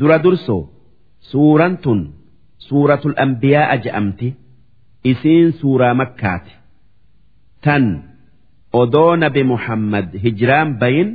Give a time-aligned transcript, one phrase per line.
[0.00, 0.62] dura dursoo
[1.30, 2.00] suuraan tun
[2.68, 4.28] suuratul anbiyaa je'amti
[5.10, 6.52] isiin suuraa makkaati.
[7.64, 7.84] Tan
[8.80, 11.10] odoo nabi muhammad hijraan bayin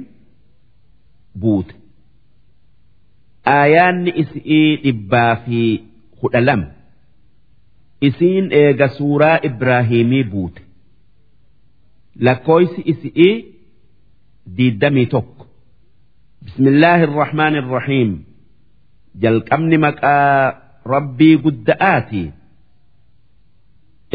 [1.42, 1.74] buute.
[3.56, 5.60] Aayaanni isii dhibbaa fi
[6.20, 6.68] kudha lama
[8.08, 10.62] isiin eega suuraa ibraahimii buute.
[12.26, 13.34] Lakkooysi isii
[14.58, 15.44] diiddamii tokko.
[16.46, 18.12] Bismillaahi irrahmaani irrahiim
[19.22, 20.40] jalqabni maqaa
[20.94, 22.24] rabbii gudda'aati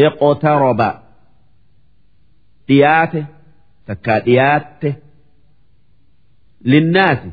[0.06, 0.88] iqotaroba
[2.68, 3.20] dhiyaate.
[3.86, 4.90] Takkaa dhiyaatte.
[6.70, 7.30] Linnaasi.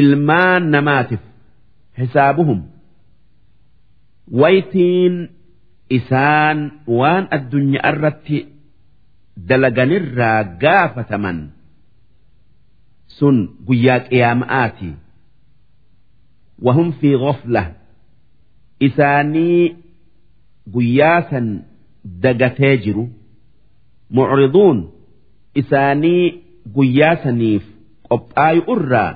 [0.00, 1.20] Ilmaan namaatiif.
[1.98, 2.60] Xisaabuhum
[4.40, 5.14] waytiin
[5.96, 6.58] isaan
[6.98, 8.38] waan addunyaa irratti
[9.48, 11.38] dalaganirraa gaafataman
[13.16, 14.88] sun guyyaa qiyaama'aati
[20.74, 21.46] guyyaa san
[22.26, 23.04] dagatee jiru
[24.18, 24.78] mucriduun
[25.62, 26.24] isaanii
[26.76, 27.64] guyyaa saniif
[28.08, 29.10] qophaayu irraa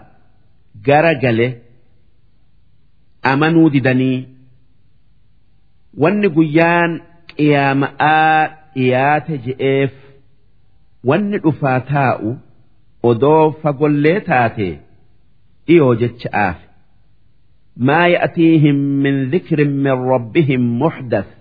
[0.88, 1.48] gara gale
[3.32, 4.18] amanuu didanii
[6.04, 6.92] wanni guyyaan
[7.30, 8.40] qiyaama'aa
[8.74, 9.92] dhiyaate je'eef
[11.10, 12.30] wanni dhufaa taa'u
[13.10, 14.68] odoo fagollee taate
[15.66, 16.58] dhiyoo jecha'aaf
[17.76, 21.32] maa ya'tiihim min dhikrin min rabbihim muxdath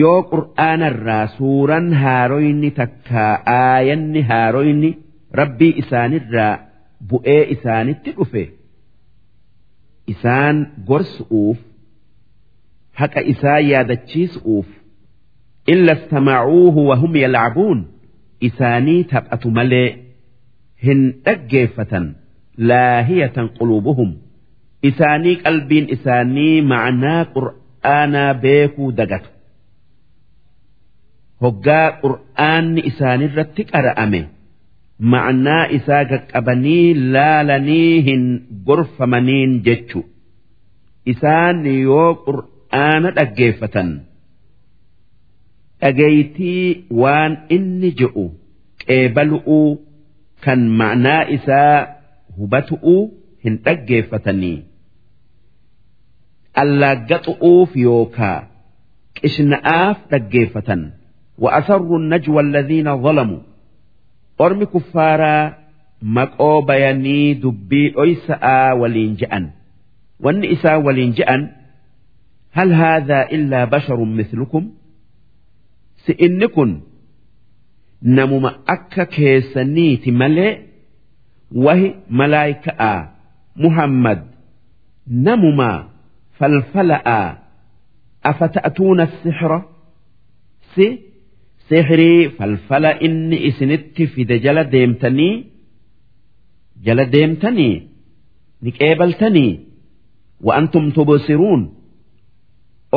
[0.00, 4.90] yoo qur'aanarraa suuran haaroyni takkaa aayanni haaroyni
[5.40, 6.52] rabbii isaanirraa
[7.10, 8.44] bu'ee isaanitti dhufe
[10.14, 10.56] isaan
[10.88, 11.58] gorsu'uuf
[13.00, 14.68] haqa isaa yaadachiisu'uuf
[15.74, 17.80] illa istamacuuhu wahum yalcabuun
[18.48, 19.88] isaanii taphatu malee
[20.86, 22.04] hin dhaggeeffatan
[22.70, 24.10] laahiyatan quluubuhum
[24.90, 29.30] isaanii qalbiin isaanii ma'anaa qur'aanaa beekuu dagatu.
[31.42, 34.20] Hoggaa qur'aanni isaanirratti qara'ame
[35.14, 38.22] ma'anaa isaa qaqqabanii laalanii hin
[38.70, 40.00] gorfamaniin jechu.
[41.12, 43.88] Isaan yoo qur'aana dhaggeeffatan
[45.82, 46.64] dhageeytii
[47.02, 48.24] waan inni je'u
[48.86, 49.68] qeebalu'uu
[50.44, 51.76] kan ma'anaa isaa
[52.38, 53.02] hubatu'uu
[53.44, 54.56] hin dhaggeeffatanii
[56.62, 58.38] allaaggaxu'uuf yookaa
[59.20, 60.80] qishna'aaf dhaggeeffatan.
[61.42, 63.38] Wa'asarru najwa alladhiina zalamu.
[64.44, 65.44] Ormi kuffaaraa
[66.16, 69.44] maqoo bayanii dubbii dhoysa'aa waliin je'an.
[70.24, 71.42] Wanni isaa waliin je'an
[72.56, 74.64] hal haadhaa illaa basharun mislukum?
[76.06, 76.70] Si inni kun
[78.16, 80.52] namuma akka keessaniiti malee
[81.64, 81.88] wahi
[82.20, 82.98] malaayika'aa
[83.64, 84.20] muhammad
[85.26, 85.78] namumaa
[86.39, 87.37] فالفلأ
[88.25, 89.51] أفتأتون السحر
[90.75, 90.87] سي
[91.69, 95.35] sihrii falfala inni isinitti fide jala deemtanii
[96.85, 97.75] jala deemtanii
[98.63, 99.51] ni qeebaltanii
[100.47, 101.61] wa'antum tubsiruun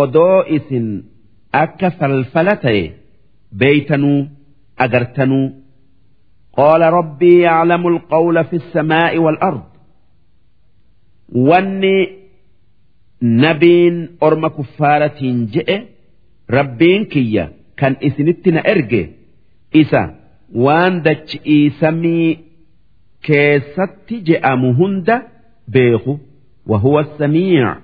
[0.03, 0.87] odoo isin
[1.62, 2.82] akka falfala ta'e
[3.60, 4.19] beeytanuu
[4.84, 5.47] agartanuu
[6.56, 9.64] قال ربي يعلم القول في السماء والأرض
[11.48, 12.09] واني
[13.21, 15.77] nabiin orma kuffaaratiin je'e
[16.57, 17.45] rabbiin kiyya
[17.79, 19.03] kan isinitti na erge
[19.81, 20.01] isa
[20.65, 22.29] waan dachi'ii samii
[23.27, 25.15] keessatti je'amu hunda
[25.73, 26.13] beeku.
[26.69, 27.77] Wahuwa samiic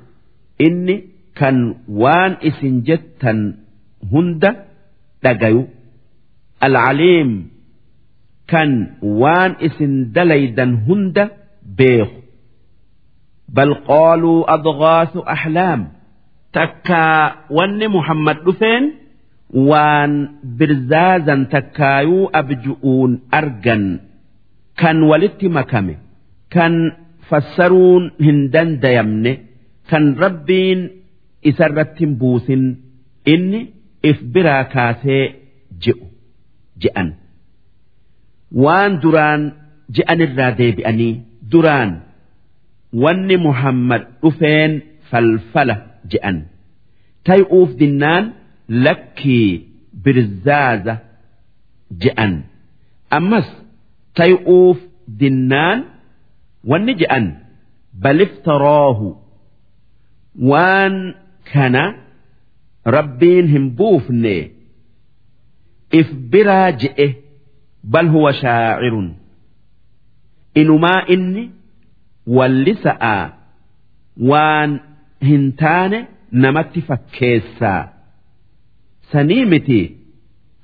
[0.66, 0.96] inni
[1.40, 1.58] kan
[2.02, 3.40] waan isin jettan
[4.12, 4.52] hunda
[5.24, 5.64] dhagayu.
[6.66, 7.32] Alcaliim
[8.52, 8.72] kan
[9.22, 11.24] waan isin dalaydan hunda
[11.78, 12.17] beeku.
[13.56, 15.82] Bal qaaluu adgaasu ahlaam
[16.58, 17.20] takkaa
[17.58, 18.86] wanni muhammad dhufeen
[19.70, 20.14] waan
[20.60, 23.84] birzaazan takkaayuu abju'uun argan
[24.82, 25.96] kan walitti makame
[26.56, 26.74] kan
[27.30, 29.34] fassaruun hin dandayamne
[29.90, 30.80] kan rabbiin
[31.50, 32.64] isarratti hin buusin
[33.34, 33.62] inni
[34.10, 35.24] if biraa kaasee
[35.86, 36.06] je'u
[36.84, 37.10] je'an
[38.64, 39.42] waan duraan
[39.96, 41.14] je'anirraa deebi'anii
[41.52, 41.92] duraan
[42.94, 45.76] wanni muhammad dhufeen falfala
[46.12, 46.38] je'an.
[47.24, 48.34] Tay'uuf dinnaan
[48.70, 49.50] lakkii
[50.04, 50.94] birzaaza
[52.04, 52.34] je'an.
[53.18, 53.48] Ammas
[54.18, 54.78] tay'uuf
[55.20, 55.80] dinnaan
[56.70, 57.26] wanni je'an.
[58.04, 59.08] Baliftaroohu
[60.50, 60.96] waan
[61.54, 61.84] kana
[62.86, 64.36] rabbiin hin buufne.
[66.00, 67.08] If biraa je'e
[67.84, 69.08] bal huwa shaacirun
[70.56, 71.44] inumaa inni
[72.36, 73.24] wallisa'aa
[74.32, 74.72] waan
[75.30, 76.00] hin taane
[76.44, 77.82] namatti fakkeessaa
[79.12, 79.80] sanii miti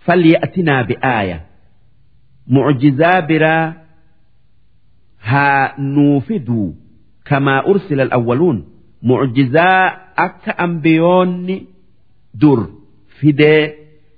[0.06, 1.38] falya'tinaa bi'aaya.
[2.56, 3.74] Mucjizaa biraa
[5.18, 6.76] haa nuufiduu
[7.30, 8.60] kamaa ursila alawwaluun.
[9.02, 9.82] Mucjizaa
[10.26, 11.58] akka ambiyoonni
[12.42, 12.60] dur
[13.20, 13.64] fidee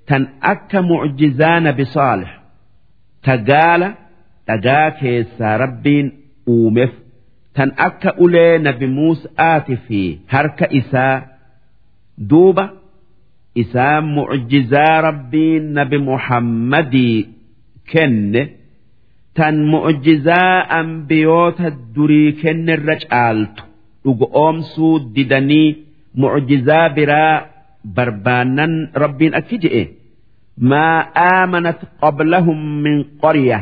[0.08, 2.28] tan akka mucjizaa nabi saalix.
[3.26, 3.88] Tagaala
[4.46, 6.06] dhagaa keessaa rabbiin
[6.54, 6.92] uumeef
[7.56, 10.00] tan akka ulee nabi muus'aati fi
[10.32, 11.14] harka isaa
[12.30, 12.64] duuba
[13.62, 17.18] isaan mucjizaa rabbiin nabi muhammadii
[17.92, 18.42] kenne
[19.36, 23.62] tan mucjizaa ambiyoota durii kennerra caaltu
[24.04, 25.68] dhugoomsuu didanii
[26.22, 27.34] mucjizaa biraa
[27.96, 29.82] barbaannan rabbiin akki je'e.
[30.70, 30.98] Maa
[31.30, 33.58] aamanat qablahum min qorya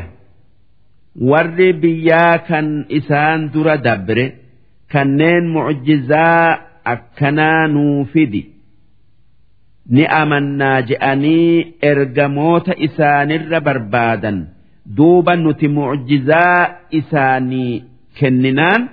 [1.31, 4.25] warri biyyaa kan isaan dura dabre
[4.91, 6.57] kanneen mucjizaa
[6.93, 8.41] akkanaa nuu fidi.
[9.89, 14.37] Ni amannaa je'anii ergamoota isaanirra barbaadan.
[14.97, 16.59] Duuba nuti mucjizaa
[16.99, 17.83] isaanii
[18.19, 18.89] kenninaan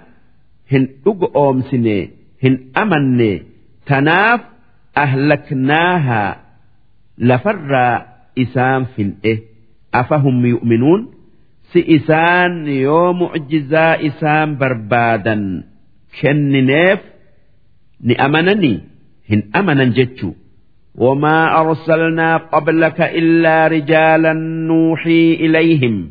[0.73, 1.97] hin dhugoomsine
[2.43, 3.31] hin amanne
[3.89, 4.41] tanaaf
[5.05, 6.37] ahlaknaahaa
[7.29, 7.95] lafarraa
[8.45, 9.33] isaan fin'e.
[10.01, 11.01] Afahum yu'minuun
[11.74, 12.54] si isaan
[12.86, 15.44] yoo mucjizaa isaan barbaadan
[16.20, 17.00] kennineef
[18.08, 18.78] ni amananii
[19.30, 20.34] hin amanan jechuu
[20.98, 24.34] وما أرسلنا قبلك إلا رجالا
[24.70, 26.10] نوحي إليهم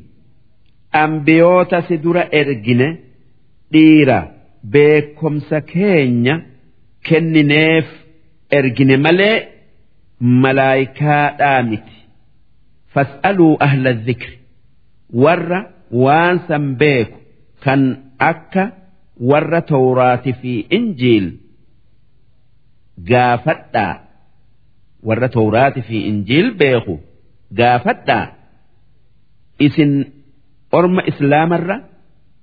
[0.94, 2.96] أنبيوت سدر إرجن
[3.72, 4.20] ديرا
[4.64, 6.42] بكم سكينيا
[7.06, 7.88] كننيف
[8.54, 9.44] إرجن ملئ
[10.20, 11.84] ملايكا دامت
[12.92, 14.30] فاسألوا أهل الذكر
[15.13, 15.59] warra
[16.03, 17.17] waan san beeku
[17.63, 17.81] kan
[18.29, 18.63] akka
[19.29, 21.27] warra tawraati fi injiil
[23.09, 23.93] gaafadhaa.
[25.07, 26.95] Warra tawraati fi injiil beeku
[27.59, 28.25] gaafadhaa.
[29.59, 29.91] Isin
[30.71, 31.77] orma islaamarra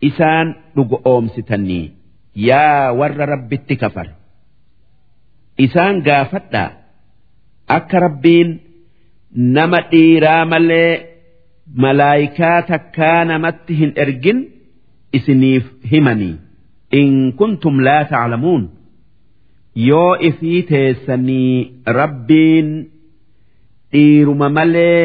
[0.08, 1.84] isaan dhugo oomsitanii
[2.48, 4.12] yaa warra rabbitti kafare
[5.58, 6.70] isaan gaafadhaa.
[7.76, 8.50] Akka rabbiin
[9.56, 10.92] nama dhiiraa malee
[11.85, 14.39] malaayikaa takkaa namatti hin ergin
[15.19, 16.35] isiniif himanii
[17.01, 18.63] in kuntum laa taclamuun
[19.87, 22.71] yoo ifii teessanii rabbiin
[23.93, 25.01] dhiiruma malee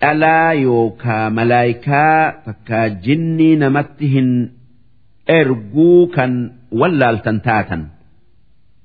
[0.00, 4.32] dhalaa yookaa malaayikaa takkaa jinnii namatti hin
[5.38, 6.34] erguu kan
[6.80, 7.82] wallaaltan taatan.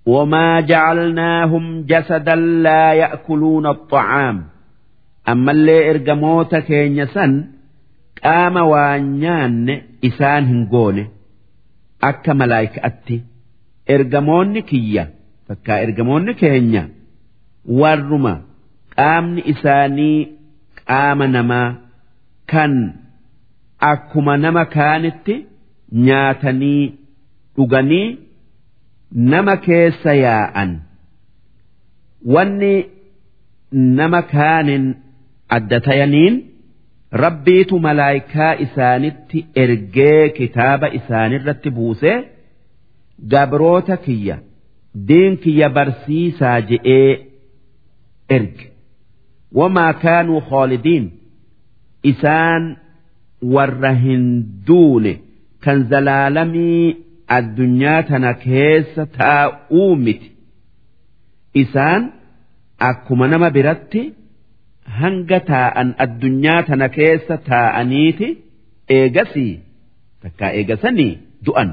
[0.05, 4.43] وما جعلناهم جسدا لا يأكلون الطعام
[5.32, 7.32] ammallee ergamoota keenya san
[8.22, 8.92] qaama waa
[9.22, 9.74] nyaanne
[10.08, 11.04] isaan hin goone
[12.10, 13.16] akka malaayikaatti
[13.96, 15.04] ergamoonni kiyya
[15.48, 16.82] bakka ergamoonni keenya
[17.82, 18.34] warruma
[18.96, 20.16] qaamni isaanii
[20.88, 21.66] qaama namaa
[22.52, 22.74] kan
[23.90, 25.34] akkuma nama kaanitti
[26.06, 26.82] nyaatanii
[27.56, 28.06] dhuganii
[29.32, 30.70] nama keessa yaa'an.
[32.34, 32.72] Wanni
[33.98, 34.84] nama kaanin
[35.56, 36.34] adda tayaniin
[37.24, 42.18] rabbiitu malaayikaa isaanitti ergee kitaaba isaanirratti buusee.
[43.32, 44.36] gabroota kiyya
[45.08, 47.12] diin kiyya barsiisaa je'ee
[48.36, 48.66] erge
[49.58, 51.06] wamaa kaanuu khoolidiin
[52.10, 52.64] isaan
[53.54, 54.24] warra hin
[54.68, 55.12] duune
[55.66, 56.84] kan zalaalamii
[57.38, 60.28] addunyaa tana keessa taa'uu miti
[61.64, 62.02] isaan
[62.90, 64.02] akkuma nama biratti
[64.99, 68.27] hanga taa'an addunyaa tana keessa taa'aniiti
[68.97, 69.53] eegasii
[70.21, 71.11] takkaa eegasanii
[71.45, 71.71] du'an.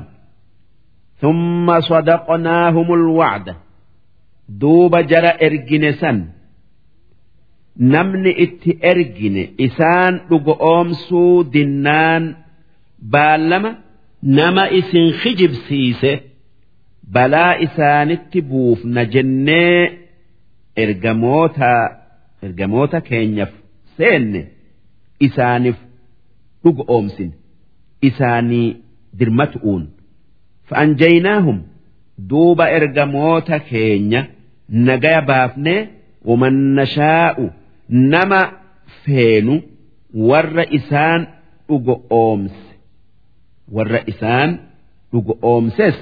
[1.21, 3.57] ثم صدقناهم الوعد
[4.49, 6.25] دوب جرى إرجن سن
[7.81, 10.21] نمن ات إرجن إسان
[10.61, 12.35] أمسو دنان
[13.03, 13.77] بالما
[14.23, 16.21] نما إسن خجب سيسه
[17.05, 19.91] بلا إسان التبوف نجنة
[20.79, 22.01] إرجموتا
[22.46, 23.52] ergamoota keenyaf
[23.98, 24.42] seenne
[25.28, 25.78] isaaniif
[26.64, 27.32] dhuga oomsin.
[28.10, 28.68] Isaanii
[29.20, 29.84] dirmatu'uun.
[30.70, 31.58] Fa'anjaynaahum
[32.30, 34.22] duuba ergamoota keenya
[34.88, 35.80] nagaya baafnee
[36.30, 37.46] waman nashaa'u
[38.14, 38.42] nama
[39.04, 39.56] feenu
[40.30, 41.22] warra isaan
[41.68, 42.64] dhugo oomse.
[43.76, 44.50] Warra isaan
[45.12, 45.96] dhuga oomses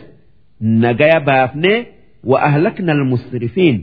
[0.84, 1.78] nagaya baafnee
[2.30, 3.78] wa ahlakna almusrifiin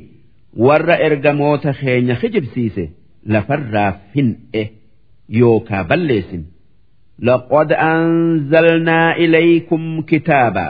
[0.56, 2.84] warra ergamoota keenya hijibsiise
[3.32, 4.68] lafarraa fin'e eh
[5.40, 6.42] yookaa balleessin.
[7.28, 10.66] Laqad anzalnaa ilaykum kitaaba.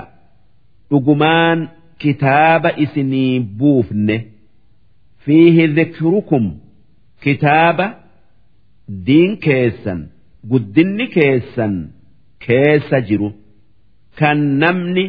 [0.90, 1.68] Dhugumaan
[1.98, 4.16] kitaaba isinii buufne.
[5.24, 6.44] Fiihi dhikrukum
[7.24, 7.86] kitaaba
[9.06, 10.00] diin keessan
[10.50, 11.74] guddinni keessan
[12.46, 13.30] keessa jiru.
[14.18, 15.04] Kan namni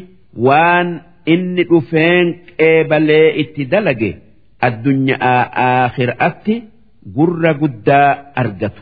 [0.47, 0.89] waan
[1.33, 4.11] inni dhufeen qeebalee itti dalage
[4.67, 6.55] addunyaa aakhiraatti
[7.15, 8.09] gurra guddaa
[8.41, 8.81] argatu.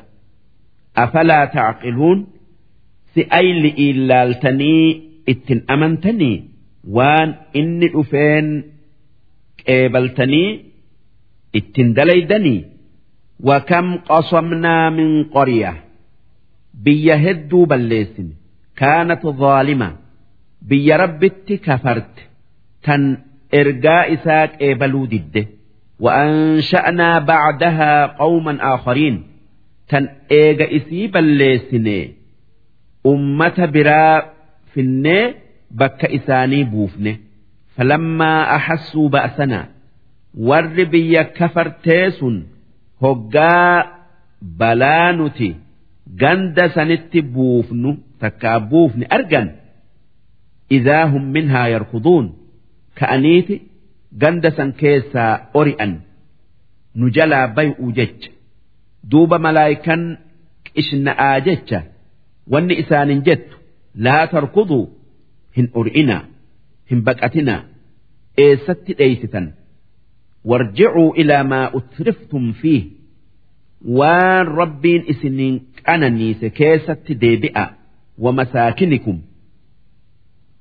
[1.03, 2.19] Afalaa tacqiluun
[3.13, 4.85] si ayli ilaaltanii
[5.31, 6.37] ittin amantanii
[6.95, 8.47] waan inni dhufeen
[9.65, 10.49] qeebaltanii
[11.59, 12.61] ittin dalaydanii?
[13.49, 15.71] Wakam qasamnaa min qoriya
[16.83, 18.33] biyya hedduu balleessine.
[18.79, 19.89] Kaanat zaalima.
[20.69, 22.21] Biyya rabbitti kafarte.
[22.85, 23.03] Tan
[23.59, 25.41] ergaa isaa qeebaluu didde.
[26.00, 29.22] وأنشأنا بعدها قوما آخرين
[29.88, 32.08] تن إيجا إسي بليسن
[33.06, 34.34] أمة براء
[34.74, 35.34] في النه
[35.74, 37.12] bakka isaanii buufne
[37.76, 39.66] falammaa ahassuu ba'sanaa
[40.48, 42.36] warri biyya kafartee sun
[43.02, 43.86] hoggaa
[44.60, 45.48] balaa nuti
[46.20, 47.90] ganda sanitti buufnu
[48.22, 49.48] takkaa buufne argan
[50.78, 52.26] idaa hum minhaa yarkuduun
[53.00, 53.56] ka'aniiti
[54.17, 55.93] ganda san keessaa ori'an
[56.95, 58.29] nu jalaa bay'uu jecha.
[59.11, 60.01] Duuba malaayikan
[60.73, 61.79] qishna'aa jecha.
[62.51, 63.57] Wanni isaanin jettu
[64.05, 64.83] laa tarkuduu
[65.57, 66.23] hin ur'inaa
[66.91, 67.61] hin baqatinaa
[68.45, 69.53] eessatti dheeysitan?
[70.49, 72.83] Warjicuu ilaa maa utriftum fiih.
[73.97, 77.65] Waan rabbiin isiniin qananiise keessatti deebi'a.
[78.23, 79.17] Wa masaakinikum?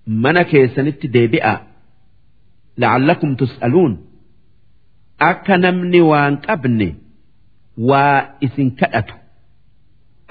[0.07, 1.55] Mana keessanitti deebi'a
[2.83, 3.93] la'allakum tus'aluun
[5.31, 6.89] akka namni waan qabne
[7.91, 9.15] waa isin kadhatu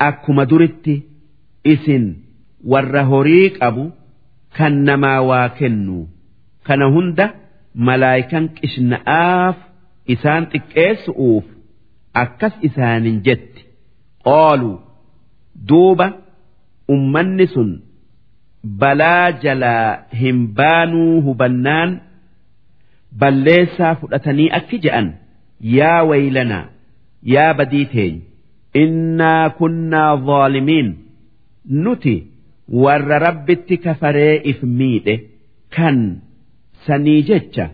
[0.07, 0.95] akkuma duritti
[1.73, 2.05] isin
[2.71, 3.83] warra horii qabu
[4.57, 5.97] kan namaa waa kennu
[6.67, 7.25] kana hunda
[7.89, 9.57] malaayikan qishna'aaf
[10.15, 11.45] isaan xiqqeessu'uuf
[12.23, 13.61] akkas isaanin jetti
[14.25, 14.75] qooluu
[15.69, 16.07] duuba
[16.95, 17.71] ummanni sun
[18.81, 19.87] balaa jalaa
[20.21, 21.89] hin baanuu hubannaan
[23.21, 25.07] balleessaa fudhatanii akki je'an
[25.77, 26.65] yaa waylanaa
[27.33, 28.21] yaa badii teenya
[28.83, 30.89] innaa kunnaa zaalimiin
[31.85, 32.15] nuti
[32.83, 35.15] warra rabbitti kafaree if miidhe
[35.77, 35.97] kan
[36.87, 37.65] sanii jecha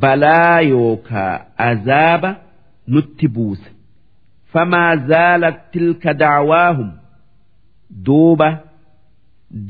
[0.00, 1.32] balaa yookaa
[1.70, 2.30] azaaba
[2.86, 3.70] nutti buuse.
[4.52, 6.90] Famaa zaalat tilka dacwaahum
[8.06, 8.48] duuba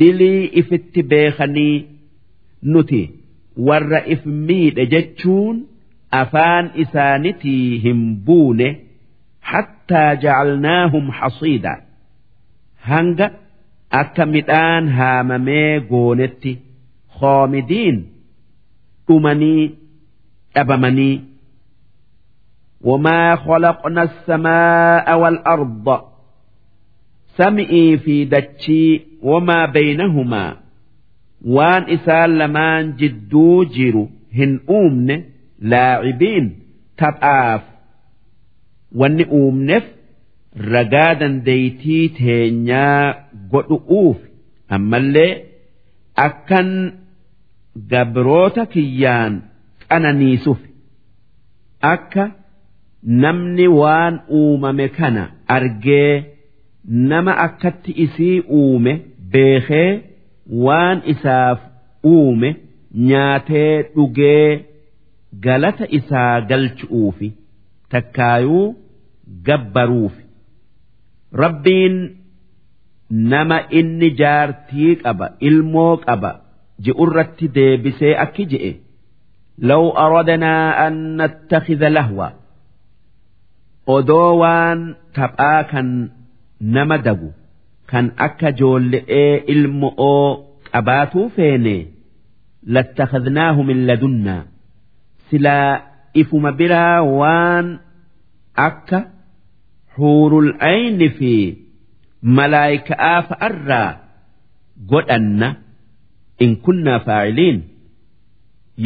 [0.00, 1.76] dilii ifitti beekanii
[2.62, 3.00] nuti
[3.67, 5.55] warra if miidhe jechuun
[6.21, 8.67] afaan isaanitii hin buune
[9.51, 11.73] hattaa jacalnaahum hasiida
[12.89, 13.27] hanga
[14.01, 16.53] akka midhaan haamamee goonetti
[17.19, 17.97] khoomidiin
[19.07, 19.63] dhumanii
[20.55, 21.13] dhabamanii
[22.91, 26.01] وما خلقنا السماء والأرض
[27.37, 30.57] سمئي في دتشي وما بينهما
[31.56, 34.04] waan isaan lamaan jidduu jiru
[34.38, 35.16] hin uumne
[35.72, 36.46] laacibiin
[36.96, 37.62] taphaaf.
[39.00, 39.84] Wanni uumneef
[40.72, 43.14] ragaa dandeeytii teenyaa
[43.52, 44.16] godhu'uuf.
[44.76, 45.30] Ammallee
[46.26, 46.70] akkan
[47.90, 49.42] gabroota kiyyaan
[49.88, 50.58] qananiisuuf.
[51.92, 52.30] Akka
[53.22, 55.24] namni waan uumame kana
[55.56, 56.24] argee
[57.10, 58.92] nama akkatti isii uume
[59.32, 59.90] beekee
[60.65, 61.59] waan isaaf
[62.13, 62.49] uume
[63.09, 64.49] nyaatee dhugee
[65.45, 67.29] galata isaa galchu'uufi
[67.95, 68.65] takkaayuu
[69.47, 70.23] gabbaruufi
[71.43, 71.95] rabbiin
[73.33, 76.31] nama inni jaartii qaba ilmoo qaba
[76.85, 78.73] ji'urratti deebisee akki je'e
[79.69, 82.27] لو أردنا أن نتخذ لهوا
[83.95, 84.79] odoo waan
[85.15, 85.87] taphaa kan
[86.75, 87.29] nama dagu
[87.90, 90.24] Kan akka joolle'ee ilmo'oo
[90.72, 91.76] qabaatuu feene
[92.76, 94.42] lattakadnaahu min ladunnaa
[95.30, 95.70] silaa
[96.22, 97.66] ifuma biraa waan
[98.68, 98.98] akka
[99.96, 101.32] huurul ayni fi
[102.38, 103.88] malaayika'aa fa'arraa
[104.90, 105.48] godhanna
[106.44, 107.58] in kunnaa faa'iliin.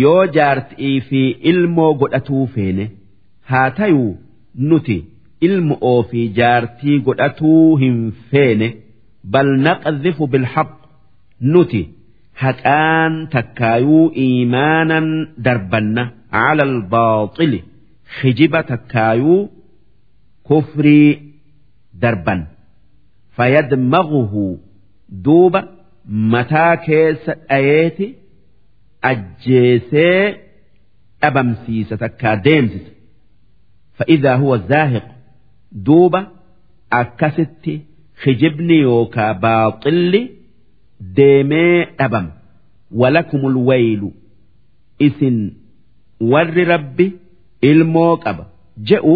[0.02, 2.85] Yoo jaartii fi ilmoo godhatuu feene
[3.50, 4.12] haa tayuu
[4.68, 4.97] nuti
[5.49, 7.99] ilmu ofii jaartii godhatuu hin
[8.30, 8.68] feene
[9.32, 10.70] bal naqdhifu bilhaq
[11.52, 11.82] nuti
[12.42, 15.06] haqaan takkaayuu iimaanan
[15.44, 17.60] darbanna cala albaaxili
[18.18, 19.40] hijiba takkaayuu
[20.48, 21.10] kufrii
[22.02, 22.40] darban
[23.36, 24.44] fayyadmaguhu
[25.24, 25.60] duuba
[26.32, 28.06] mataa keessa dhayeeti
[29.10, 30.20] ajjeesee
[31.22, 32.90] dhabamsiisa takkaa deemsisa
[33.98, 35.06] fa'idaa huwa zaahiq
[35.86, 36.20] duuba
[37.00, 37.74] akkasitti
[38.22, 40.20] kijibni yookaa baaxilli
[41.16, 42.32] deemee dhabama
[43.00, 44.10] walakumul waylu.
[45.06, 45.38] Isin
[46.32, 47.06] warri rabbi
[47.70, 48.44] ilmoo qaba.
[48.88, 49.14] Je'u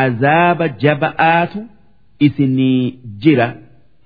[0.00, 1.60] azaaba jaba'aatu
[2.26, 3.48] isinii jira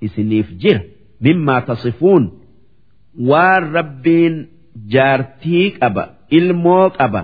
[0.07, 0.81] isiniif jira.
[1.25, 2.25] Mimmaa tasifuun
[3.31, 4.37] waan rabbiin
[4.95, 6.03] jaartii qaba
[6.39, 7.23] ilmoo qaba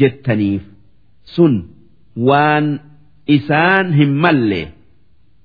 [0.00, 0.62] jettaniif
[1.34, 1.54] sun
[2.28, 2.66] waan
[3.36, 4.60] isaan hin malle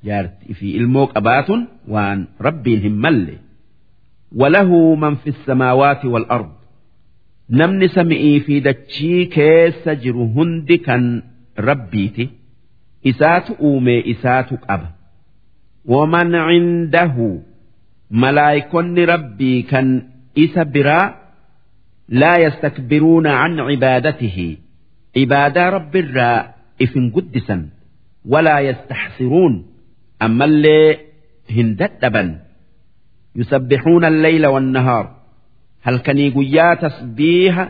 [0.08, 1.62] jaartii fi ilmoo qabaatun
[1.96, 3.36] waan rabbiin hin malle
[4.42, 6.52] walahu man fi samaawaati wal ard
[7.62, 11.04] namni sami'ii fi dachii keessa jiru hundi kan
[11.70, 12.26] rabbiiti
[13.12, 14.88] isaatu uume isaatu qaba
[15.94, 17.28] waman cindahu
[18.24, 19.88] malaayikonni rabbii kan
[20.46, 21.06] isa biraa
[22.22, 24.48] laa yastakbiruuna can cibaadatihi
[25.24, 26.40] ibaadaa rabbi irraa
[26.86, 27.62] ifin guddisan
[28.34, 29.54] walaa yastaxsiruun
[30.20, 30.90] ammallee
[31.56, 32.30] hin dadhaban
[33.42, 35.06] yusabbixuuna alleyla wannahaar
[35.88, 37.66] halkanii guyyaa tasbiiha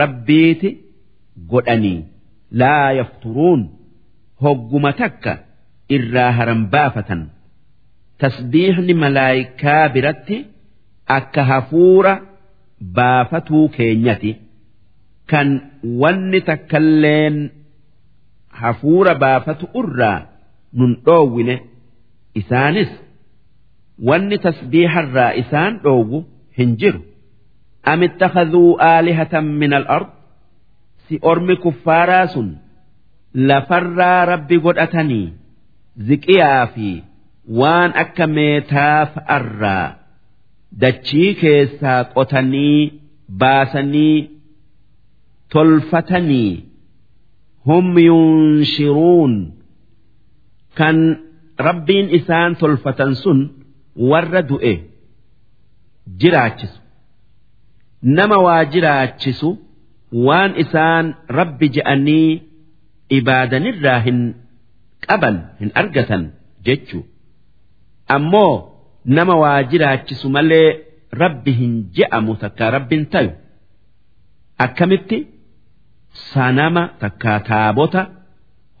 [0.00, 0.70] rabbiiti
[1.52, 1.98] godhanii
[2.62, 3.62] laa yafturuun
[4.46, 5.32] hogguma takka
[5.96, 7.22] irraa haran baafatan
[8.24, 10.36] tasbiihni malaayikaa biratti
[11.18, 12.14] akka hafuura
[12.98, 14.32] baafatuu keenyati
[15.32, 15.48] kan
[16.02, 17.36] wanni takkalleen
[18.62, 20.18] hafuura baafatu irraa
[20.80, 21.56] nun dhoowwine
[22.40, 22.90] isaanis
[24.08, 26.18] wanni tasbiiharraa isaan dhoowwu
[26.58, 27.00] hin jiru.
[27.92, 30.10] Am ittakaduu aalihatan min al-ard
[31.08, 32.48] si ormi kuffaaraa sun
[33.48, 35.26] lafarraa rabbi godhatanii
[36.08, 36.90] ziqiyaa fi
[37.60, 39.86] waan akka meetaa fa'arraa
[40.84, 42.78] dachii keessaa qotanii
[43.42, 44.16] baasanii
[45.56, 46.52] tolfatanii
[47.68, 49.34] hum yunshiruun
[50.78, 50.98] kan
[51.58, 53.38] rabbiin isaan tolfatan sun
[54.10, 54.74] warra du'e
[56.20, 56.78] jiraachisu.
[58.16, 59.48] Nama waa jiraachisu
[60.26, 61.06] waan isaan
[61.38, 62.30] rabbi je'anii
[63.18, 64.18] ibaadanirraa hin
[65.06, 66.22] qaban hin argatan
[66.66, 67.02] jechuu.
[68.16, 68.54] Ammoo
[69.16, 70.68] nama waa jiraachisu malee
[71.22, 73.30] rabbi hin je'amu takka rabbiin tayu.
[74.64, 75.18] Akkamitti?
[76.32, 78.02] Sanama takkaa taabota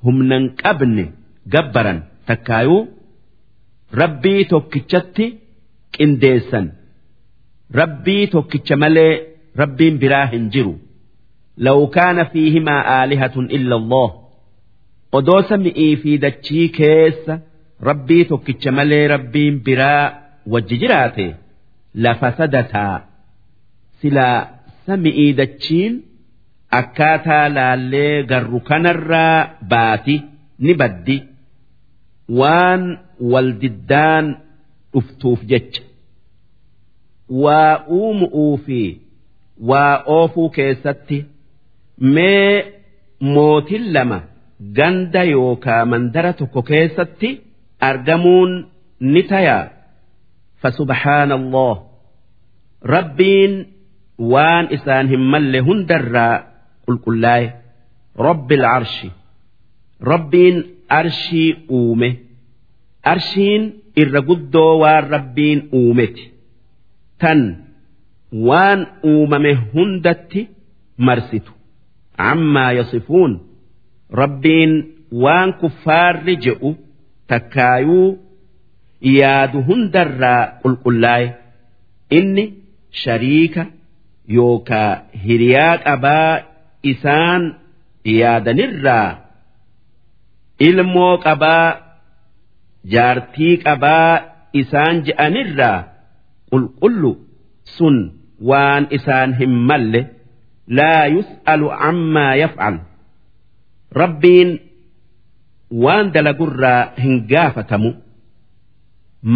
[0.04, 1.04] humnan qabne
[1.52, 2.80] gabbaran takkaayuu
[4.00, 5.26] rabbii tokkichatti
[5.96, 6.66] qindeessan.
[7.80, 9.12] Rabbii tokkicha malee
[9.60, 10.74] rabbiin biraa hin jiru.
[11.66, 14.10] Law kaana fiihimaa aalihatun illa allah
[15.18, 17.34] odoo sami'ii fi dachii keessa
[17.88, 20.04] rabbii tokkicha malee rabbiin biraa
[20.54, 21.26] wajji jiraate
[22.06, 22.96] lafasadataa
[24.00, 24.38] silaa
[24.86, 25.94] sami'ii dachiin
[26.80, 29.38] akkaataa laallee garru kanarraa
[29.74, 30.16] baati
[30.58, 31.16] ni baddi.
[32.28, 32.98] Waan
[33.32, 34.36] waldiddaan
[34.92, 35.82] dhuftuuf jecha.
[37.28, 39.00] Waa uumu'uu fi
[39.68, 41.18] waa oofuu keessatti
[41.98, 42.72] mee
[43.20, 44.18] mootin lama
[44.76, 47.30] ganda yookaa mandara tokko keessatti
[47.80, 48.52] argamuun
[49.00, 49.68] ni tayaa.
[50.60, 51.76] Fasubhaana allah
[52.82, 53.52] rabbiin
[54.32, 56.34] waan isaan hin malle hundarraa
[56.86, 57.46] qulqullaa'e
[58.26, 59.08] rabbi arshi
[60.10, 60.56] rabbiin
[60.88, 62.10] arshii uume.
[63.12, 63.62] Arshiin
[64.02, 66.24] irra guddoo waan rabbiin uumeti
[67.20, 67.40] tan
[68.48, 70.40] waan uumame hundatti
[71.06, 71.52] marsitu.
[72.30, 73.32] Ammaa yasifuun
[74.20, 74.72] rabbiin
[75.22, 76.70] waan kuffaarri je'u
[77.30, 78.08] takkaayuu
[79.18, 81.26] yaadu hundarraa qulqullaa'e
[82.18, 82.44] inni
[83.02, 83.62] shariika
[84.36, 84.92] yookaa
[85.24, 86.32] hiriyaa qabaa
[86.92, 87.42] isaan
[88.18, 89.08] yaadanirraa
[90.68, 91.68] ilmoo qabaa
[92.94, 94.12] jaartii qabaa
[94.60, 95.78] isaan je'anirraa
[96.50, 97.12] qulqullu
[97.76, 97.96] sun
[98.50, 100.00] waan isaan hin malle
[100.78, 102.76] laa yus'alu ammaa yaf'al.
[104.00, 104.50] Rabbiin
[105.84, 107.90] waan dalagurraa hin gaafatamu.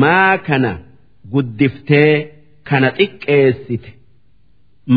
[0.03, 0.73] Maa kana
[1.33, 2.15] guddiftee
[2.69, 3.91] kana xiqqeessite.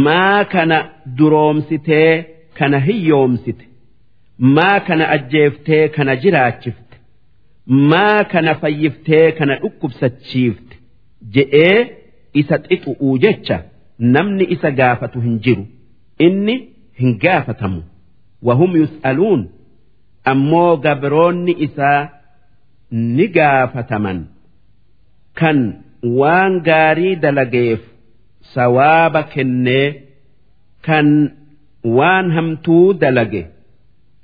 [0.06, 0.78] Maa kana
[1.18, 2.14] duroomsitee
[2.58, 3.64] kana hiyyoomsite
[4.56, 6.96] maa kana ajjeeftee kana jiraachifte
[7.92, 10.76] maa kana fayyiftee kana dhukkubsachiifte
[11.36, 11.78] je'ee
[12.42, 13.58] isa xixu'uu jecha
[14.16, 15.66] namni isa gaafatu hin jiru.
[16.26, 16.56] Inni
[17.00, 17.84] hin gaafatamu.
[18.48, 19.42] Wahum yus'aluun.
[20.32, 22.10] Ammoo gabroonni isaa
[23.18, 24.20] ni gaafataman.
[25.40, 25.60] Kan
[26.20, 27.80] waan gaarii dalageef
[28.54, 29.88] sawaaba kennee
[30.88, 31.08] kan
[31.98, 33.44] waan hamtuu dalage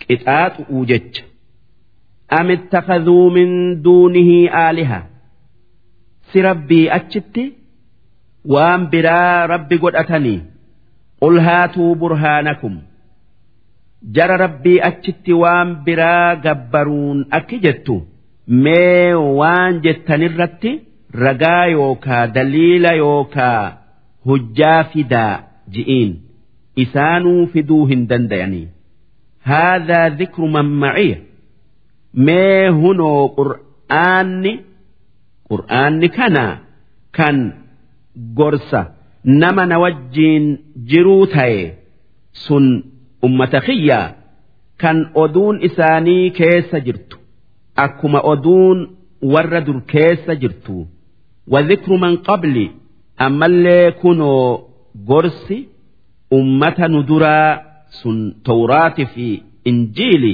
[0.10, 1.24] qixaaxu'uu jecha.
[2.40, 3.52] Am ittakaduu min
[3.84, 5.00] duunihi aaliha.
[6.32, 7.46] Si rabbii achitti
[8.54, 10.40] waan biraa rabbi godhatanii
[11.22, 12.76] qul haatuu burhaanakum.
[14.16, 17.96] Jara rabbii achitti waan biraa gabbaruun akki jettu
[18.64, 20.72] mee waan jettanirratti
[21.24, 23.62] ragaa yookaa daliila yookaa
[24.26, 25.34] hujjaa fidaa
[25.74, 26.12] ji'iin.
[26.84, 28.66] Isaanuu fiduu hin danda'anii
[29.51, 31.19] haadhaa dhikru man maciya
[32.27, 34.53] mee hunoo qur'aanni
[35.51, 36.45] qur'aanni kana
[37.19, 37.37] kan
[38.39, 38.81] gorsa
[39.43, 40.45] nama na wajjiin
[40.91, 41.61] jiruu ta'e
[42.45, 42.67] sun
[43.27, 44.07] ummata kiyyaa
[44.83, 47.17] kan oduun isaanii keessa jirtu
[47.85, 48.79] akkuma oduun
[49.35, 50.79] warra dur keessa jirtu
[51.49, 52.71] وذكر من قبلي
[53.21, 54.59] أما اللي كنوا
[55.09, 55.69] قرسي
[56.33, 57.63] أمة ندرا
[58.02, 59.28] sun tawraatii fi
[59.72, 60.34] injiili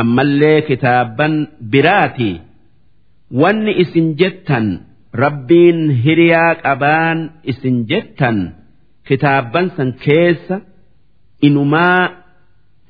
[0.00, 1.34] ammallee kitaaban
[1.72, 2.30] biraati.
[3.40, 4.66] Wanni isin jettan
[5.22, 7.18] rabbiin hiriyaa qabaan
[7.50, 8.38] isin jettan
[9.08, 10.56] kitaaban san keessa
[11.46, 12.02] inumaa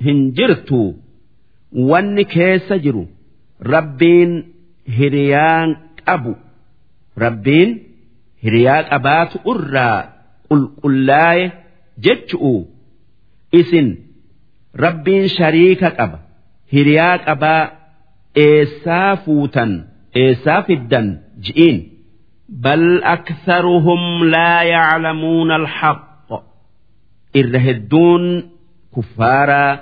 [0.05, 0.83] hin jirtu.
[1.90, 3.05] Wanni keessa jiru
[3.72, 4.33] rabbiin
[4.98, 5.70] hiriyaan
[6.07, 6.33] qabu.
[7.25, 7.70] Rabbiin
[8.44, 9.98] hiriyaa qabaatu irraa
[10.48, 11.44] qulqullaa'e
[12.05, 12.55] jechu'u.
[13.61, 13.88] Isin
[14.85, 16.19] rabbiin shariika qaba
[16.73, 17.62] hiriyaa qabaa
[18.47, 19.71] eessaa fuutan
[20.23, 21.07] eessaa fiddan
[21.45, 21.79] ji'iin.
[22.65, 24.03] Bal aktharuhum
[24.35, 26.38] laa yaclamuuna alhaqqa
[27.41, 28.25] irra hedduun
[28.95, 29.73] kuffaaraa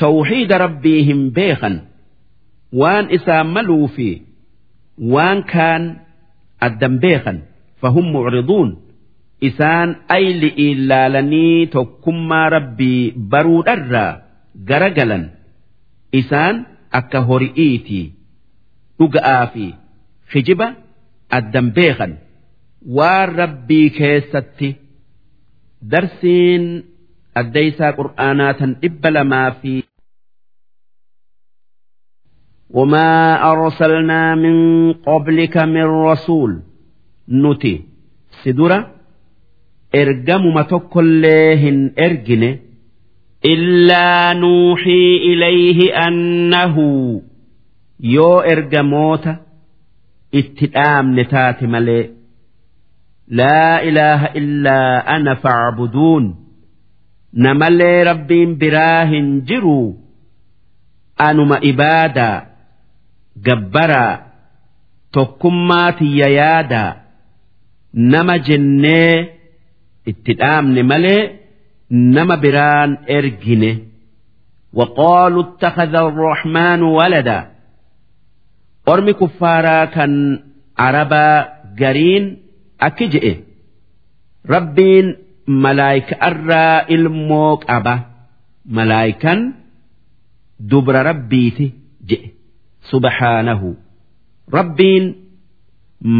[0.00, 1.74] tawxiida rabbii hin beekan.
[2.80, 4.08] Waan isaan maluu fi
[5.12, 5.82] waan kaan
[6.66, 7.38] addan beekan.
[7.80, 8.68] Fahum mucriduun
[9.49, 14.11] isaan ayli ilaalanii tokkummaa rabbii baruudharraa
[14.69, 15.23] garagalan
[16.21, 16.55] isaan
[16.99, 18.05] akka hori'iitii
[18.99, 19.65] dhuga'aa fi
[20.33, 20.67] hijiba
[21.37, 22.11] addan beekan
[22.97, 24.69] waan rabbii keessatti
[25.91, 26.63] darsiin
[27.41, 29.73] addeysaa qur'aanaa tan dhibba lamaa fi
[32.73, 33.09] وما
[33.51, 34.55] أرسلنا من
[34.93, 36.61] قبلك من رسول
[37.29, 37.81] نتي
[38.43, 38.79] سدرة
[39.92, 42.50] ergamuma tokkollee hin ergine
[43.52, 47.22] illaa nuuxii ilayhi annahu.
[48.14, 49.32] Yoo ergamoota
[50.40, 52.04] itti dhaamne taate malee
[53.38, 56.26] laa ilaaha illaa ana facbuduun
[57.32, 59.96] na malee rabbiin biraa hin jiruu
[61.28, 62.36] anuma ibaadaa
[63.48, 64.18] gabbaraa
[65.12, 66.96] tokkummaa tiyya yaadaa
[68.14, 69.16] nama jennee
[70.10, 71.22] itti dhaamne malee
[72.16, 73.70] nama biraan ergine.
[74.78, 77.38] Waqaaluu ittakhadha arrahmaanu walada.
[78.92, 80.12] Ormi kuffaaraa kan
[80.86, 81.36] arabaa
[81.80, 82.24] gariin
[82.86, 83.32] akki je'e.
[84.54, 85.06] Rabbiin
[85.64, 87.94] malaayikaarraa ilmoo qaba.
[88.76, 89.40] Malaayikan
[90.70, 91.66] dubra rabbiiti
[92.08, 92.28] je'e.
[92.90, 93.68] Subhaanahu.
[94.56, 95.04] Rabbiin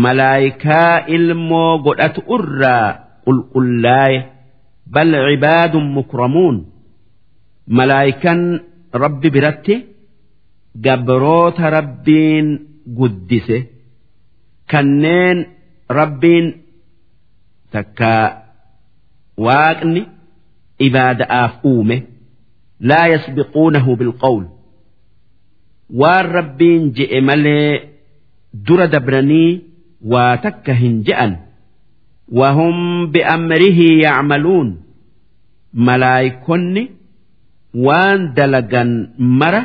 [0.05, 2.89] malaayikaa ilmoo godhatu irraa
[3.29, 4.19] qulqullaa'e
[4.95, 6.57] bal cibaadun mukramuun
[7.79, 8.41] malaayikan
[9.03, 9.75] rabbi biratti
[10.85, 12.47] gabroota rabbiin
[12.99, 13.59] guddise
[14.73, 15.39] kanneen
[15.99, 16.47] rabbiin
[17.73, 18.13] takka
[19.47, 20.03] waaqni
[20.87, 21.97] ibaada'aaf uume
[22.91, 24.49] laa yasbiquunahu bilqawli
[26.01, 27.71] waan rabbiin je'e malee
[28.67, 29.51] dura dabranii
[30.13, 31.33] waa takka hin je'an
[32.33, 34.69] wahum bi'amrihi yacmaluun
[35.73, 36.85] malaayikonni
[37.87, 39.63] waan dalagan mara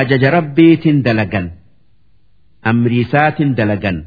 [0.00, 1.46] ajaja rabbiitin dalagan
[2.70, 3.98] amriisaatin dalagan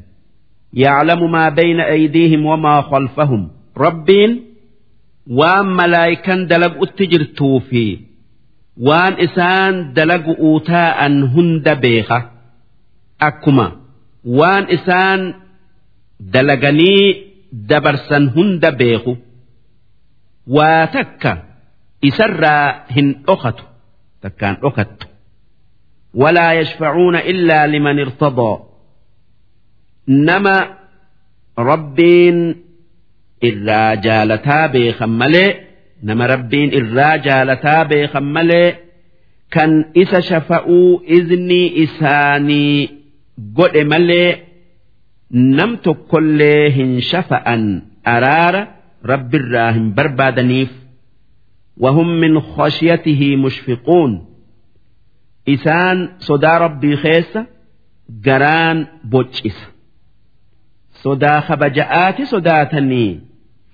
[0.84, 3.42] yaclamu maa bayna aydiihim wamaa khalfahum
[3.84, 4.32] rabbiin
[5.40, 7.84] waan malaayikan dalagutti jirtuu fi
[8.88, 12.18] waan isaan dalagu'uu taa'an hunda beeka
[13.28, 13.66] akkuma
[14.38, 15.20] waan isaan
[16.34, 17.31] dalaganii
[17.70, 19.12] dabarsan hunda beeku
[20.56, 21.32] waa takka
[22.08, 23.64] isarraa hin dhokatu
[24.22, 25.06] takkaan dhokattu
[26.22, 28.52] ولا يشفعون إلا لمن ارتضى
[30.08, 30.58] نما
[31.58, 32.56] ربين
[33.44, 35.54] إلا جالتا بيخملي
[36.02, 38.70] nama rabbiin irraa jaalataa beekan malee
[39.54, 39.70] kan
[40.02, 42.90] isa shafa'uu iznii isaanii
[43.58, 44.30] godhe malee
[45.31, 47.63] nam tokkollee hin shafa'an
[48.15, 48.63] araara
[49.13, 50.73] rabbirraa hin barbaadaniif
[51.77, 54.25] وهم من خشيته مشفقون
[55.49, 57.37] إسان صدا ربي خيس
[58.25, 59.57] جران بوتشيس
[60.91, 63.19] صدا خبجآت صداتني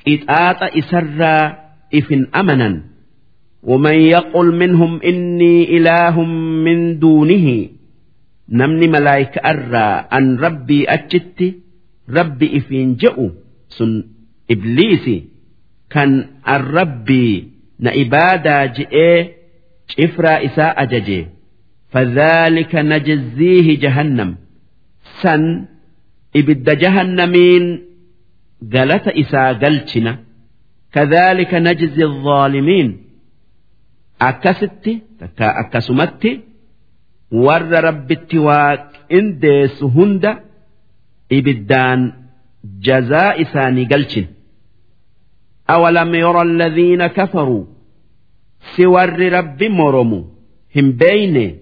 [0.07, 1.57] إتآت إسرى
[1.95, 2.81] إفن أمنا
[3.63, 6.23] ومن يقل منهم إني إله
[6.65, 7.67] من دونه
[8.49, 11.55] نمني ملايك أرى أن ربي أجت
[12.09, 13.29] ربي إفين جئوا
[13.69, 14.03] سن
[14.51, 15.23] إبليسي
[15.89, 19.29] كان الربي na ibaadaa ji'ee
[19.87, 21.27] cifraa isaa ajaje
[21.93, 24.35] fadhaalika najziihi jahannam
[25.21, 25.43] san
[26.39, 27.65] ibidda jahannamiin
[28.75, 30.13] galata isaa galchina
[30.95, 32.89] kadhaalika najzi الظaalimiin
[34.29, 36.31] akkasitti takka akkasumatti
[37.30, 40.30] warra rabbitti waaqindeessu hunda
[41.30, 42.00] ibiddaan
[42.86, 44.26] jazaa isaanii galchin.
[45.70, 47.64] أولم يرى الذين كفروا
[48.76, 50.24] سور رب مرموا
[50.76, 51.58] هم بين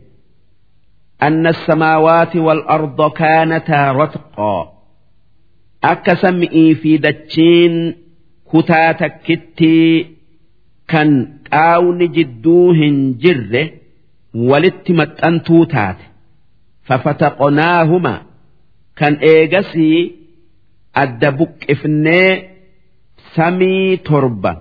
[1.22, 4.72] أن السماوات والأرض كانتا رتقا
[5.84, 7.94] أكسمئي في دتشين
[8.52, 10.06] كتاتا كتي
[10.88, 13.70] كان قاون جدوهن جره
[14.50, 16.04] walitti maxxantuu taate
[16.88, 18.14] fafata qonaahuma
[18.98, 19.98] kan eegasii
[21.02, 22.30] adda buqqifnee
[23.34, 24.52] samii torba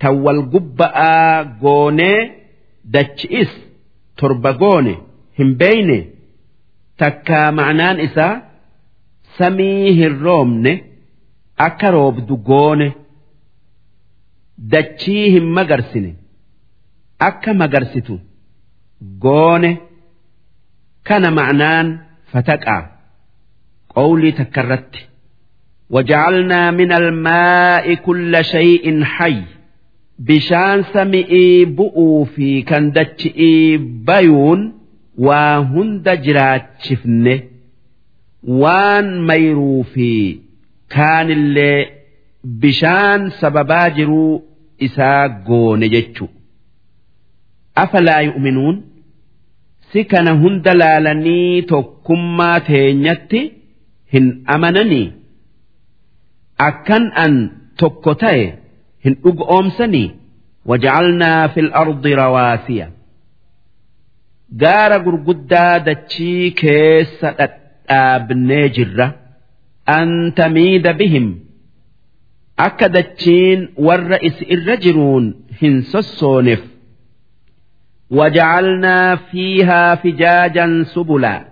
[0.00, 2.18] tan wal gubba'aa goonee
[2.94, 3.52] dachi'is
[4.18, 4.94] torba goone
[5.38, 5.98] hin beeyne
[7.00, 8.34] takka ma'anaan isaa
[9.38, 10.72] samii hin roobne
[11.66, 12.88] akka roobdu goone
[14.72, 16.10] dachii hin magarsine
[17.28, 18.14] akka magarsitu.
[19.23, 19.71] goone
[21.03, 21.87] kana ma'anaan
[22.31, 22.81] fataqaa
[23.95, 25.11] qawlii takkarratti.
[25.91, 29.41] وجعلنا من الماء كل شيء حي
[30.19, 34.73] بشان سمئي بؤوا في كندتشئي بيون
[35.17, 37.43] وهند جرات شفنه
[38.43, 40.39] وان ميرو في
[40.89, 41.85] كان اللي
[42.43, 44.43] بشان سببا جرو
[44.83, 45.79] إساقون
[47.84, 48.76] afalaa yu'minuun?
[49.92, 53.40] Si kana hunda laalanii tokkummaa teenyatti
[54.14, 55.06] hin amananii?
[56.68, 57.34] Akkan an
[57.80, 58.44] tokko ta'e
[59.04, 60.08] hin dhugu oomsanii?
[60.70, 62.86] Waja'alnaa fil ardi rawaasiya.
[64.62, 69.06] Gaara gurguddaa dachii keessa dhadhaabnee jirra.
[69.98, 71.26] An tamiida bihim.
[72.66, 75.24] Akka dachiin warra isi irra jiruun
[75.60, 76.62] hin sossooneef.
[78.09, 81.45] وجعلنا فيها فجاجا سبلا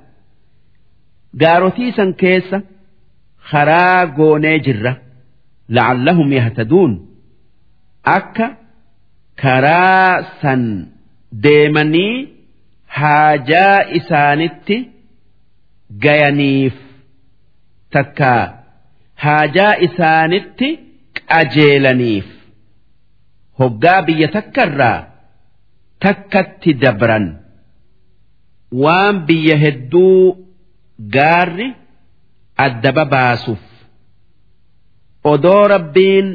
[1.42, 2.62] قاروتي سن كيسه
[3.52, 4.92] karaa goonee jirra
[5.76, 6.92] la'allahum yahtaduun
[8.18, 8.48] akka
[9.42, 10.62] karaa san
[11.46, 12.16] deemanii
[12.98, 14.78] haajaa isaanitti
[16.06, 16.76] gayaniif
[17.96, 18.32] takka
[19.26, 20.70] haajaa isaanitti
[21.32, 22.28] qajeelaniif
[23.60, 24.98] hoggaa biyya takkarraa
[26.04, 27.26] takkatti dabran
[28.84, 30.20] waan biyya hedduu
[31.16, 31.68] gaarri
[32.66, 33.64] addaba baasuuf
[35.34, 36.28] odoo rabbiin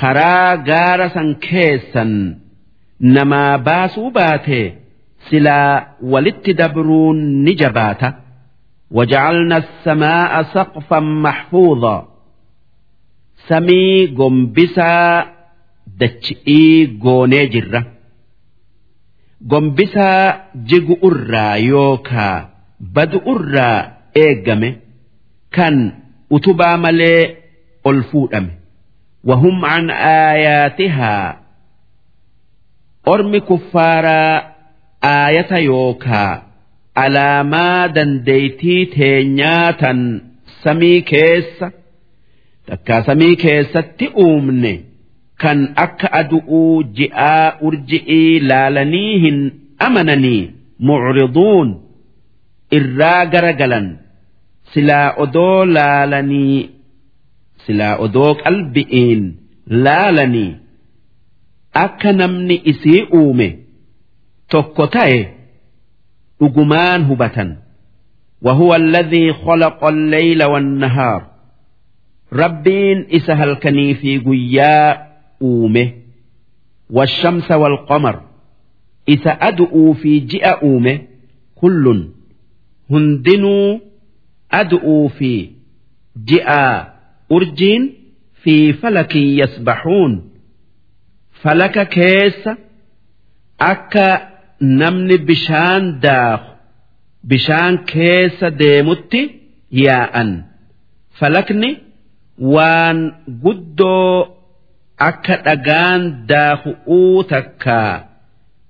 [0.00, 2.12] karaa gaara san keessan
[3.16, 4.60] namaa baasuu baate
[5.28, 5.72] silaa
[6.12, 8.10] walitti dabruun ni jabaata
[8.90, 12.08] وجعلنا السماء سقفا محفوظا
[13.48, 15.26] سمي قنبسا
[16.00, 17.86] دتشئي قوني جرة
[19.50, 22.48] قنبسا جيغ أرى يوكا
[22.80, 24.74] بدء أرى إيقمي
[25.56, 25.76] kan
[26.30, 27.36] utubaa malee
[27.84, 28.52] ol fuudhame
[29.28, 31.36] wahum an aayaatihaa
[33.12, 34.42] ormi kuffaaraa
[35.12, 36.42] aayata yookaa
[37.04, 40.00] alaamaa dandeeytii teenyaa tan
[40.64, 41.66] samii keessa
[42.68, 44.72] takkaa samii keessatti uumne
[45.42, 49.38] kan akka adu'uu ji'aa urji'ii laalanii hin
[49.88, 50.42] amananii
[50.90, 51.68] mucriduun
[52.78, 53.88] irraa garagalan
[54.74, 56.70] silaa odoo laalanii
[57.66, 59.22] silaa odoo qalbi'iin
[59.86, 60.50] laalanii
[61.84, 63.48] akka namni isii uume
[64.56, 65.20] tokko ta'e
[66.40, 67.56] dhugumaan hubatan
[68.42, 71.22] وهو الذي خلق الليل والنهار
[72.32, 75.09] ربين إسهل كني في قياء
[75.49, 75.83] uume
[76.97, 78.15] washamsa walqamar
[79.13, 80.93] isa adu'uu fi ji'a uume
[81.61, 81.99] kullun
[82.89, 83.79] hundinuu
[84.61, 85.31] adu'uu fi
[86.31, 86.63] ji'a
[87.35, 87.83] urjiin
[88.43, 90.13] fi falakin yasbaxuun
[91.43, 92.51] falaka keessa
[93.71, 94.07] akka
[94.81, 96.49] namni bishaan daaku
[97.29, 99.21] bishaan keessa deemutti
[99.85, 100.29] yaa'an
[101.19, 101.71] falakni
[102.53, 102.99] waan
[103.43, 104.40] guddoo.
[105.09, 107.93] Akka dhagaan daaku'uu takkaa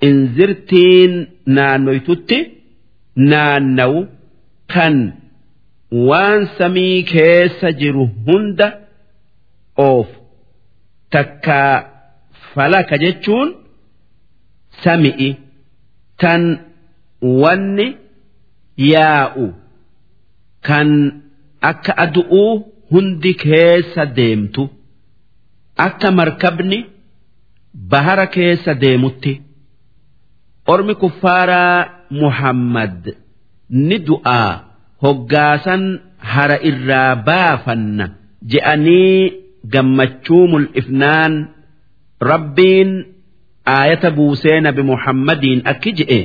[0.09, 1.13] inzirtiin
[1.57, 2.37] naannoytutti
[3.31, 3.99] naannawu
[4.73, 4.95] kan
[6.09, 8.67] waan samii keessa jiru hunda
[9.87, 10.15] oofu
[11.15, 11.73] takkaa
[12.53, 13.49] falaka jechuun
[14.83, 15.29] sami'i
[16.23, 16.43] tan
[17.43, 17.87] wanni
[18.91, 19.45] yaa'u
[20.67, 20.89] kan
[21.71, 22.51] akka adu'uu
[22.91, 24.63] hundi keessa deemtu
[25.77, 26.79] akka markabni
[27.91, 29.33] bahara keessa deemutti
[30.73, 31.77] ormi kuffaaraa
[32.21, 33.01] muhammad
[33.87, 34.51] ni du'aa
[35.03, 35.83] hoggaasan
[36.33, 38.05] hara irraa baafanna
[38.51, 39.31] je'anii
[39.73, 41.33] gammachuu mul'ifnaan
[42.31, 42.91] rabbiin
[43.75, 46.21] aayata buusee nabi muhammadiin akki je'e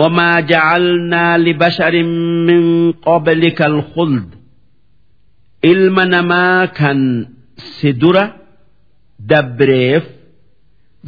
[0.00, 2.02] وما جعلنا لبشر
[2.48, 4.28] من قبلك الخلد
[5.62, 7.00] ilma namaa kan
[7.78, 8.24] si dura
[9.30, 10.04] dabreef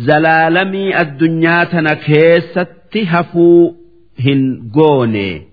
[0.06, 3.76] zalaalamii addunyaa tana keessatti hafuu
[4.24, 4.42] hin
[4.76, 5.46] goone.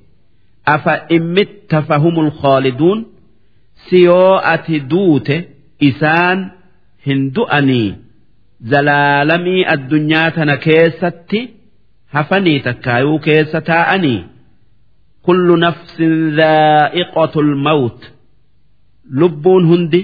[0.66, 3.00] Afa immitta fahumul khaaliduun
[3.90, 5.38] si yoo ati duute
[5.90, 6.40] isaan
[7.08, 7.90] hin du'anii.
[8.72, 11.40] Zalaalamii addunyaa tana keessatti
[12.16, 14.20] hafanii takkaayuu keessa taa'anii.
[15.26, 18.00] Kullu nafsin dhaa'iqatul mawt.
[19.20, 20.02] Lubbuun hundi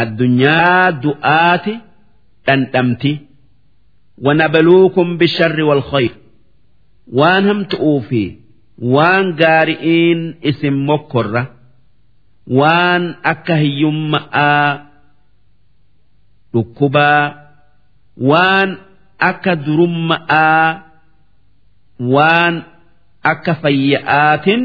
[0.00, 1.74] addunyaa du'aati
[2.46, 3.12] dhandhamti.
[4.24, 6.12] Wanabluukum bisharri walkhayr
[7.18, 8.22] waan hamtu'uu fi
[8.94, 11.42] waan gaari'iin isin mokkorra.
[12.58, 14.68] Waan akka hiyyumma'aa
[16.52, 17.22] dhukkubaa.
[18.30, 18.70] Waan
[19.30, 20.66] akka durumma'aa
[22.14, 22.54] waan
[23.30, 24.62] akka fayya'aatin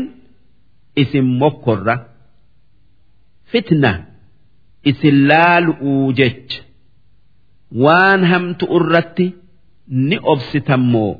[1.01, 1.95] isin mokkorra.
[3.51, 3.91] Fitna.
[4.89, 6.59] isin laalu'uu jecha.
[7.83, 9.27] Waan hamtu irratti
[10.09, 11.13] ni obsitan moo?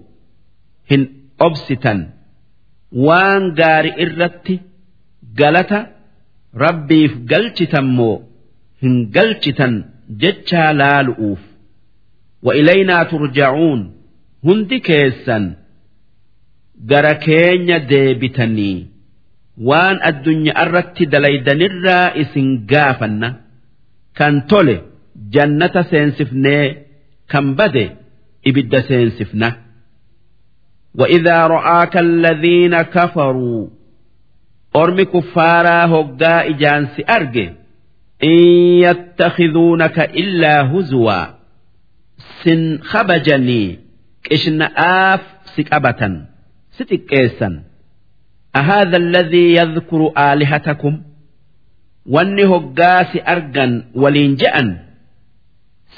[0.90, 1.04] Hin
[1.48, 2.00] obsitan.
[3.06, 4.56] Waan gaari irratti
[5.40, 5.80] galata
[6.64, 8.16] rabbiif galchitan moo?
[8.82, 9.74] Hin galchitan
[10.22, 11.42] jechaa laalu'uuf.
[12.46, 13.82] Wa'ilaynaa turja'uun
[14.46, 15.46] hundi keessan
[16.90, 18.78] gara keenya deebitanii.
[19.70, 23.30] Waan addunyaa irratti dalaydanirraa isin gaafanna.
[24.18, 24.94] Kan tole.
[25.34, 26.66] jannata seensifnee
[27.32, 27.86] kan bade
[28.50, 29.50] ibidda seensifna
[30.96, 33.68] وإذا رآك الذين كفروا
[34.76, 37.54] أرمي كفارا هقا إجانس أرجي
[38.24, 38.38] إن
[38.86, 41.26] يتخذونك إلا هزوا
[42.44, 43.80] سن خبجني
[44.24, 45.22] كشن آف
[45.58, 46.22] سكبة
[46.72, 47.64] ستكيسا
[48.56, 51.02] أهذا الذي يذكر آلهتكم
[52.07, 54.79] واني هقا سأرجا ولين جأن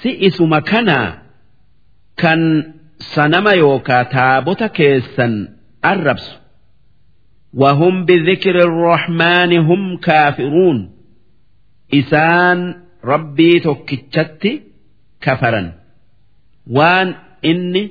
[0.02, 1.22] si isuma kanaa
[2.16, 2.40] kan
[3.14, 5.34] sanama yookaa taabota keessan
[5.82, 6.40] arrabsu
[7.54, 10.90] وهم بذكر الرحمن هم كافرون
[11.94, 14.62] إسان ربي توكتشت
[15.20, 15.72] كفرا
[16.70, 17.90] وان إني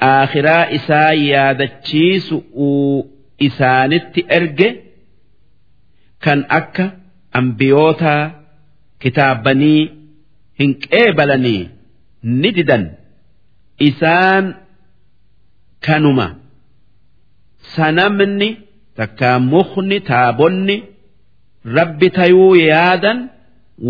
[0.00, 2.34] آخرا إسا يادتشيس
[3.42, 4.80] إسانت إرجي
[6.20, 6.90] كان أكا
[7.39, 8.13] ambiyoota
[9.01, 9.81] kitaabbanii
[10.59, 11.61] hin qeebalanii
[12.41, 12.83] ni didan
[13.89, 14.45] isaan
[15.87, 16.27] kanuma
[17.75, 18.49] sanamni
[19.01, 20.77] takkaa mukni taabonni
[21.77, 23.19] rabbi tayuu yaadan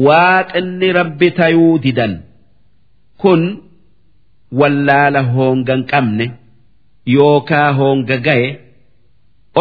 [0.08, 2.14] waaqinni rabbi tayuu didan
[3.22, 3.42] kun
[4.60, 6.26] wallaala hoongan qabne
[7.16, 8.50] yookaa hoonga gaye.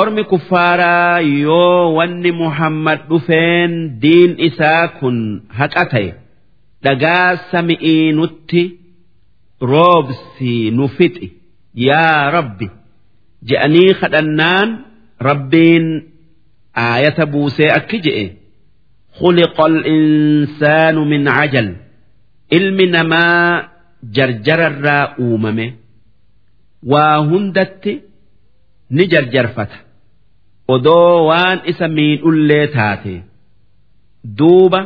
[0.02, 5.18] ormi kuffaaraa yoo wanni muhammad dhufeen diin isaa kun
[5.60, 6.10] haqa ta'e
[6.84, 8.64] dhagaa sami'ii nutti
[9.72, 11.28] roobsi nu fixi
[11.88, 12.68] yaa rabbi
[13.50, 14.70] je'anii kadhannaan
[15.30, 15.86] rabbiin
[16.88, 18.26] aayata buusee akki je'e
[19.22, 21.68] خلق الإنسان من عجل
[22.58, 23.70] ilmi namaa
[24.16, 25.66] jarjararraa uumame
[26.92, 27.94] waa hundatti
[28.96, 29.78] ni jarjarfata
[30.75, 33.15] odoo waan isa miidhullee taate
[34.39, 34.81] duuba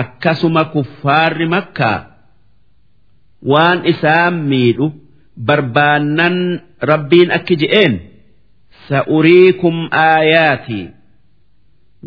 [0.00, 1.98] akkasuma kuffaarri makkaa
[3.52, 4.86] waan isaan miidhu
[5.50, 6.36] barbaannan
[6.90, 7.94] rabbiin akki je'een
[8.88, 10.84] sa'uriikum aayaatii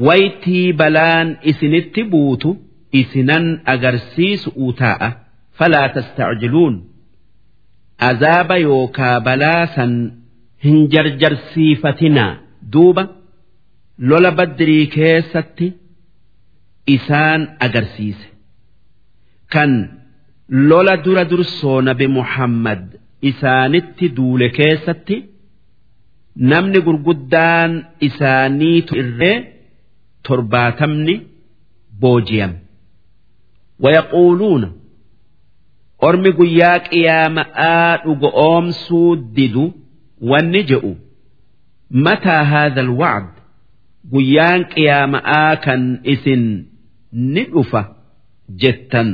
[0.07, 2.49] waytii balaan isinitti buutu
[3.01, 4.49] isinan agarsiisu
[4.79, 5.09] taa'a
[5.57, 6.75] falaa tastacjiluun.
[8.09, 9.91] Azaaba yookaa balaa san
[10.63, 12.33] hin jarjarsiifatinaa
[12.73, 13.03] duuba
[14.09, 15.67] lola badrii keessatti
[16.95, 18.27] isaan agarsiise.
[19.53, 19.71] Kan
[20.69, 22.81] lola dura dursoo nabi muhammad
[23.29, 25.17] isaanitti duule keessatti
[26.51, 27.71] namni gurguddaan
[28.07, 29.37] isaaniitu irree
[30.27, 31.15] torbaatamni
[32.01, 32.57] booji'ame.
[33.83, 34.67] Wayaquuluuna
[36.07, 39.63] ormi guyyaa qiyaama'aa dhugo oomsuu didu
[40.31, 40.91] wanni je'u
[41.91, 43.33] mataa haadha alwacd
[44.11, 45.81] guyyaan qiyaama'aa kan
[46.13, 46.43] isin
[47.33, 47.81] ni dhufa
[48.61, 49.09] jettan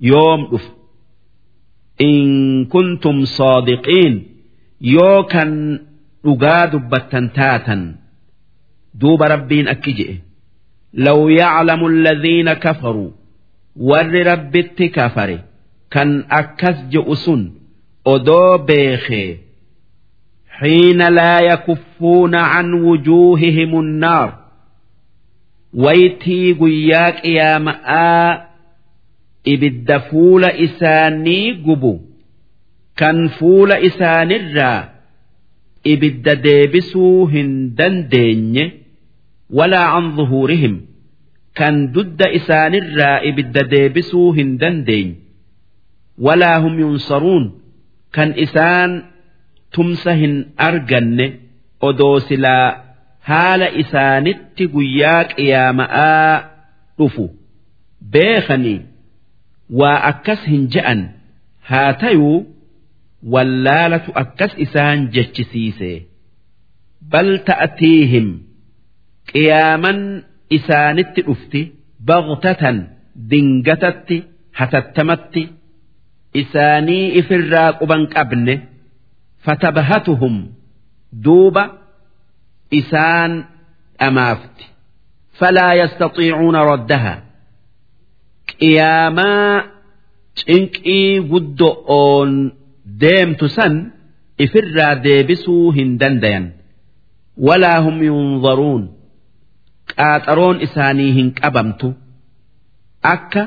[0.00, 0.72] yoom dhufa
[2.08, 4.14] in kuntum saadiqiin
[4.80, 5.52] yoo kan
[6.24, 7.82] dhugaa dubbattan taatan
[9.00, 10.16] duuba rabbiin akki je'e
[11.38, 13.10] yaclamu alladhiina kafaruu
[13.88, 15.38] warri rabbitti kafare
[15.94, 16.10] kan
[16.40, 17.42] akkas je'u sun
[18.04, 19.45] odoo beekee
[20.55, 24.41] حين لا يكفون عن وجوههم النار
[25.73, 28.51] ويتي قياك يا ماء
[29.47, 31.99] إبد فول إساني قبو
[32.97, 34.89] كان فول إسان الرا
[35.87, 38.71] إبد ديبسو هندن ديني
[39.49, 40.81] ولا عن ظهورهم
[41.55, 45.15] كان ضد إسان الرا إبد ديبسو هندن دين
[46.17, 47.59] ولا هم ينصرون
[48.13, 49.03] كان إسان
[49.74, 50.34] tumsa hin
[50.68, 51.26] arganne
[51.88, 52.66] odoo silaa
[53.28, 56.34] haala isaanitti guyyaa qiyaama'aa
[56.98, 57.24] dhufu.
[58.12, 58.80] Beekanii
[59.80, 61.00] waa akkas hin je'an.
[61.70, 62.36] Haa tayuu
[63.32, 65.90] wallaalatu akkas isaan jechisiise.
[67.12, 68.28] Bal ta'atiihim.
[69.32, 69.98] Qiyaaman
[70.58, 71.62] isaanitti dhufti.
[72.08, 72.76] Baqtatan
[73.30, 74.16] dingatatti
[74.58, 75.42] hatattamatti
[76.42, 78.54] isaanii ifirraa quban qabne.
[79.46, 80.34] fatabhatuhum
[81.26, 81.64] duuba
[82.80, 83.32] isaan
[84.00, 84.64] dhamaafti
[85.40, 87.14] falaa yastatiicuuna raddaha
[88.50, 89.54] qiyaamaa
[90.40, 92.32] cinqii guddo'oon
[93.02, 93.74] deemtu san
[94.44, 96.46] ifirraa deebisuu hin dandayan
[97.48, 98.82] walaa hum yunzaruun
[99.94, 101.88] qaaxaroon isaanii hin qabamtu
[103.14, 103.42] akka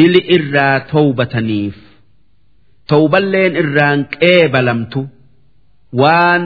[0.00, 1.76] dili irraa towbataniif
[2.92, 5.00] towballeen irraan qeebalamtu
[6.01, 6.43] waan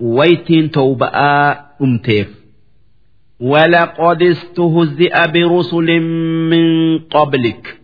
[0.00, 1.44] waytiin towba'aa
[1.80, 2.28] dhumteef
[3.40, 6.00] ولقد استهزئ برسل
[6.50, 7.80] من قبلك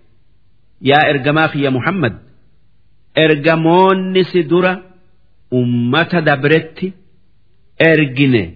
[0.83, 2.15] يا إرجماخ يا محمد
[3.19, 4.83] إرجمون سدرة
[5.53, 6.93] أمة دبرت
[7.83, 8.53] إرجنة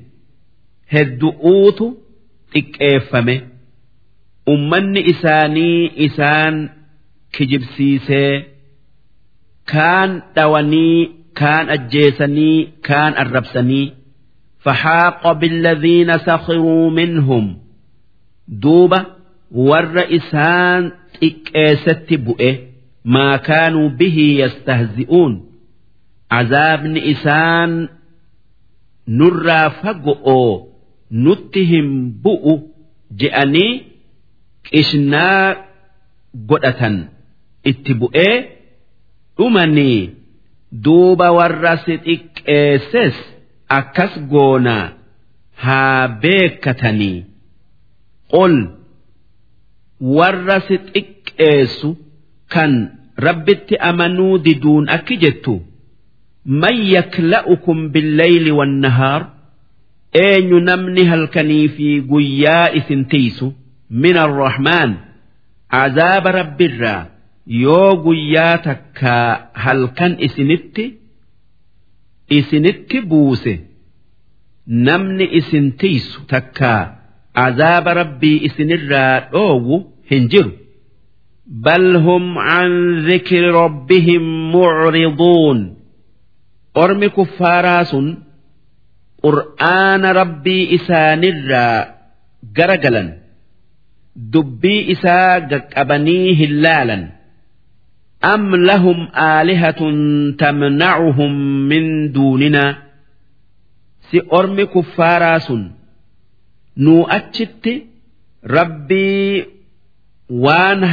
[0.89, 1.81] هدؤوت
[2.57, 3.41] إكيفمه
[4.49, 6.69] أمني إساني إسان
[7.33, 8.43] كجبسيسي
[9.67, 13.95] كان دواني كان أجيسني كان أربسني
[14.59, 17.59] فحاق بالذين سخروا منهم
[18.49, 19.07] دوبة
[19.51, 20.93] والرئسان
[21.23, 22.59] إكيست بؤه
[23.05, 25.51] ما كانوا به يستهزئون
[26.31, 27.89] عذاب إسان
[29.09, 30.67] نرى فقؤوا
[31.13, 32.59] نتهم بؤ
[33.17, 33.83] جئني
[34.65, 35.57] كشنا
[36.49, 37.09] قدة
[37.67, 38.45] اتبؤه
[39.41, 40.15] أمني
[40.74, 43.16] duuba warra si xiqqeesses
[43.80, 44.86] akkas goonaa
[45.64, 47.26] haa beekkatanii
[48.34, 48.56] qol
[50.18, 51.90] warra si xiqqeessu
[52.54, 52.72] kan
[53.26, 55.56] rabbitti amanuu diduun akki jettu
[56.62, 59.22] man yakla'ukum billeyli wannahaar
[60.26, 63.54] eenyu namni halkanii fi guyyaa isin tiisu
[63.90, 64.92] min arrahmaan
[65.70, 67.13] azaaba rabbirraa.
[67.46, 70.86] Yoo guyyaa takkaa halkan isinitti
[72.30, 73.54] isinitti buuse.
[74.68, 76.82] Namni isin tiisu takkaa
[77.46, 79.78] azaaba rabbii isinirraa dhoowwu
[80.12, 80.52] hin jiru.
[82.58, 82.72] An
[83.08, 84.24] dhikri rabbihim
[84.54, 85.60] mucriduun
[86.84, 88.08] ormi kuffaaraa sun
[89.24, 91.78] qur'aana rabbii isaanirraa
[92.58, 93.10] gara galan
[94.34, 97.04] dubbii isaa gaqqabanii hin laalan
[98.24, 99.82] أم لهم آلهة
[100.38, 101.34] تمنعهم
[101.70, 102.78] من دوننا؟
[104.12, 105.54] سي أرمي كفاراس
[106.78, 107.84] نو أتشت
[108.46, 109.46] ربي
[110.30, 110.84] وان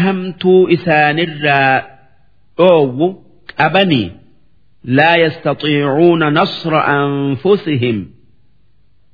[0.45, 1.87] إسان الرا
[2.61, 3.22] أو
[3.61, 4.12] أبني
[4.85, 8.20] لا يستطيعون نصر أنفسهم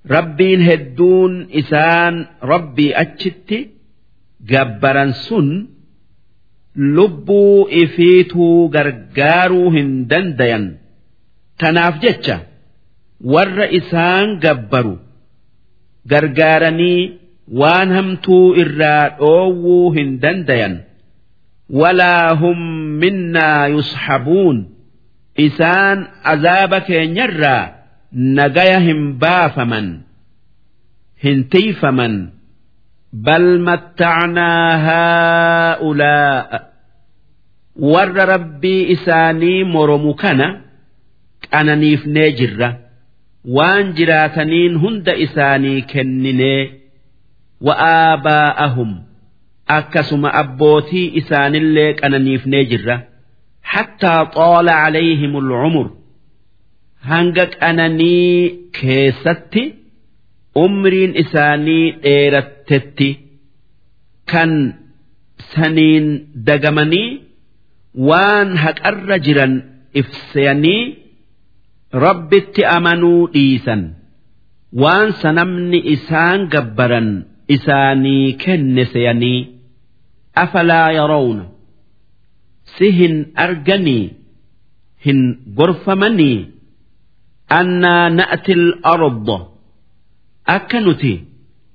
[0.06, 3.58] rabbiin hedduun isaan rabbii achitti
[4.50, 5.48] gabbaran sun
[6.76, 10.64] lubbuu ifiituu gargaaruu hin dandayan.
[11.58, 12.36] Tanaaf jecha
[13.34, 14.98] warra isaan gabbaru
[16.10, 17.00] gargaaranii
[17.60, 20.74] waan hamtuu irraa dhoowwuu hin dandayan.
[21.80, 22.58] Walaa hum
[23.02, 24.58] minnaa yushabuun.
[25.46, 25.98] Isaan
[26.32, 27.64] azaaba keenyarraa
[28.12, 29.88] nagaya hin baafaman
[31.24, 31.38] hin
[33.12, 36.60] tiifaman bal mattacnaa haa'ulaa'a
[37.92, 40.60] warra rabbii isaanii moromu kana
[41.50, 42.74] qananiifnee jirra.
[43.56, 46.70] Waan jiraataniin hunda isaanii kenninee
[47.66, 48.90] wa'aabaa'ahum
[49.66, 52.98] akkasuma abbootii isaanillee qananiifnee jirra.
[53.60, 55.86] Hattaa xoola calayhim ulcumur
[57.08, 59.74] hanga qananii keessatti
[60.54, 61.94] umriin isaanii
[62.68, 63.10] dheerattetti
[64.30, 64.50] kan
[65.54, 66.06] saniin
[66.46, 67.22] dagamanii
[68.08, 69.54] waan haqarra jiran
[70.00, 70.82] ifseyanii
[71.92, 73.82] rabbitti amanuu dhiisan.
[74.82, 77.08] Waan sanamni isaan gabbaran
[77.54, 79.40] isaanii kenne seyanii
[80.34, 81.44] afalaa yarawna.
[82.76, 83.14] Si hin
[83.44, 84.04] arganii
[85.06, 85.20] hin
[85.58, 86.38] gorfamanii
[87.58, 89.38] annaa na'ti al-arda
[90.56, 91.12] akka nuti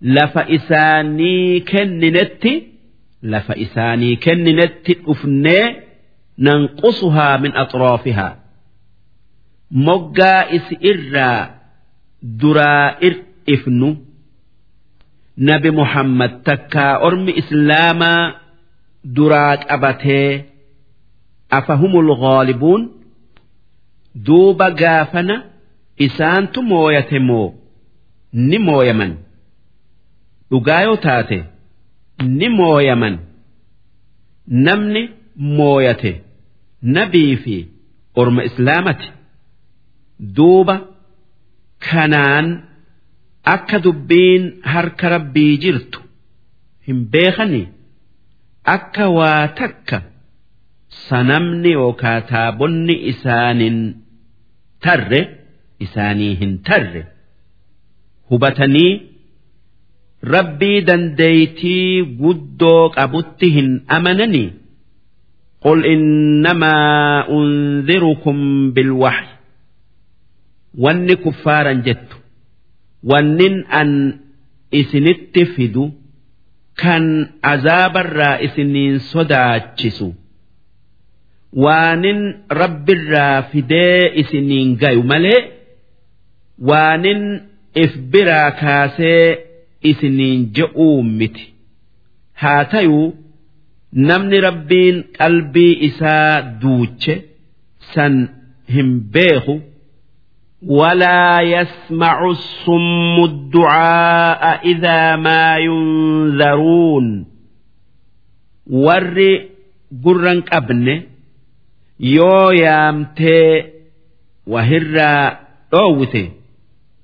[0.02, 2.54] lafa isaanii kenninetti
[3.32, 5.66] lafa isaanii kenninetti dhufnee
[6.46, 8.34] nanqusuhaa min axraafihaa
[9.88, 11.40] moggaa isi irraa
[12.42, 13.90] duraa ir'ifnu
[15.50, 18.22] nabi muhammad takkaa ormi islaamaa
[19.16, 20.30] duraa qabatee
[21.60, 22.82] afahumul ghaalibuun
[24.26, 25.36] duuba gaafana
[26.06, 27.48] isaantu mooyate moo
[28.50, 29.14] ni mooyaman
[30.52, 31.38] dhugaa yoo taate
[32.40, 33.16] ni mooyaman.
[34.66, 35.02] Namni
[35.58, 36.12] mooyate
[36.96, 37.56] nabii fi
[38.22, 39.08] orma islaamati.
[40.36, 40.76] Duuba
[41.90, 42.48] kanaan
[43.54, 44.44] akka dubbiin
[44.74, 46.00] harka rabbii jirtu
[46.88, 47.68] hin beekanii?
[48.76, 49.98] Akka waa takka
[51.08, 53.78] sanamni yookaa taabonni isaanin
[54.84, 55.22] tarre
[55.86, 57.02] isaanii hin tarre
[58.30, 58.92] hubatanii
[60.24, 64.44] rabbii dandeeytii guddoo qabutti hin amanani.
[65.64, 68.40] Qul innamaa unzirukum
[68.76, 69.36] bilwaxyi
[70.84, 72.16] wanni kuffaaran jettu.
[73.10, 73.92] Wannin an
[74.72, 75.86] isinitti fidu.
[76.82, 77.06] Kan
[77.52, 80.08] azaabarraa isiniin sodaachisu.
[81.64, 85.42] Waanin rabbirraa fidee isiniin gayu malee
[86.70, 87.22] waanin
[87.84, 89.26] if biraa kaasee
[89.91, 91.45] isiniin je'uu miti
[92.43, 93.07] haa tayuu
[94.09, 97.15] namni rabbiin qalbii isaa duuche
[97.95, 98.15] san
[98.75, 99.57] hin beeku
[100.67, 107.27] ولا يسمع الصم الدعاء إذا ما ينذرون
[108.67, 109.19] ور
[110.05, 111.03] قرن قبن
[112.01, 113.65] يو يامتي
[114.47, 114.97] وهر
[115.75, 116.31] أوتي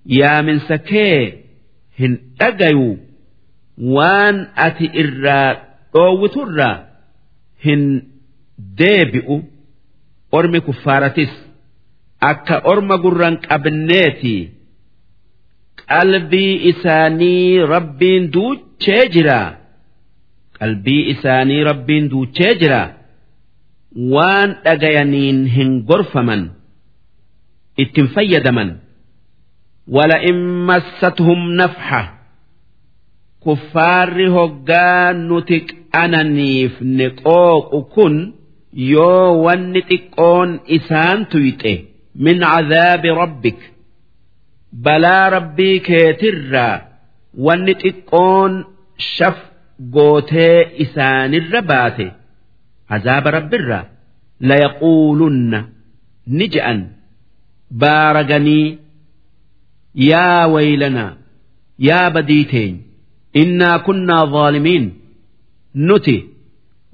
[0.07, 0.59] يا من
[2.00, 2.90] hin dhagayu
[3.96, 4.38] waan
[4.68, 5.48] ati irraa
[5.94, 6.76] dhoowwiturraa
[7.66, 7.84] hin
[8.80, 9.36] deebi'u
[10.38, 11.34] ormi kuffaaratis.
[12.32, 14.36] Akka orma gurran qabneeti
[15.90, 19.48] qalbii isaanii rabbiin duuchee jiraa
[20.60, 22.88] qalbii isaanii rabbiin duuchee jiraa
[24.14, 26.44] waan dhagayaniin hin gorfaman
[27.84, 28.70] ittiin fayyadaman.
[29.89, 32.15] ولئن مستهم نفحة
[33.47, 38.33] كفار هقا نتك أنانيف نقوق كن
[38.75, 41.85] يو ونتقون إسان تيته
[42.17, 43.73] من عذاب ربك
[44.73, 46.83] بلا ربي كيترا
[47.39, 48.65] ونتقون
[48.99, 49.37] شف
[49.95, 51.99] قوتي إسان الربات
[52.91, 53.87] عذاب رب الرا
[54.41, 55.65] ليقولن
[59.97, 61.19] نجأا بارقني يا ويلنا
[61.79, 62.83] يا بديتين
[63.37, 64.99] إنا كنا ظالمين
[65.77, 66.29] نتي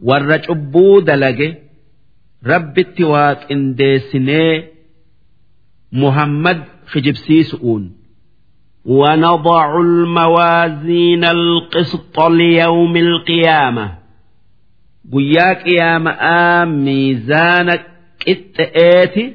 [0.03, 0.45] ورج
[1.05, 1.55] دلقه
[2.47, 4.73] رب التواك انديسنيه
[5.93, 7.97] محمد خجبسيسؤون
[8.85, 13.99] ونضع الموازين القسط ليوم القيامة
[15.13, 17.87] قياك يا مآم ميزانك
[18.29, 19.35] اتئاتي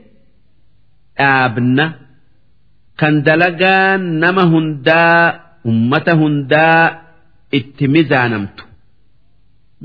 [1.18, 2.00] آبنا
[3.01, 5.21] kan dalagaan nama hundaa
[5.71, 6.83] ummata hundaa
[7.59, 8.63] itti mizaanamtu.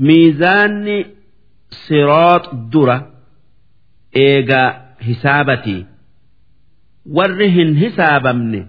[0.06, 0.96] Miizaanni
[1.82, 2.96] siroox dura
[4.24, 4.68] eegaa
[5.06, 5.80] hisaabatii
[7.16, 8.60] warri hin hisaabamne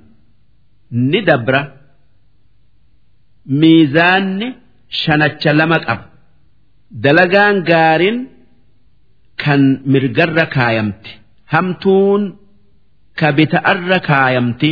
[1.11, 1.61] ni dabra.
[3.61, 4.47] Miizaanni
[5.01, 6.05] shanacha lama qaba.
[7.03, 8.17] Dalagaan gaariin
[9.43, 11.11] kan mirgarra kaayamti.
[11.53, 12.21] Hamtuun
[13.19, 14.71] ka bita'arra kaayamti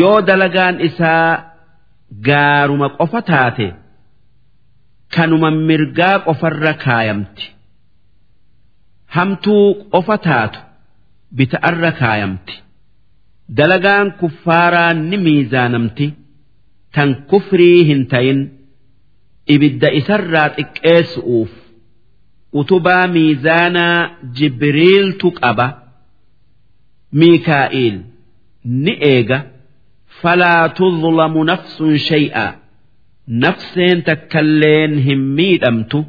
[0.00, 1.28] yoo dalagaan isaa
[2.28, 3.66] gaaruma qofa taate
[5.14, 7.44] kanuma mirgaa qofarra kaayamti.
[9.14, 10.58] Hamtuu qofa taatu
[11.36, 12.54] bita'arra kaayamti.
[13.58, 16.06] Dalagaan kuffaaraa ni miizaanamti
[16.94, 18.40] tan kufrii hin tayin
[19.54, 21.50] ibidda isarraa xiqqeessu'uuf.
[22.60, 23.98] Utubaa miizaanaa
[24.36, 25.66] jibriiltu qaba
[27.12, 28.02] ميكائيل
[28.66, 29.42] نئيغا
[30.20, 32.62] فلا تظلم نفس شيئا.
[33.28, 36.04] نفسين تكلين هم ميدمتو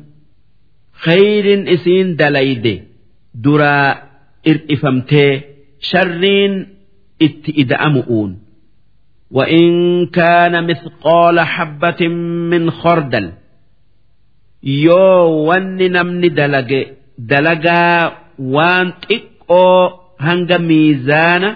[0.93, 2.83] خير إسين دليد
[3.35, 4.03] درا
[4.47, 5.41] إرئفمتي
[5.79, 6.67] شرين
[7.21, 8.39] إتئد أمؤون
[9.31, 12.07] وإن كان مثقال حبة
[12.51, 13.31] من خردل
[14.63, 16.87] يو ون نمن دلق
[17.17, 21.49] دلقا وان إكو hanga miizaana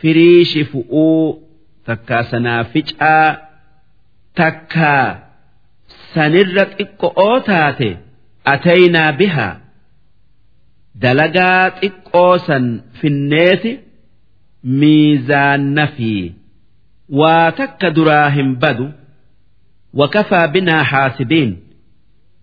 [0.00, 1.24] firiishi fu'uu
[1.86, 3.28] takkaa sanaaficaa
[4.40, 5.06] takkaa
[6.14, 7.90] sanirra xiqqoo taate
[8.54, 9.54] ataynaa bihaa.
[11.02, 12.64] Dalagaa xiqqoo san
[13.00, 13.72] finneeti
[14.80, 16.10] miizaanna fi
[17.20, 18.86] waa takka duraa hin badu
[20.00, 21.52] wakafaa binaa haasibiin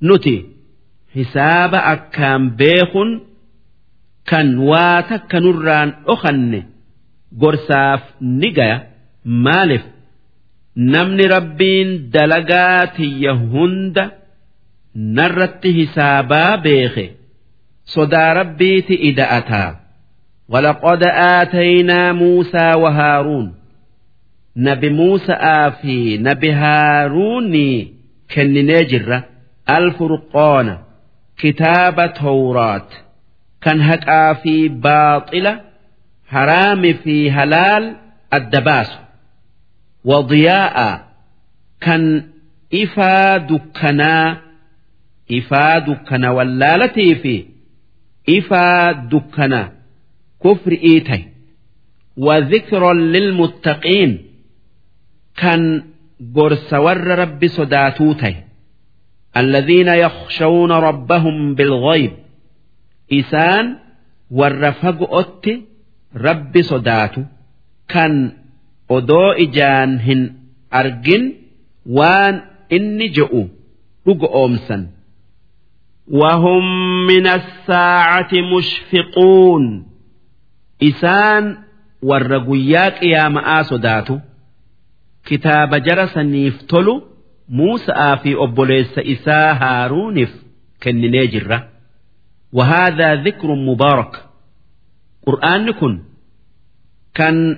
[0.07, 0.35] nuti
[1.15, 3.09] hisaaba akkaan beekun
[4.30, 6.60] kan waa takka nurraan dhokanne
[7.42, 8.02] gorsaaf
[8.40, 8.78] ni gaya
[9.44, 9.84] maaliif
[10.92, 14.04] namni rabbiin dalagaa tiyya hunda
[15.18, 17.06] narratti hisaabaa beeke
[17.94, 19.70] sodaa rabbiiti ida'ataa
[20.48, 21.02] ولقد
[21.40, 23.54] آتينا موسى وهارون
[24.56, 27.54] نبي موسى في نبي هارون
[28.34, 29.24] كنني جره
[29.70, 30.78] الفرقان
[31.38, 32.86] كتاب توراة
[33.60, 35.60] كان هكا في باطلة
[36.26, 37.96] حرام في هلال
[38.34, 38.98] الدباس
[40.04, 41.08] وضياء
[41.80, 42.30] كان
[42.74, 44.40] إفا دكنا
[45.32, 47.46] إفا دكنا واللالتي في
[48.28, 49.72] إفا دكنا
[50.44, 51.28] كفر إيتي
[52.16, 54.24] وذكرا للمتقين
[55.36, 55.84] كان
[56.36, 58.36] قرس ور رب صداتوتي
[59.36, 62.12] الذين يخشون ربهم بالغيب
[63.12, 63.76] إسان
[64.30, 64.98] والرفق
[66.16, 67.14] رب صدات
[67.88, 68.32] كان
[68.90, 70.34] أدو إجان هن
[70.74, 71.32] أرجن
[71.86, 72.40] وان
[72.72, 73.46] إني جئوا
[74.08, 74.90] رق أمسا
[76.08, 76.64] وهم
[77.06, 79.86] من الساعة مشفقون
[80.82, 81.58] إسان
[82.02, 84.08] والرقياك يا مآ صدات
[85.24, 87.02] كتاب جرس نيفتلو
[87.48, 90.34] موسى في أبوليس إساء هارونف
[90.82, 91.68] كنني جرة
[92.52, 94.24] وهذا ذكر مبارك
[95.26, 95.98] قرآن كن
[97.14, 97.56] كان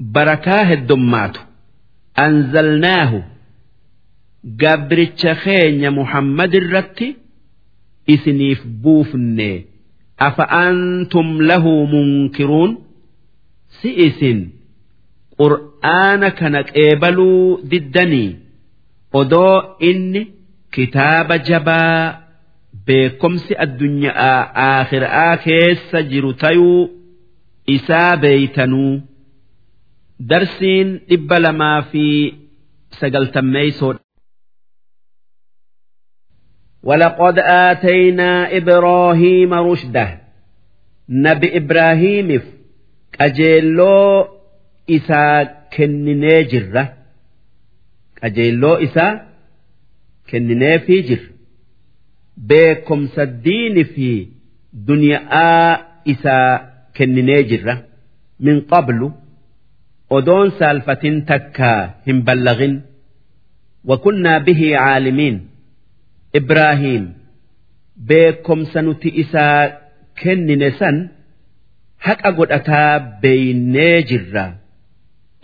[0.00, 1.36] بركاه الدمات
[2.18, 3.24] أنزلناه
[4.60, 7.16] قبرتش خين محمد الرتي
[8.10, 9.64] إسنيف بوفني
[10.20, 12.78] أفأنتم له منكرون
[13.82, 14.20] سئس
[15.38, 18.36] قرآن كانك إيبلوا ضدني
[19.14, 20.22] odoo inni
[20.74, 22.18] kitaaba jabaa
[22.89, 24.35] beekomsi addunyaa
[24.65, 26.81] aakhiraa keessa jiru tayuu
[27.77, 28.91] isaa beeytanuu
[30.33, 32.05] darsiin dhibba lamaa fi
[32.99, 33.99] sagaltammeeysoodha.
[36.83, 40.19] ولقد آتينا إبراهيم رشده
[41.09, 42.41] نبي إبراهيم
[43.21, 44.27] أجيلو
[44.89, 45.43] إسا
[45.77, 46.85] كنني جره
[48.21, 49.11] qajeelloo isaa
[50.29, 51.25] kennineefii jira
[52.47, 54.09] beekumsa diini fi
[54.87, 56.59] duniyaa isaa
[56.93, 57.75] kenninee jirra.
[58.39, 59.11] Min qablu
[60.17, 62.75] odoon saalfatin takkaa hin ballagin.
[63.89, 65.37] Wakunnaa bihii caalimiin
[66.39, 67.05] ibraahiim
[68.07, 69.61] beekomsa nuti isaa
[70.21, 70.97] kennine san
[72.07, 74.45] haqa godhataa beeynee jirra.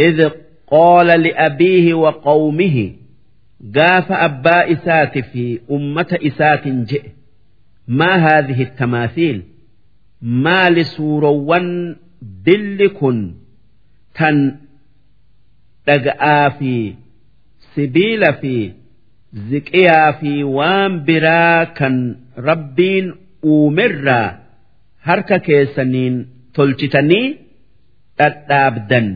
[0.08, 0.22] Idh
[0.72, 2.86] qaala liabiihi wa qawmihi.
[3.78, 5.44] gaafa abbaa isaati fi
[5.78, 7.12] ummata isaatiin jedhe
[7.88, 9.42] maa haadhihi tamaafiil
[10.46, 11.68] maali suurawwan
[12.46, 13.20] dilli kun
[14.20, 14.38] tan
[15.88, 16.74] dhaga'aa fi
[17.76, 18.56] sibiila fi
[19.50, 21.96] ziqiyaa fi waan biraa kan
[22.50, 23.14] rabbiin
[23.54, 24.28] uumerraa
[25.08, 26.16] harka keessaniin
[26.56, 27.28] tolchitanii
[28.18, 29.08] dhadhaabdan.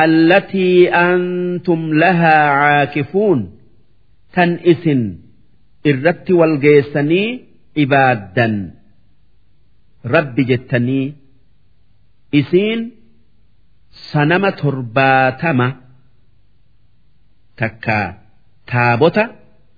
[0.00, 3.40] allatii antum lahaa caakifuun
[4.34, 5.02] tan isin
[5.90, 7.28] irratti walgeessanii
[7.84, 8.54] ibaaddan
[10.14, 11.06] rabbi jettanii
[12.40, 12.80] isiin
[14.10, 15.68] sanama torbaatama
[17.60, 17.98] takka
[18.72, 19.24] taabota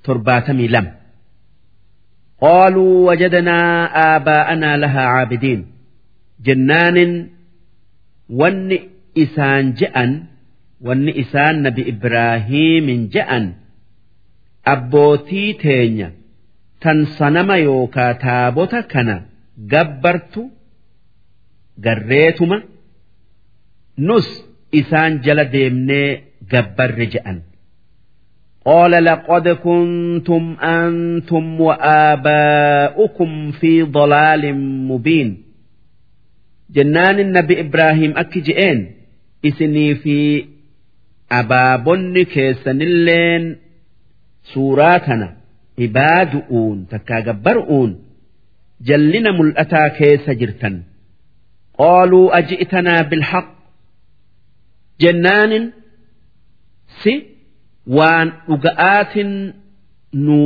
[0.07, 0.93] torbaatamii lama
[2.45, 3.69] qaaluu wajadanaa
[4.07, 5.63] aabaa'anaa lahaa caabidiin
[6.47, 7.13] jennaanin
[8.41, 8.79] wanni
[9.14, 10.24] ون إسان جأن
[10.82, 13.54] ون إسان نبي إبراهيم جأن
[14.68, 16.12] أبوتي تينيا
[16.82, 19.26] تنصنم يوكا تابوتا كنا
[19.68, 20.52] gabbartu
[21.84, 22.58] garreetuma
[23.98, 24.28] nus
[24.72, 27.40] isaan jala deemnee gabbarre je'an.
[28.66, 34.56] قال لقد كنتم أنتم وآباؤكم في ضلال
[34.88, 35.44] مبين
[36.70, 38.93] جنان النبي إبراهيم أكجئين
[39.49, 40.17] isinii fi
[41.39, 43.45] abaabonni keessanilleen
[44.53, 45.29] suuraa kana
[45.87, 47.91] ibaadu'uun takkaa gabbar'uun
[48.89, 50.75] jallina mul'ataa keessa jirtan.
[51.81, 53.47] Qaaluu aji'tanaa bilhaq.
[55.03, 55.65] Jennaanin
[57.03, 57.13] si
[57.97, 59.31] waan dhuga'aatin
[60.27, 60.39] nu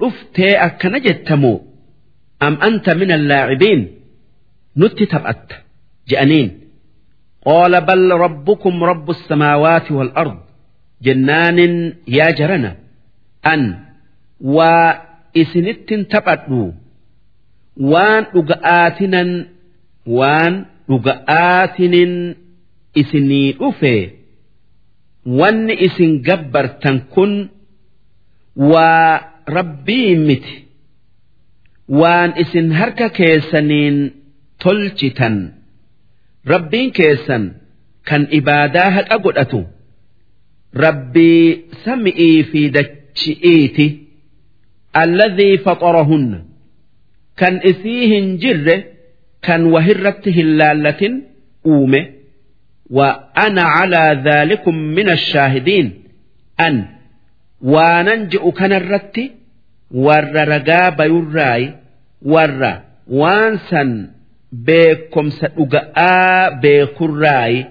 [0.00, 1.58] dhuftee akkana jettamoo
[2.46, 3.80] am anta min allaacibiin
[4.80, 5.56] nutti taphatta
[6.10, 6.48] je'aniin.
[7.47, 10.37] قال بل ربكم رب السماوات والأرض
[11.01, 11.59] جنان
[12.07, 12.75] يا جرنا
[13.47, 13.79] أن
[14.41, 16.73] وإسنت تبأتنو
[17.91, 19.29] waan dhuga'aatinan
[20.17, 20.53] waan
[20.89, 22.13] dhuga'aatinin
[23.01, 23.95] isinii dhufe
[25.39, 27.31] wanni isin gabbartan kun
[28.71, 30.55] waa rabbii miti
[31.99, 33.97] waan isin harka keessaniin
[34.63, 35.35] tolchitan
[36.46, 37.44] rabbiin keessan
[38.08, 39.60] kan ibaadaa haqa godhatu
[40.84, 43.86] rabbii sami'ii fi dachi'iiti
[45.02, 46.38] alladhii faxarahunna
[47.40, 48.76] kan isii hin jirre
[49.46, 51.14] kan wahirratti hin laallatin
[51.72, 52.00] uume
[52.96, 53.08] wa
[53.44, 55.88] ana calaa dhaalikum min ashaahidiin
[56.66, 56.76] an
[57.72, 59.24] waanan je'u kanarratti
[60.06, 61.68] warra ragaa bayurraayi
[62.32, 62.72] warra
[63.20, 63.90] waan san
[64.65, 67.61] beekomsa dhuga'aa beekurraayi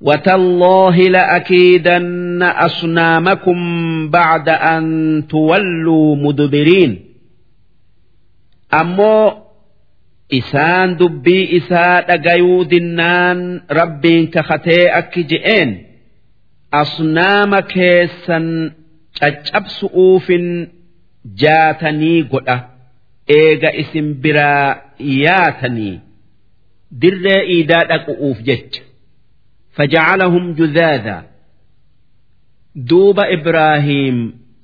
[0.00, 3.58] وتالله لأكيدن أصنامكم
[4.10, 4.84] بعد أن
[5.30, 6.92] تولوا مدبرين
[8.80, 9.32] ammoo
[10.38, 13.38] isaan dubbii isaa dhagayuu dinnaan
[13.78, 15.70] rabbiin kakatee akki je'een
[16.80, 18.46] asnaama keessan
[19.18, 20.46] caccabsu'uufin
[21.42, 22.56] jaatanii godha
[23.27, 24.69] eega isin biraa
[25.23, 25.95] yaatanii
[27.01, 28.81] dirree iidaa dhaqu'uuf jecha.
[29.75, 31.15] Fajacalahum judaada
[32.89, 34.17] duuba ibraahiim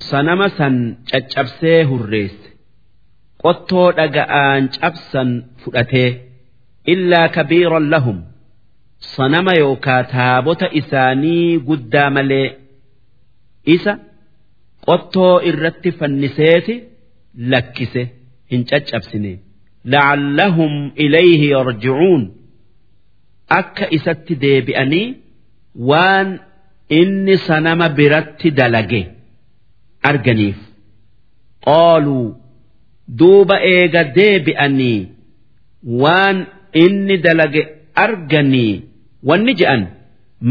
[0.10, 0.76] sanama san
[1.12, 2.47] caccabsee hurreesse.
[3.43, 5.30] Qottoo dhaga'aan cabsan
[5.62, 6.10] fudhatee.
[6.93, 8.20] Illaa kabiiran lahum.
[9.16, 12.47] Sanama yookaa taabota isaanii guddaa malee.
[13.76, 13.93] Isa
[14.88, 16.76] qottoo irratti fanniseeti
[17.51, 18.03] lakkise.
[18.52, 19.34] Hin caccabsine.
[19.93, 20.74] La'allahum
[21.06, 22.22] ilayhi yarji'uun.
[23.60, 25.08] Akka isatti deebi'anii
[25.89, 26.28] waan
[27.00, 29.02] inni sanama biratti dalage
[30.10, 30.60] arganiif.
[31.68, 32.28] Qaaluu
[33.20, 35.00] duuba eega deebi'anii
[36.04, 36.38] waan
[36.84, 37.62] inni dalage
[38.06, 38.74] arganii
[39.30, 39.82] wanni je'an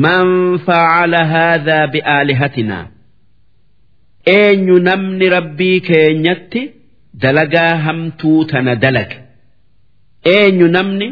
[0.04, 0.28] man
[0.66, 2.84] facala haadhaa bi'aalihatinaa
[4.38, 6.62] eenyu namni rabbii keenyatti
[7.23, 9.17] dalagaa hamtuu tana dalage
[10.35, 11.07] eenyu namni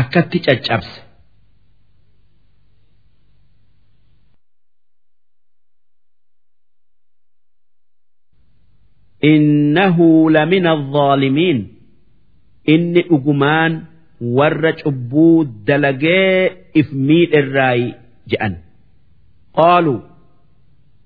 [0.00, 0.96] akkatti caccabse
[9.24, 11.68] إنه لمن الظالمين
[12.68, 13.84] إني أجمان
[14.20, 17.94] ور عبو دلقي إفميد الراي
[18.28, 18.56] جأن
[19.54, 20.00] قالوا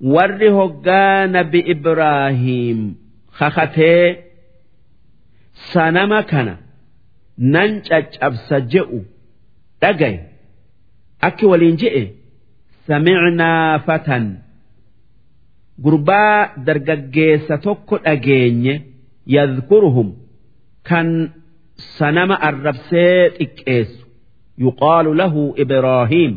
[0.01, 2.97] ور هقان بإبراهيم
[3.33, 4.17] خختي
[5.74, 6.56] sanama kana
[7.54, 9.00] nan caccabsa je'u
[9.82, 10.20] dhagaye
[11.28, 12.04] akki waliin je'e
[12.88, 14.26] samicnaa fatan.
[15.84, 18.74] Gurbaa dargaggeessa tokko dhageenye
[19.36, 20.10] yadkuruhum
[20.90, 21.08] kan
[21.98, 24.04] sanama arrabsee xiqqeessu.
[24.64, 26.34] Yuqaalu lahu ibraahiim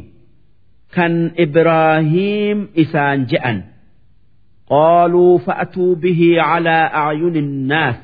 [0.94, 1.12] kan
[1.44, 3.58] ibraahiim isaan je'an.
[4.72, 7.98] Qaaluu fa'atuu bihii calaa acyuni innaas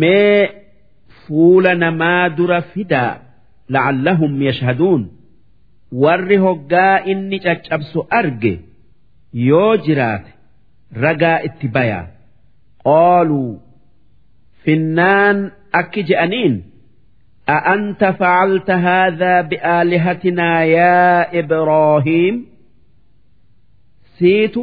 [0.00, 0.40] mee
[1.26, 3.12] fuula namaa dura fidaa
[3.74, 5.02] la'allahum yashhaduun
[6.02, 8.54] warri hoggaa inni caccabsu arge
[9.48, 10.30] yoo jiraate
[11.04, 12.04] ragaa itti bayaa
[12.86, 13.50] qaaluu
[14.64, 15.38] finnaan
[15.82, 16.56] akki je'aniin
[17.48, 22.46] أأنت فعلت هذا بآلهتنا يا إبراهيم
[24.18, 24.54] سيت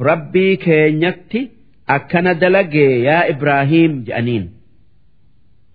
[0.00, 1.50] ربي كينيتي
[1.88, 4.50] أكن دلقي يا إبراهيم جأنين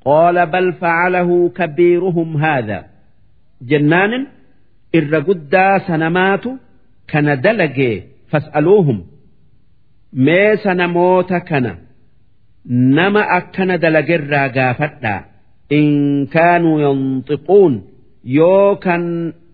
[0.05, 2.85] قال بل فعله كبيرهم هذا
[3.61, 4.27] جنان
[4.95, 6.43] إرقدا سنمات
[7.07, 9.05] كان دلقي فاسألوهم
[10.13, 11.75] ما سنموت كان
[12.69, 15.25] نما أكن دلقي الراقافتا
[15.71, 17.83] إن كانوا ينطقون
[18.25, 18.97] يوكا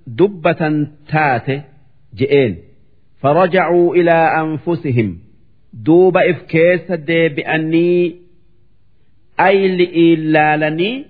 [0.07, 1.63] دبة تات
[2.15, 2.57] جئين
[3.19, 5.17] فرجعوا إلى أنفسهم
[5.73, 8.15] دوب إفكيس دي بأني
[9.39, 11.05] أي لإلالني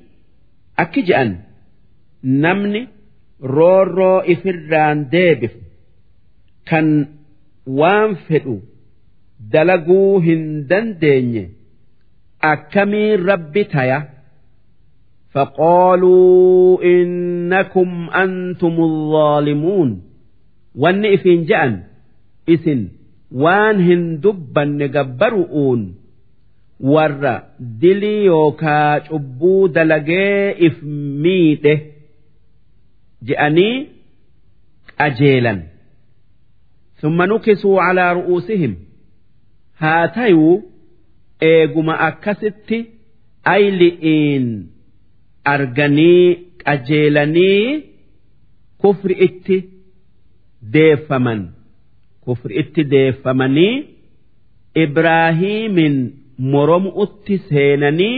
[0.80, 1.40] أكجأن
[2.24, 2.88] نمني
[3.44, 5.52] رورو إفران ديبف
[6.66, 7.08] كان
[7.68, 8.60] وانفدوا
[9.52, 11.50] دلقوا هندن ديني
[12.44, 14.10] أكمي ربي تيا
[15.32, 20.02] فقالوا إنكم أنتم الظالمون
[20.76, 21.84] وان إفين جأن
[22.50, 22.88] إسن
[23.32, 24.62] وان هندبا
[26.80, 31.80] نقبرؤون ور دلي يوكا عبو دلقي إفميته
[33.24, 33.88] جأني
[35.00, 35.64] أجيلا
[36.96, 38.76] ثم نكسوا على رؤوسهم
[39.78, 40.62] هاتيو
[41.44, 42.74] إيقما أكست
[43.48, 44.74] أي لئين
[45.46, 47.84] arganii qajeelanii
[48.82, 49.58] kufri itti
[50.74, 51.42] deeffaman
[52.24, 53.76] kufri itti deeffamanii
[54.84, 55.96] Ibraahiimin
[56.54, 58.18] mormuutti seenanii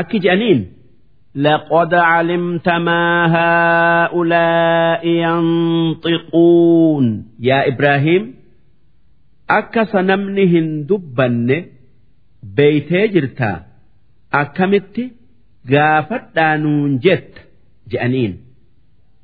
[0.00, 0.60] akki je'aniin
[1.34, 8.34] لقد علمت ما هؤلاء ينطقون يا إبراهيم
[9.50, 11.64] أكس نمنهن دبن
[12.42, 13.62] بيتي جرتا
[14.34, 15.10] أكمت
[15.70, 17.40] gaafadhaa nuun jetta
[17.92, 18.32] je'aniin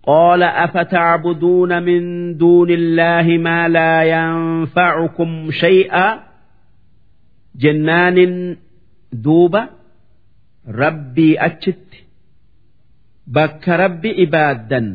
[0.09, 2.01] قال أفتعبدون من
[2.37, 6.21] دون الله ما لا ينفعكم شيئا
[7.62, 8.36] jennaanin
[9.26, 9.62] duuba
[10.82, 12.00] rabbii achitti
[13.36, 14.88] bakka rabbi ibaaddan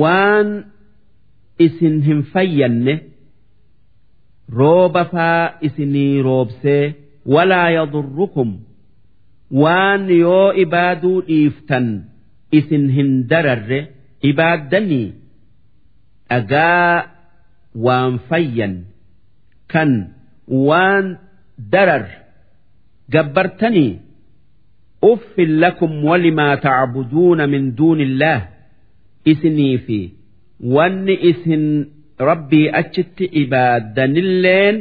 [0.00, 0.48] waan
[1.66, 2.94] isin hin fayyanne
[4.58, 6.84] rooba faa isinii roobsee
[7.34, 8.50] walaa yadurrukum
[9.62, 11.86] waan yoo ibaaduu dhiiftan
[12.60, 13.80] isin hin dararre
[14.30, 15.06] ibaaddanii
[16.30, 16.96] dhagaa
[17.86, 18.74] waan fayyan
[19.72, 19.90] kan
[20.68, 21.06] waan
[21.70, 22.04] darar
[23.12, 23.92] gabbartanii
[25.12, 28.42] uffin lakum walimaa tacbuduuna min duuni illaah
[29.32, 29.98] isinii fi
[30.76, 31.64] wanni isin
[32.28, 34.76] rabbii achitti ibaadanilleen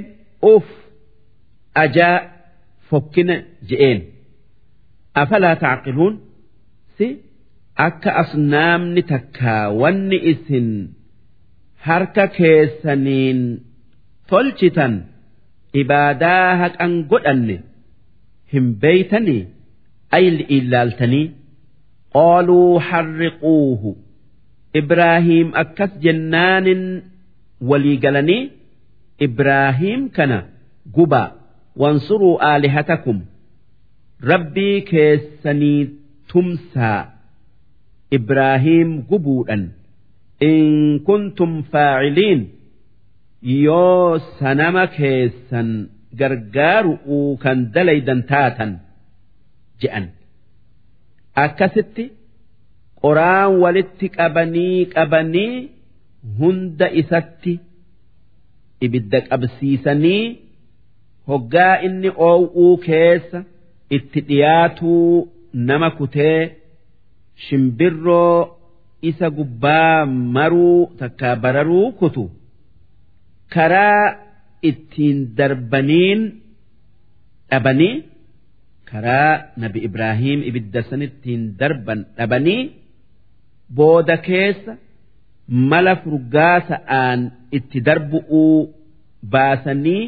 [0.53, 0.69] uff
[1.83, 2.17] ajaa
[2.89, 3.35] fokkina
[3.69, 3.99] je'een.
[5.21, 6.15] Afalaa tacqiluun
[6.97, 7.07] si
[7.87, 10.69] akka asnaamni takkaa wanni isin
[11.87, 13.39] harka keessaniin
[14.29, 14.93] tolchitan
[15.73, 17.57] ibaadaa haqan godhanne
[18.53, 19.43] hin beeytanii?
[20.17, 21.25] Ayil ilaaltanii
[22.15, 23.91] qaaluu harriquuhu.
[24.81, 26.83] Ibraahiim akkas jennaanin
[27.69, 28.51] walii galanii?
[29.27, 30.39] Ibraahiim kana
[30.97, 31.29] gubaa
[31.83, 33.21] wansuruu aalihatakum.
[34.31, 35.89] Rabbii keessanii
[36.31, 37.01] tumsaa.
[38.17, 39.63] Ibraahiim gubuudhan.
[40.41, 42.41] In kuntum faaciliin.
[43.41, 45.69] Yoo sanama keessan
[46.19, 48.71] gargaaru'uu kan dalaydan taatan
[49.81, 50.05] je'an.
[51.45, 52.05] Akkasitti
[53.01, 55.53] qoraan walitti qabanii qabanii
[56.39, 57.53] hunda isatti
[58.85, 60.25] ibidda qabsiisanii
[61.29, 63.39] hoggaa inni oow'uu keessa
[63.97, 65.07] itti dhiyaatuu
[65.67, 66.39] nama kutee
[67.45, 68.37] shimbirroo
[69.09, 72.23] isa gubbaa maruu takka bararuu kutu
[73.55, 74.05] karaa
[74.69, 76.21] ittiin darbaniin
[77.51, 77.93] dhabanii
[78.91, 79.31] karaa
[79.63, 82.61] nabi Ibraahiim ibidda sanittiin darban dhabanii
[83.77, 84.73] booda keessa
[85.71, 87.19] mala furgaasa'aan
[87.57, 88.57] itti darbu'uu
[89.33, 90.03] baasanii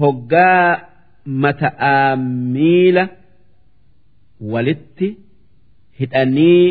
[0.00, 0.66] hoggaa
[1.44, 2.10] mata'aa
[2.54, 3.04] miila
[4.52, 5.08] walitti
[6.00, 6.66] hidhanii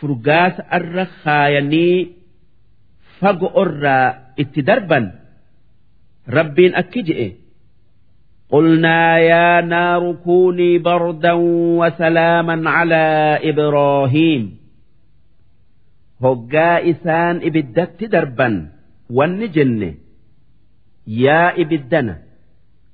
[0.00, 1.96] furgaasa irra kaayanii
[3.21, 5.05] fago irraa itti darban
[6.37, 7.29] rabbiin akki je'e
[8.49, 11.33] قلنا يا نار كوني بردا
[11.79, 13.05] وسلاما على
[13.43, 14.57] إبراهيم
[16.23, 18.69] هقا إسان إبدت دربا
[19.09, 19.95] والنجن
[21.07, 22.15] يا إبدنا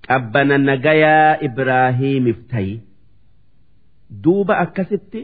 [0.10, 2.80] أبنا نجايا إبراهيم افتي
[4.10, 5.18] دوب أكست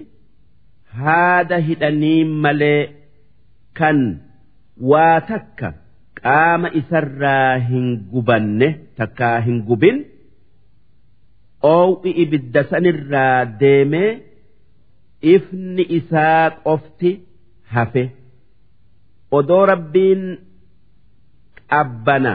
[0.94, 2.90] هذا هدني ملي
[3.76, 4.18] كان
[4.81, 5.69] waa takka
[6.23, 8.69] qaama isarraa hin gubanne
[9.01, 10.01] takkaa hin gubin
[11.73, 14.11] oowwi ibidda sanirraa deemee
[15.35, 17.11] ifni isaa qofti
[17.77, 18.05] hafe
[19.39, 20.25] odoo rabbiin
[21.75, 22.33] qabbana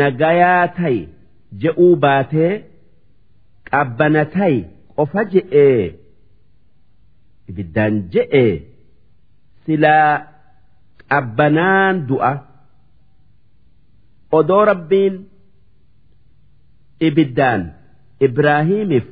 [0.00, 0.98] nagayaa ta'i
[1.66, 2.50] je'uu baatee
[3.70, 4.56] qabbana ta'i
[4.96, 5.84] qofa je'ee
[7.48, 8.50] ibiddaan je'ee
[9.66, 10.10] silaa.
[11.10, 12.32] Qabbanaan du'a
[14.38, 15.14] odoo rabbiin
[17.08, 17.62] ibiddaan
[18.26, 19.06] Ibraahimiif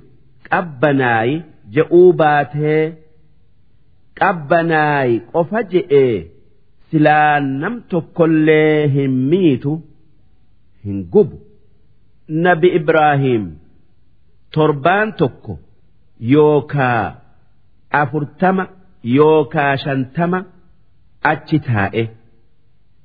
[0.51, 1.35] qabbanaayi
[1.75, 2.83] je'uu baatee
[4.21, 6.15] qabbanaayi qofa je'ee
[6.91, 9.73] silaa nam tokkollee hin miitu
[10.85, 11.37] hin gubu.
[12.45, 13.45] Nabi Ibraahim
[14.55, 15.53] torbaan tokko
[16.33, 17.05] yookaa
[18.01, 18.65] afurtama
[19.17, 20.39] yookaa shantama
[21.31, 22.03] achi taa'e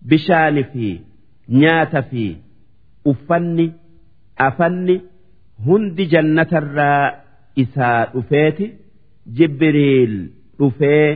[0.10, 0.88] bishaani fi
[1.62, 2.26] nyaata fi
[3.14, 3.68] uffanni
[4.50, 4.98] afanni.
[5.66, 7.02] hundi jannatarraa
[7.64, 8.68] isaa dhufeeti
[9.40, 10.14] jibriil
[10.60, 11.08] dhufee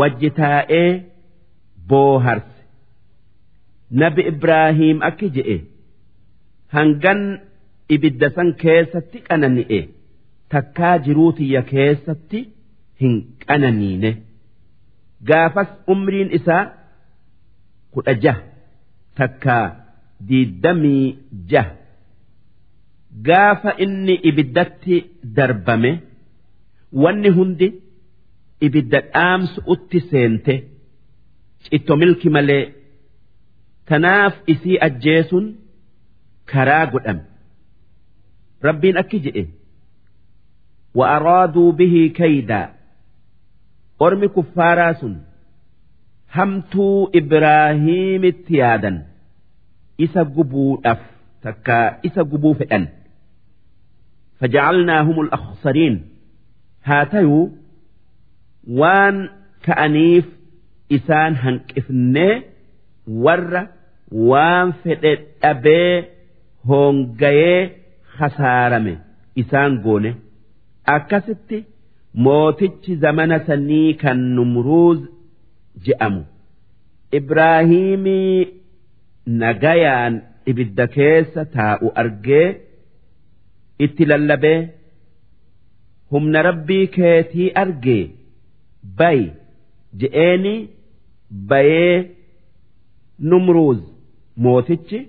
[0.00, 0.88] wajji taa'ee
[1.92, 2.60] booharse
[4.02, 5.56] nabi ibraahiim akki je'e
[6.76, 7.22] hangan
[7.96, 9.80] ibidda san keessatti qanani'e
[10.56, 12.40] takkaa jiruu tiyya keessatti
[13.04, 13.14] hin
[13.46, 14.10] qananiine
[15.28, 16.64] gaafas umriin isaa
[17.94, 18.38] kudha jah
[19.16, 19.56] takka
[20.28, 21.06] diiddamii
[21.52, 21.68] jah
[23.28, 24.96] gaafa inni ibiddatti
[25.36, 25.92] darbame
[27.02, 27.68] wanni hundi
[28.66, 30.54] ibidda dhaamsu utti seente
[31.64, 32.64] citto milki malee
[33.88, 35.46] tanaaf isii ajjeesun
[36.52, 37.22] karaa godhame.
[38.66, 39.42] Rabbiin akki je'e
[40.98, 42.66] wa araaduu bihii kaydaa.
[44.35, 45.15] كفارا سن
[46.33, 49.05] همتو إبراهيم اتيادا
[50.01, 50.99] إسا قبو أف
[51.41, 52.87] تكا إسا قبو فئن
[54.39, 56.05] فجعلناهم الأخسرين
[56.83, 57.51] هاتيو
[58.67, 59.29] وان
[59.63, 60.25] كأنيف
[60.91, 62.41] إسان هنكفني
[63.07, 63.67] ور
[64.11, 66.05] وان فئت أبي
[66.65, 67.71] هونغاي
[68.17, 68.97] خسارمي
[69.39, 70.15] إسان قونه
[70.95, 71.57] akkasitti
[72.14, 74.98] mootichi zamana sanii kan numruuz
[75.84, 76.22] je'amu.
[77.18, 78.48] Ibraahimii
[79.26, 80.14] nagayaan
[80.50, 82.46] ibidda keessa taa'u argee
[83.84, 84.60] itti lallabee
[86.10, 88.04] humna rabbii keetii argee
[88.98, 89.26] bayi
[90.00, 90.54] je'eeni
[91.50, 91.96] bayee
[93.30, 93.80] numruuz
[94.44, 95.00] mootichi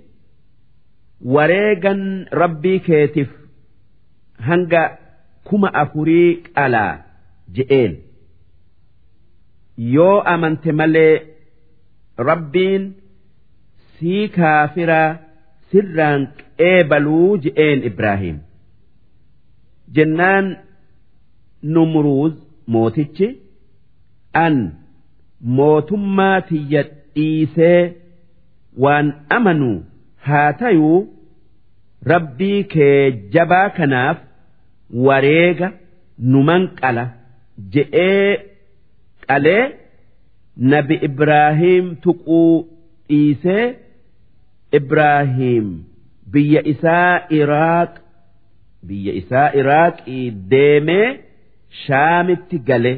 [1.35, 2.03] wareegan
[2.41, 3.31] rabbii keetiif
[4.47, 4.83] hanga
[5.49, 6.93] kuma afurii qalaa
[7.55, 7.93] je'een.
[9.95, 11.13] Yoo amante malee
[12.29, 12.83] rabbiin
[13.99, 15.09] sii kaafiraa
[15.71, 16.27] sirraan
[16.59, 18.37] qeebaluu je'een Ibraahim.
[19.95, 20.45] Jennaan
[21.73, 22.33] numruuz
[22.73, 23.27] mootichi
[24.43, 24.55] an
[25.57, 26.83] mootummaa tiyya
[27.15, 27.81] dhiisee
[28.83, 29.77] waan amanuu
[30.27, 30.99] haa tayuu
[32.11, 34.17] rabbii kee jabaa kanaaf
[35.05, 35.67] wareega
[36.33, 37.05] numan qala
[37.73, 38.31] je'ee
[39.27, 39.63] qalee
[40.73, 42.41] nabi Ibraahim tuquu
[43.09, 43.65] dhiisee
[44.79, 45.65] Ibraahim
[46.33, 47.91] biyya isaa Iraaq
[48.87, 51.07] biyya isaa Iraaqii deemee
[51.85, 52.93] shaamitti gale.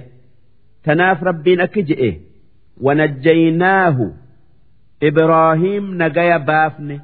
[0.85, 2.11] Tanaaf rabbiin akka je'e
[2.85, 4.05] wanajjaynaahu
[5.09, 6.95] Ibraahim nagaya baafne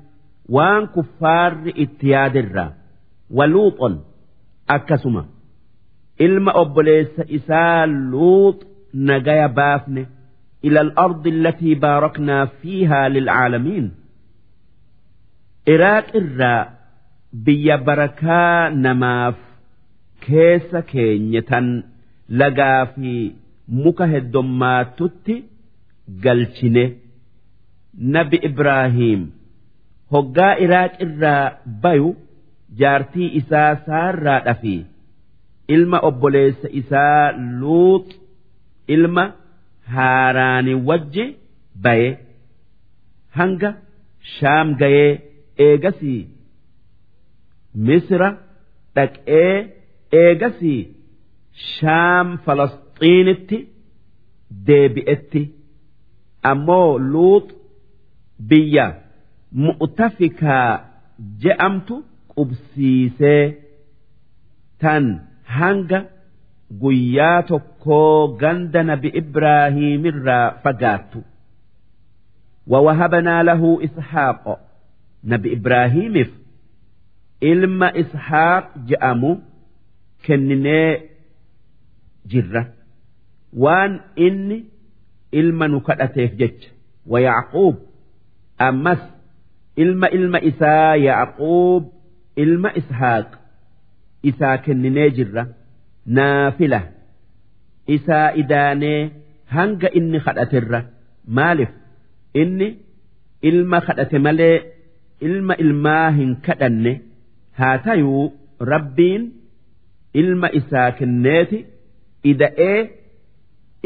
[0.55, 2.71] waan kuffaarri itti yaadirraa
[3.37, 3.95] waluuxon
[4.75, 5.23] akkasuma.
[6.25, 8.65] Ilma obboleessa isaa luuxu
[9.09, 10.03] nagaya baafne
[10.67, 13.87] ila al-ardi allatii baaraknaa fiihaa lilcaalamiin
[15.73, 16.61] iraaq irraa
[17.45, 19.37] biyya barakaa namaaf
[20.25, 21.67] keessa keenye tan
[22.41, 23.11] lagaa fi
[23.83, 25.35] muka heddommaattutti
[26.23, 26.85] galchine.
[28.15, 29.21] Nabi ibraahiim
[30.13, 31.43] hoggaa iraaq irraa
[31.83, 32.09] bayu
[32.79, 34.75] jaartii isaa saarraa dhafi
[35.75, 38.09] ilma obboleessa isaa luut
[38.95, 39.25] ilma
[39.95, 41.25] haaraani wajji
[41.83, 42.09] baye
[43.39, 43.69] hanga
[44.35, 45.11] shaam gayee
[45.65, 46.21] eegasii.
[47.87, 48.29] Misra
[48.95, 49.51] dhaqee
[50.21, 50.81] eegasii.
[51.73, 53.57] Shaam falasxiinitti
[54.67, 55.43] deebi'etti.
[56.51, 57.47] Ammoo luut
[58.49, 58.85] biyya
[59.65, 60.69] mu'tafikaa
[61.43, 61.95] je'amtu
[62.40, 63.44] qubsiisee
[64.82, 65.04] tan
[65.58, 66.00] hanga
[66.82, 71.20] guyyaa tokkoo ganda nabi ibraahiimirraa fagaattu
[72.66, 74.60] ووهبنا له إسحاق
[75.24, 76.14] نبي إبراهيم
[77.42, 79.38] إلما إسحاق جأمو
[80.26, 81.00] كنني
[82.26, 82.72] جرة
[83.56, 84.64] وان إني
[85.34, 86.60] إلما نكأتيف جج
[87.06, 87.76] ويعقوب
[88.60, 88.98] أمس
[89.78, 91.92] إلما إلما إسا يعقوب
[92.35, 93.27] ilma ishaaq
[94.29, 95.43] isaa kenninee jirra.
[96.05, 96.81] Naafila.
[97.95, 98.99] Isaa idaanee
[99.55, 100.79] hanga inni kadhaterra
[101.37, 101.69] maaliif?
[102.41, 102.67] Inni
[103.49, 104.55] ilma kadhate malee
[105.27, 106.93] ilma ilmaa hin kadhanne.
[107.59, 108.23] Haa tayuu
[108.71, 109.23] rabbiin
[110.23, 111.59] ilma isaa kenneeti.
[112.31, 112.79] Ida'ee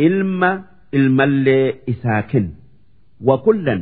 [0.07, 0.49] ilma
[0.91, 2.53] ilmallee isaa kenne
[3.27, 3.81] wa kullan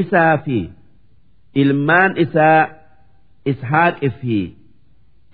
[0.00, 0.58] isaa fi
[1.62, 2.58] ilmaan isaa
[3.51, 4.37] ishaaqi fi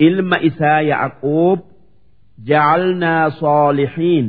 [0.08, 1.60] ilma isaa yacquub
[2.49, 4.28] jacalnaa saalixiin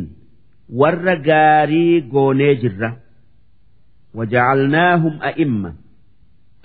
[0.81, 2.91] warra gaarii goonee jirra
[4.15, 5.75] وجعلناهم أئمة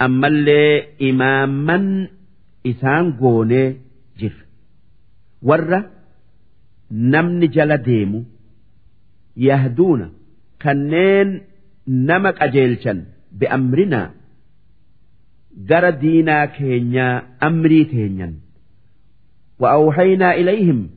[0.01, 2.07] أما اللي إماما
[2.67, 3.77] إسان قوني
[4.19, 4.33] جر
[5.41, 5.79] ورّا
[6.91, 8.23] نمن جل ديمو
[9.37, 10.13] يهدون
[10.61, 11.41] كنين
[11.87, 14.11] نمك أجيلشن بأمرنا
[15.57, 18.33] جرى دينا كينيا أمري كينيا
[19.59, 20.89] وأوحينا إليهم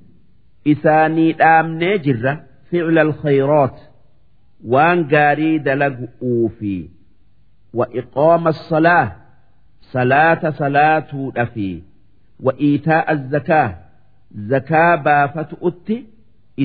[0.66, 3.80] إساني آمني جرة فعل الخيرات
[4.72, 6.90] waan gaarii dalagu'uu fi
[7.74, 9.06] wa iqaama salaa
[9.92, 11.68] salaata salaatuudha fi
[12.48, 13.68] wa iitaa'a zakaa
[14.50, 15.96] zakaa baafatu'utti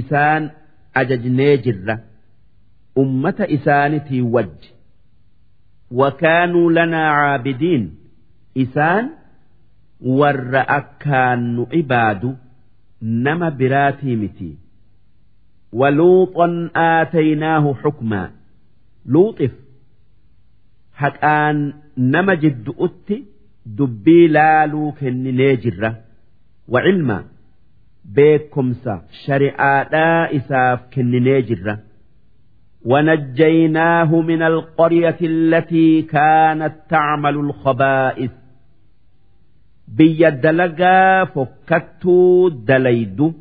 [0.02, 0.50] isaan
[1.04, 1.96] ajajnee jirra
[3.04, 4.70] ummata isaanitii wajji
[5.92, 7.96] وكانوا لنا عابدين
[8.58, 9.10] إسان
[10.02, 12.38] ور أكان عباد
[13.02, 14.58] نما براتي متي
[15.74, 18.32] ولوطا آتيناه حكما
[19.06, 19.52] لوطف
[20.94, 23.24] حقان نما جد أتي
[23.66, 26.02] دبي لالو كن نيجرة
[26.68, 27.26] وعلما
[28.06, 29.90] بكمسا شريعة
[30.36, 31.80] إساف كن نيجرة
[32.86, 38.32] ونجيناه من القرية التي كانت تعمل الخبائث
[39.88, 43.34] بيا دلقا فكتو دليدو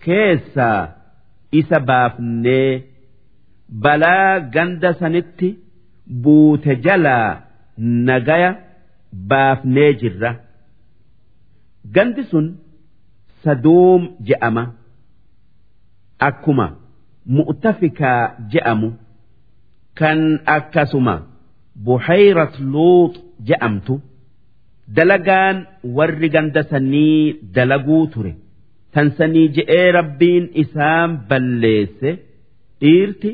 [0.00, 0.96] كيسا
[1.52, 2.84] isa baafnee
[3.82, 5.48] balaa ganda sanitti
[6.22, 7.28] buute jalaa
[8.08, 8.50] nagaya
[9.30, 10.30] baafnee jirra
[11.94, 12.46] gandi sun
[13.42, 14.64] saduum je'ama
[16.28, 16.66] akkuma
[17.25, 18.89] mu'tafikaa je'amu
[19.99, 20.19] kan
[20.57, 21.15] akkasuma
[21.85, 23.13] buhayrat luut
[23.47, 23.95] je'amtu
[24.95, 25.57] dalagaan
[25.97, 28.33] warri ganda sanii dalaguu ture.
[28.93, 32.09] tansanii je'ee rabbiin isaan balleesse
[32.81, 33.29] dhiirti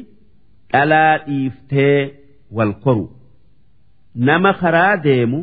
[0.74, 2.00] dhalaa dhiiftee
[2.58, 3.06] wal koru.
[4.28, 5.40] Nama karaa deemu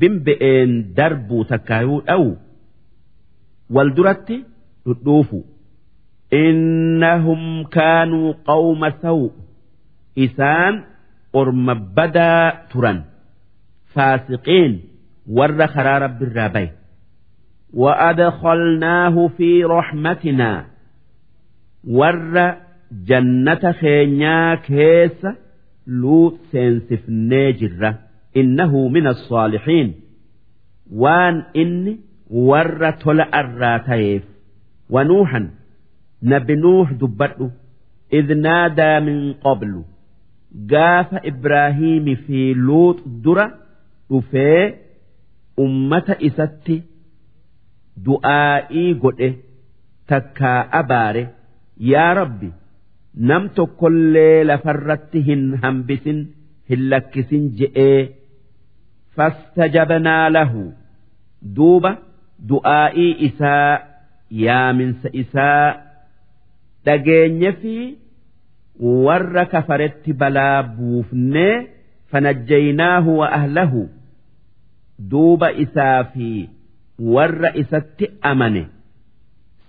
[0.00, 2.30] bimbe'een darbuu takkaayuu dha'u
[3.74, 4.36] wal duratti
[4.86, 5.38] dhudhuufu
[6.43, 7.41] innahum
[7.75, 9.27] kaanuu qawma sawu
[10.25, 10.75] isaan
[11.41, 12.99] orma badaa turan
[13.95, 14.73] faasiqiin
[15.37, 16.71] warra karaa rabbiirraa baye
[17.73, 20.65] وأدخلناه في رحمتنا
[21.87, 22.55] ور
[23.05, 25.27] جنة خينيا كيس
[25.87, 27.99] لوط سينسف نيجرة
[28.37, 29.93] إنه من الصالحين
[30.93, 31.99] وان إني
[32.29, 34.23] ور تلا الراتيف
[34.89, 35.49] ونوحا
[36.23, 37.51] نبي نوح دبته
[38.13, 39.83] إذ نادى من قبل
[40.71, 43.53] قاف إبراهيم في لوط درة
[44.09, 44.73] وفي
[45.59, 46.81] أمة إستي
[48.05, 49.27] du'aa'ii godhe
[50.11, 51.23] takkaa abaare
[51.91, 52.47] yaa rabbi
[53.29, 56.21] nam tokkollee lafarratti hin hambisin
[56.69, 57.99] hin lakkisin je'ee
[59.15, 60.63] fastajabnaa lahu
[61.59, 61.91] duuba
[62.51, 63.71] du'aa'ii isaa
[64.45, 65.67] yaaminsa isaa
[66.88, 67.76] dhageenye fi
[69.06, 71.54] warra kafaretti balaa buufnee
[72.10, 73.84] fanajjaynaahu wa ahlahu
[75.12, 76.32] duuba isaa fi
[77.14, 78.66] warra isatti amane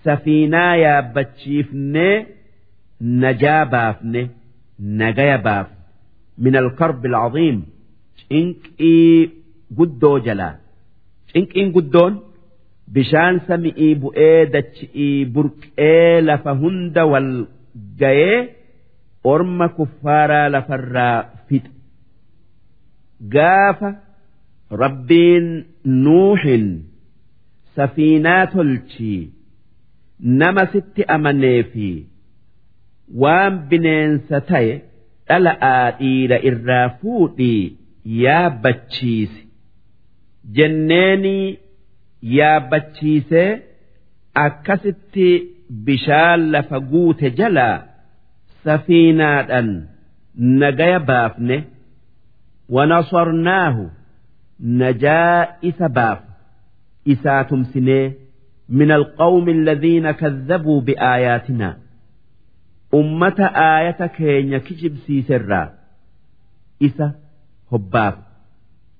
[0.04, 2.14] safiinaa yaabbachiifnee
[3.24, 4.22] najaa baafne
[4.80, 5.76] nagaya baafne.
[6.38, 7.58] Min alkarbi alcaziim
[8.28, 9.30] cinqii
[9.78, 10.54] guddoo jalaa.
[11.32, 12.14] Cinqiin guddoon
[12.94, 17.30] bishaan sami'ii bu'ee dachi'ii burqee lafa hunda wal
[18.00, 18.38] gayee
[19.32, 21.16] orma kuffaaraa lafarraa
[21.48, 21.72] fixe
[23.34, 23.90] gaafa
[24.82, 25.48] rabbiin
[26.04, 26.66] nuuhin
[27.76, 29.20] safiinaa tolchii
[30.40, 31.88] nama sitti amanee fi
[33.22, 34.72] waan bineensa ta'e
[35.28, 37.62] dhala'aa dhiira irraa fuudhii
[38.22, 39.42] yaabbachiisi.
[40.56, 41.46] Jenneenii
[42.37, 43.49] yaabbachiisee
[44.45, 45.27] akkasitti
[45.85, 47.77] bishaan lafa guute jalaa
[48.63, 49.69] safiinaadhaan
[50.63, 51.57] nagaya baafne
[52.77, 53.89] wanasarnaahu
[54.81, 56.19] najaa isa baaf
[57.05, 58.05] isaa tumsinee
[58.69, 61.77] من القوم الذين كذبوا بآياتنا
[62.93, 65.73] أمة آية كين كجب سيسرا
[66.83, 67.11] إسا
[67.71, 68.15] هباف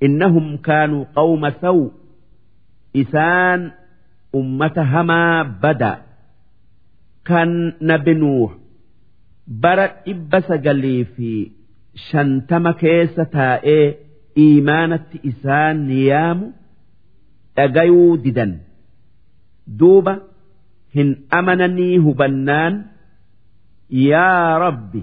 [0.03, 1.45] إنهم كانوا قوم
[3.02, 3.60] isaan
[4.38, 5.92] ummata hamaa bada.
[7.28, 7.50] Kan
[7.88, 8.50] nabi nuuh
[9.62, 11.30] bara dhibba sagalii fi
[12.10, 13.86] shantama keessa taa'ee
[14.44, 16.46] iimaanatti isaan niyaamu
[17.56, 18.52] dhagayuu didan.
[19.78, 20.14] Duuba
[20.94, 22.74] hin amananii hubannaan
[24.08, 25.02] yaa rabbi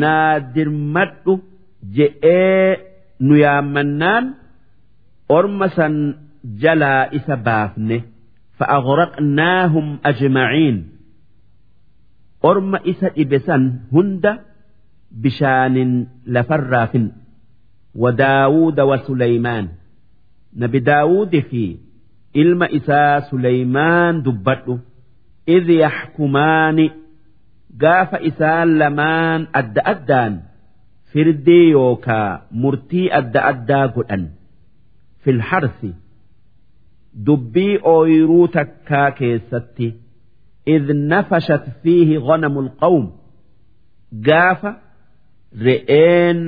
[0.00, 1.34] naa dirmadhu
[1.96, 2.78] je'ee
[3.26, 4.24] nu yaammannaan
[5.38, 5.94] orma san
[6.61, 7.97] jalaa isa baafne
[8.59, 10.89] فأغرقناهم أجمعين
[12.45, 14.39] أرم إسا إبسان هند
[15.11, 16.93] بشان لفراف
[17.95, 19.67] وداود وسليمان
[20.55, 21.77] نبي داود في
[22.35, 24.79] ilma isaa Suleymaan dubbadhu
[25.55, 26.87] idh yaxkumaani
[27.83, 30.33] gaafa isaan lamaan adda addaan
[31.11, 34.23] firdii yookaa murtii adda addaa godhan
[35.23, 35.91] fil harsi
[37.26, 39.88] dubbii ooyiruu takkaa keessatti
[40.74, 43.06] idh nafashat fiihi ghanamu alqawm
[44.26, 44.70] gaafa
[45.66, 46.38] re'een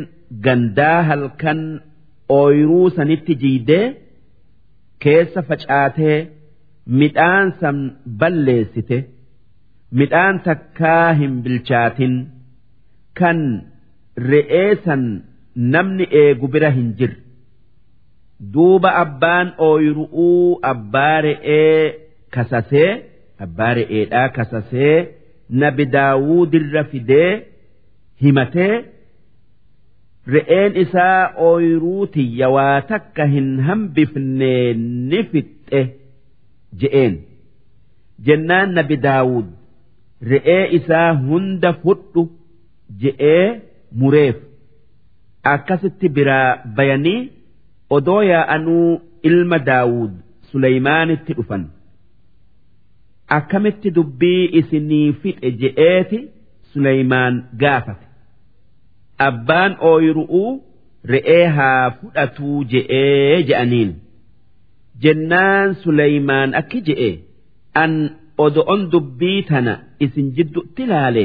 [0.44, 1.60] gandaa halkan
[2.40, 3.86] ooyiruu sanitti jiidee
[5.04, 6.18] keessa facaatee
[7.00, 7.78] midhaan san
[8.20, 8.98] balleessite
[9.98, 12.14] midhaan takkaa hin bilchaatin
[13.20, 13.38] kan
[14.30, 15.02] re'ee san
[15.74, 17.21] namni eegu bira hin jirre.
[18.54, 21.82] Duuba abbaan ooyiru'uu abbaa re'ee
[22.34, 22.90] kasasee
[23.44, 24.96] abbaa re'eedhaa kasasee
[25.62, 27.30] nabi daawuudirra fidee
[28.22, 28.74] himatee
[30.34, 34.52] re'een isaa ooyiruu tiyya waa takka hin hambifne
[35.10, 35.80] ni fixxe
[36.80, 37.14] je'een.
[38.26, 39.46] Jennaan nabi daawud
[40.32, 42.22] re'ee isaa hunda fudhu
[43.04, 43.46] je'ee
[44.00, 44.36] mureef.
[45.54, 47.20] Akkasitti biraa bayanii
[47.96, 48.88] odoo yaa'anuu
[49.30, 50.12] ilma daawud
[50.50, 51.64] suleymaanitti dhufan.
[53.38, 56.18] Akkamitti dubbii isinii fixe je'eeti
[56.72, 58.06] suleymaan gaafate?
[59.28, 60.50] Abbaan ooyiru'uu
[61.12, 63.90] re'ee haa fudhatuu je'ee je'aniin.
[65.02, 67.10] Jennaan suleymaan akki je'e
[67.82, 67.92] an
[68.44, 69.74] odo'on dubbii tana
[70.04, 71.24] isin jidduutti laale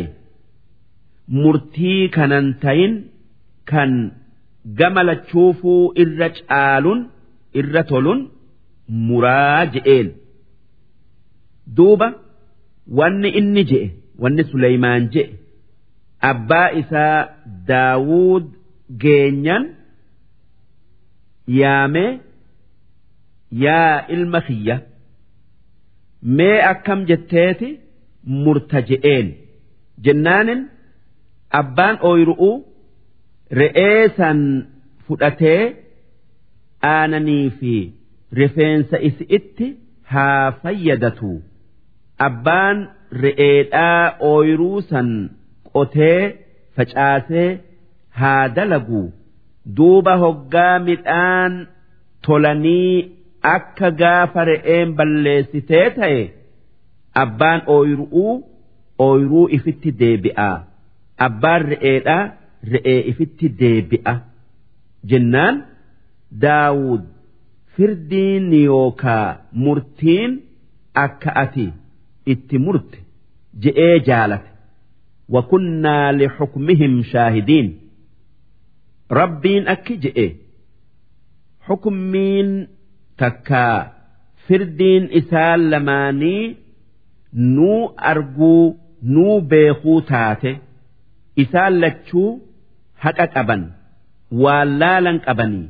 [1.41, 2.94] murtii kanan tayin
[3.72, 3.91] kan
[4.80, 6.99] gama lachuufuu irra caalun
[7.60, 8.19] irra tolun
[9.07, 10.07] muraa je'een.
[11.77, 12.07] Duuba
[12.99, 13.88] wanni inni je'e
[14.22, 15.26] wanni suleymaan je'e.
[16.31, 17.18] Abbaa isaa
[17.69, 18.45] daawud
[19.02, 19.64] geenyan
[21.60, 22.11] yaamee
[23.65, 24.76] yaa ilma kiyya
[26.38, 27.69] mee akkam jetteeti
[28.44, 29.27] murta je'een?
[30.06, 30.61] Jennaanin
[31.60, 32.49] abbaan ooyiru'u
[33.60, 34.40] re'ee san
[35.07, 35.61] fudhatee
[36.94, 37.74] aananii fi
[38.40, 39.68] rifeensa isi'itti
[40.14, 41.32] haa fayyadatu.
[42.28, 42.78] Abbaan
[43.24, 45.10] re'eedhaa ooyiruu san
[45.74, 46.22] qotee
[46.76, 47.49] facaasee
[48.19, 49.03] haa dalagu.
[49.78, 51.53] Duuba hoggaa midhaan
[52.26, 52.95] tolanii
[53.56, 56.22] akka gaafa re'een balleessitee ta'e
[57.24, 58.34] abbaan ooyiru'uu
[59.07, 60.49] ooyiruu ifitti deebi'a.
[61.28, 62.24] Abbaan re'eedhaa
[62.71, 64.13] re'ee ifitti deebi'a.
[65.09, 65.55] Jennaan
[66.41, 67.03] daawud
[67.75, 69.27] firdiin yookaa
[69.63, 70.31] murtiin
[71.05, 71.67] akka ati
[72.25, 72.97] itti murte
[73.63, 74.49] je'ee jaalate.
[75.34, 77.67] Wakunnaa lixukmihim shaahidiin.
[79.19, 80.27] Rabbiin akki je'e.
[81.67, 82.49] Xukmiin
[83.19, 83.77] takkaa
[84.47, 86.57] firdiin isaa lamaanii
[87.55, 90.51] nuu arguu nuu beekuu taate.
[91.43, 92.31] Isaan lachuu
[93.03, 93.64] haqa qaban
[94.44, 95.68] waan laalan qabanii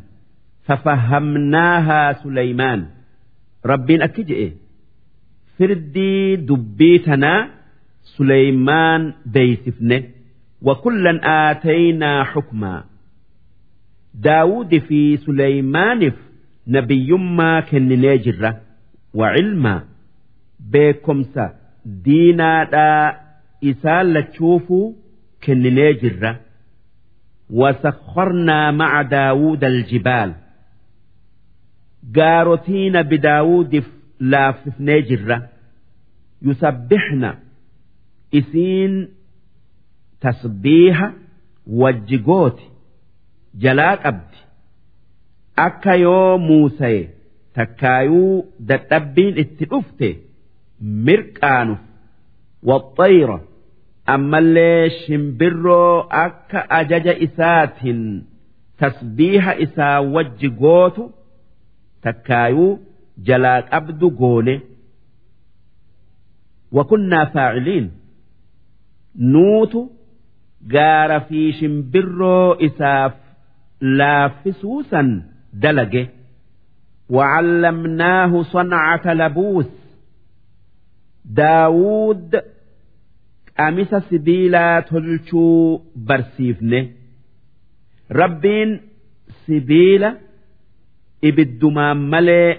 [0.68, 2.82] fafahamnaahaa Suleymaan
[3.72, 4.48] rabbiin akki je'e
[5.58, 7.40] firdii dubbii tanaa
[8.16, 9.02] Suleymaan
[9.34, 9.98] beeysifne
[10.68, 12.80] wakullan aataynaa xukmaa
[14.28, 16.18] daawudi fi Suleymaaniif
[16.76, 18.52] nabiyyummaa kenninee jirra
[19.20, 19.80] wa cilmaa
[20.72, 21.46] beekomsa
[22.06, 23.06] diinaadhaa
[23.72, 24.86] isaan lachuufuu
[25.46, 26.32] kenninee jirra.
[27.51, 30.35] وسخرنا مع داود الجبال
[32.17, 33.85] قاروتين بداود
[34.21, 35.49] لا في نجرة
[36.43, 37.39] يسبحنا
[38.35, 39.09] إسين
[40.23, 41.07] tasbiiha
[41.81, 42.67] wajji gooti
[43.63, 44.39] jalaa qabdi
[45.67, 47.01] akka yoo muusaye
[47.57, 48.37] takkaayuu
[48.69, 50.09] dadhabbiin itti dhufte
[51.09, 51.83] mirqaanuuf
[52.71, 53.39] waxxayra
[54.15, 58.03] ammallee shimbirroo akka ajaja isaatiin
[58.81, 61.05] tasbiiha isaa wajji gootu
[62.05, 62.73] takkaayuu
[63.31, 64.57] jalaa qabdu goone
[66.73, 67.91] وكنا فاعلين
[69.19, 69.75] نوت
[70.75, 73.13] gaara fi shimbirroo isaaf
[73.99, 75.09] laaffisuusan
[75.63, 76.05] dalage
[77.11, 79.67] وعلمناه صنعة لبوس
[81.25, 82.41] داود
[83.58, 86.80] amisa sibiilaa tolchuu barsiifne.
[88.10, 88.72] Rabbiin
[89.46, 90.10] sibiila
[91.30, 92.50] ibiddumaan malee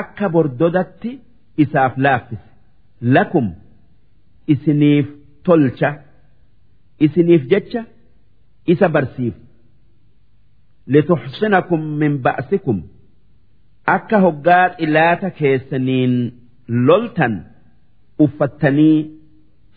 [0.00, 1.10] akka bordodatti
[1.64, 2.48] isaaf laaffise.
[3.14, 3.46] Lakum
[4.52, 5.06] isiniif
[5.44, 5.90] tolcha
[7.00, 7.82] isiniif jecha
[8.66, 9.34] isa barsiif.
[10.92, 12.78] Lituxsinakum min ba'sikum.
[13.96, 16.14] Akka hoggaa xilaata keessaniin
[16.86, 17.34] loltan
[18.24, 18.98] uffattanii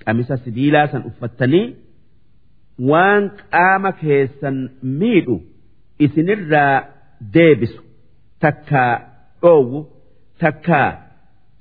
[0.08, 1.66] qamisa sibiilaa san uffattanii
[2.90, 4.58] waan qaama keessan
[5.02, 5.36] miidhu
[6.06, 6.76] isinirraa
[7.36, 7.82] deebisu
[8.46, 8.94] takkaa
[9.42, 9.80] dhoowwu
[10.44, 10.90] takkaa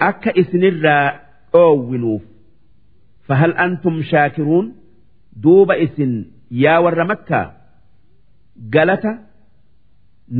[0.09, 1.05] akka isinirraa
[1.53, 2.23] dhoowwinuuf.
[3.27, 4.67] Fahal antum shaakiruun?
[5.45, 6.13] Duuba isin
[6.65, 7.47] yaa warra makkaa
[8.75, 9.13] galata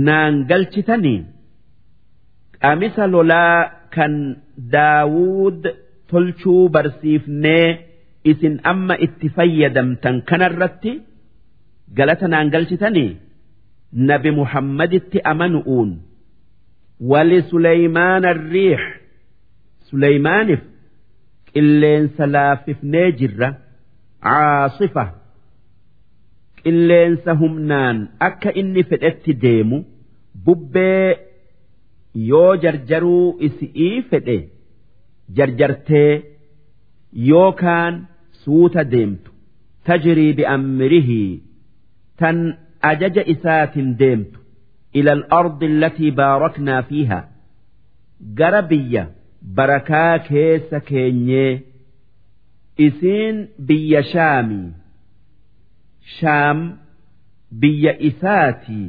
[0.07, 1.21] naan galchitanii?
[2.63, 3.57] Qamisa lolaa
[3.95, 4.15] kan
[4.75, 5.63] daawud
[6.11, 7.67] tolchuu barsiifnee
[8.31, 10.93] isin amma itti fayyadamtan kanarratti
[11.99, 13.11] galata naan galchitanii
[14.09, 15.91] nabi muhammaditti amanu'uun
[17.11, 18.83] wali suleymaana riix
[19.91, 20.63] suleymaaniif
[21.53, 23.49] qilleensa laaffifnee jirra
[24.27, 25.05] caasifa
[26.63, 27.99] qilleensa humnaan
[28.29, 29.79] akka inni fedhetti deemu
[30.45, 31.09] bubbee
[32.31, 34.37] yoo jarjaruu isi'ii fedhe
[35.37, 36.13] jarjartee
[37.31, 37.95] yookaan
[38.47, 39.31] suuta deemtu.
[39.87, 41.43] Tajrii bi'amrihii
[42.21, 42.39] tan
[42.91, 44.39] ajaja isaatiin deemtu.
[44.99, 47.21] Ila al-ardi allatii baaraknaa fiiha.
[48.39, 49.05] Gara biyya
[49.57, 51.53] barakaa keessa keenyee
[52.87, 53.37] isiin
[53.69, 54.69] biyya shaamii
[56.17, 56.59] shaam
[57.61, 58.89] biyya isaatii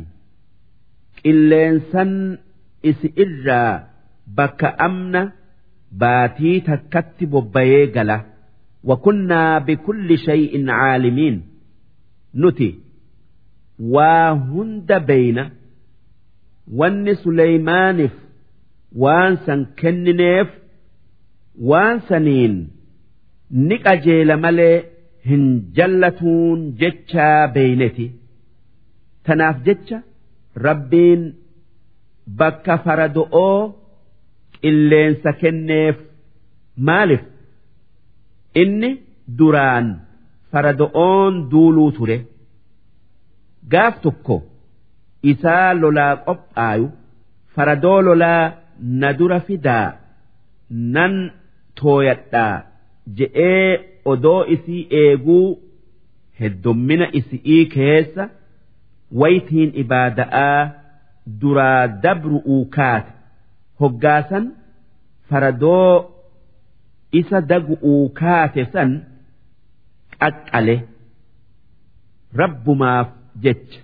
[1.19, 2.13] qilleensan
[2.91, 3.73] isi irraa
[4.37, 5.21] bakka amna
[6.01, 8.17] baatii takkatti bobbayee gala.
[8.86, 11.42] وكنا بكل شيء عالمين
[12.34, 12.78] نتي
[13.80, 15.50] وهند بين
[16.72, 18.12] ون سليمانف
[18.96, 20.48] وانسا كننيف
[21.60, 22.54] وانسنين
[23.68, 24.76] ni qajeela malee
[25.30, 25.42] hin
[25.78, 28.06] jallatuun jechaa beeyneti
[29.28, 29.98] tanaaf jecha
[30.66, 31.26] rabbiin
[32.38, 33.58] bakka farado'oo
[34.62, 35.96] qilleensa kenneef
[36.88, 37.22] maalif
[38.63, 38.89] inni
[39.39, 39.87] duraan
[40.51, 42.17] farado'oon duuluu ture.
[43.71, 44.35] Gaaf tokko
[45.31, 46.87] isaa lolaa qophaayu
[47.55, 48.43] faradoo lolaa
[49.01, 49.87] na dura fidaa
[50.95, 51.15] nan
[51.81, 52.55] tooyadhaa
[53.17, 53.69] je'ee
[54.11, 55.45] odoo isii eeguu
[56.39, 58.23] heddommina isi'ii keessa
[59.21, 60.59] waytiin ibaada'aa
[61.41, 63.11] duraa dabru'uu kaate.
[63.81, 64.45] Hoggaasan
[65.29, 65.89] faradoo
[67.21, 68.89] isa dagu'uu kaate san
[70.21, 70.75] qaqqale
[72.41, 73.07] rabbumaaf
[73.43, 73.79] jecha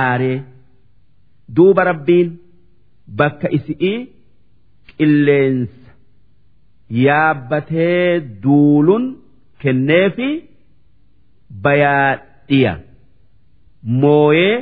[0.00, 0.38] aaree
[1.56, 2.28] duuba rabbiin
[3.18, 3.98] bakka isi'ii
[4.96, 5.90] qilleensa
[7.06, 9.04] yaabbatee duulun
[9.62, 10.28] kenneefi
[11.64, 12.72] bayaadhiya.
[14.02, 14.56] Mooyee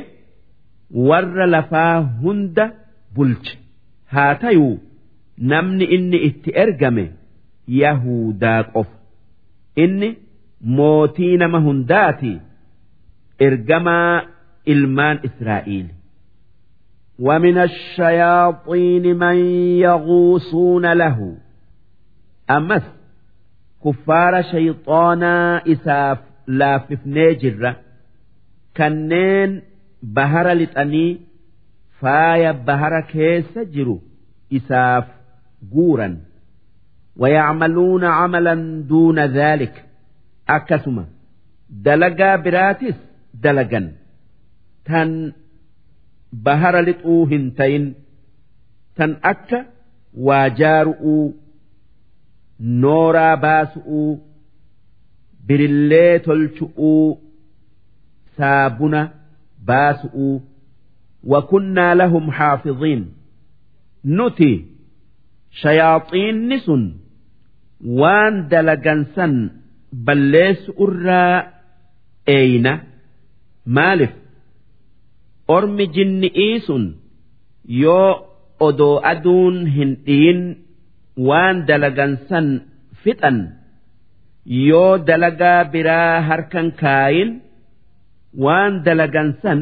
[1.09, 2.65] warra lafaa hunda
[3.15, 3.53] bulche.
[4.13, 4.75] Haa tayuu
[5.51, 7.05] namni inni itti ergame
[7.82, 8.96] yahudaa qofa
[9.84, 10.10] inni
[10.78, 12.32] mootii nama hundaati
[13.48, 14.22] ergamaa
[14.72, 15.88] ilmaan israa'iil
[17.18, 19.36] ومن الشياطين من
[19.86, 21.18] يغوصون له
[22.56, 22.82] ammas
[23.82, 26.18] kuffaara shayxaanaa isaaf
[26.58, 27.70] laaffifnee jirra
[28.78, 29.50] kanneen
[30.16, 31.10] bahara lixanii
[32.00, 33.96] faaya bahara keessa jiru
[34.58, 35.06] isaaf
[35.74, 36.14] guuran
[37.18, 38.54] ويعملون عملا
[38.88, 39.84] دون ذلك
[40.56, 41.04] akkasuma
[41.86, 42.96] dalagaa biraatis
[43.44, 43.86] dalagan
[44.88, 45.10] tan
[46.46, 47.86] bahara lixuu hin tayin
[48.96, 49.60] tan akka
[50.26, 51.24] waajaaru'uu
[52.82, 54.10] nooraa baasu'uu
[55.46, 57.06] birillee tolchu'uu
[58.38, 59.02] saabuna
[59.70, 60.34] baasu'uu
[61.26, 63.12] وكنا لهم حافظين
[64.04, 64.64] نتي
[65.50, 66.82] شياطين sun
[67.99, 69.33] waan dalagan san
[70.05, 71.35] balleessu irraa
[72.27, 72.73] eeyna
[73.65, 74.13] maaliif?
[75.55, 76.83] Ormi jinni'ii sun
[77.83, 78.09] yoo
[78.67, 80.41] odoo aduun hin dhiyin
[81.27, 82.47] waan dalagan san
[83.03, 83.37] fixan
[84.67, 87.31] yoo dalagaa biraa harkan kaayin
[88.43, 89.59] waan dalagan san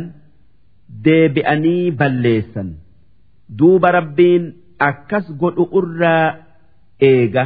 [1.05, 2.69] deebi'anii balleessan.
[3.57, 4.43] Duuba rabbiin
[4.89, 6.25] akkas godhu irraa
[7.11, 7.43] eega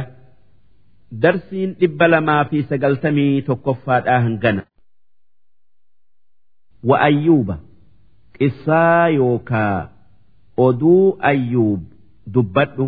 [1.22, 4.62] darsiin dhibba lamaa fi sagaltamii tokkoffaadhaa hangana.
[6.88, 7.56] Wa ayyuuba
[8.38, 9.88] qissaa yookaa
[10.66, 11.82] oduu ayyuub
[12.34, 12.86] dubbadhu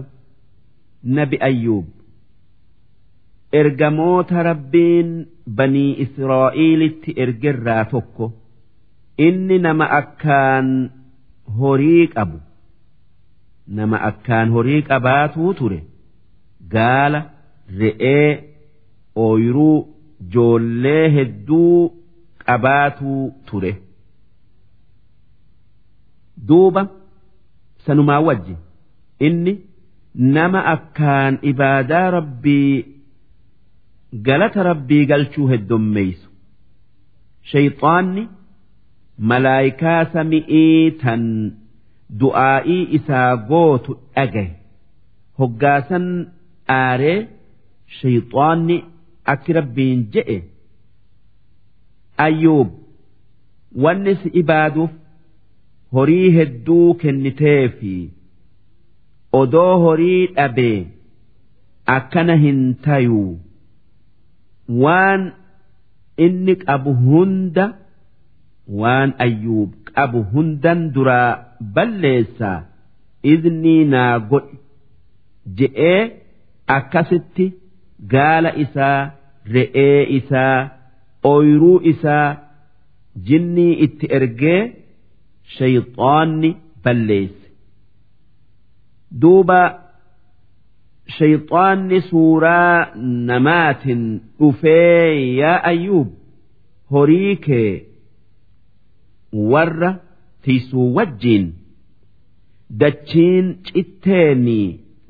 [1.18, 1.86] nabi ayyuub
[3.60, 5.10] ergamoota rabbiin
[5.60, 8.26] banii israa'iilitti ergerraa tokko
[9.26, 10.68] inni nama akkaan
[11.60, 12.38] horii qabu
[13.78, 15.80] nama akkaan horii qabaatuu ture
[16.74, 17.20] gaala
[17.80, 18.28] re'ee
[19.24, 19.76] ooyiruu
[20.34, 21.78] joollee hedduu
[22.46, 23.72] qabaatuu ture.
[26.48, 26.82] Duuba
[27.86, 28.56] sanumaa wajji.
[29.26, 29.52] Inni
[30.36, 32.84] nama akkaan ibaadaa rabbii
[34.26, 36.28] galata rabbii galchuu heddommeeysu
[37.52, 38.24] shayxaanni
[39.30, 41.22] malaayikaa sami'ii tan
[42.20, 44.50] du'aa'ii isaa gootu dhagaye
[45.42, 46.06] hoggaasan
[46.78, 47.18] aaree
[47.98, 48.76] shayxaanni
[49.34, 50.36] akki rabbiin je'e
[52.26, 52.68] ayyuub
[53.84, 54.92] wanni si ibaaduuf
[55.98, 57.94] horii hedduu kenniteefi
[59.40, 60.78] odoo horii dhabee
[61.96, 63.30] akkana hin tayuu
[64.84, 65.22] waan
[66.26, 67.66] inni qabu hunda
[68.82, 71.30] waan ayyuub qabu hundan duraa
[71.78, 72.58] balleessaa
[73.32, 74.56] iznii naa godhi
[75.60, 76.00] je'ee
[76.78, 77.46] akkasitti
[78.12, 79.00] gaala isaa
[79.54, 80.58] re'ee isaa
[81.32, 82.26] ooyiruu isaa
[83.28, 84.60] jinnii itti ergee
[85.56, 86.50] shayxaanni
[86.84, 87.46] balleesse.
[89.20, 89.60] Duuba
[91.16, 92.78] shayxaanni suuraa
[93.30, 94.04] namaatiin
[94.38, 95.08] dhufee
[95.40, 96.08] yaa ayyuub
[96.92, 97.70] horii kee
[99.52, 99.90] warra
[100.42, 101.46] tiisuu wajjiin
[102.80, 104.66] dachiin citteenii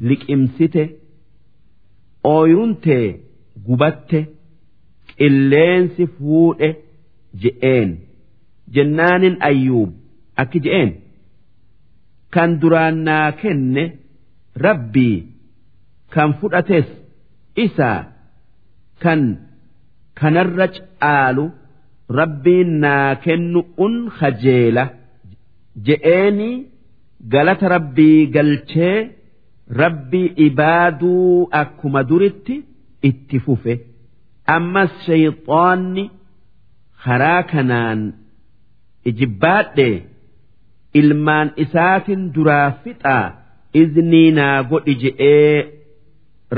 [0.08, 0.84] liqimsite
[2.32, 3.06] ooyiruntee
[3.66, 4.20] gubatte
[5.18, 6.68] qilleensi fuudhe
[7.42, 7.90] je'een.
[8.74, 9.90] Jennaanin ayyuub
[10.42, 10.90] akki je'een?
[12.34, 13.84] Kan duraan naa kenne
[14.66, 15.16] rabbii
[16.14, 16.88] kan fudhates
[17.64, 18.00] isaa
[19.02, 19.20] kan
[20.18, 21.44] kanarra caalu
[22.18, 24.84] rabbiin naa kennu un kajeela
[25.86, 26.50] je'eeni
[27.32, 28.96] galata rabbii galchee
[29.68, 32.56] rabbii ibaaduu akkuma duritti
[33.08, 33.74] itti fufe.
[34.56, 36.04] Ammas shayxaanni
[37.04, 38.00] karaa kanaan
[39.08, 39.88] ijibbaadhe.
[41.00, 43.24] Ilmaan isaatin duraa fixaa
[43.82, 45.56] iznii naa godhi je'ee.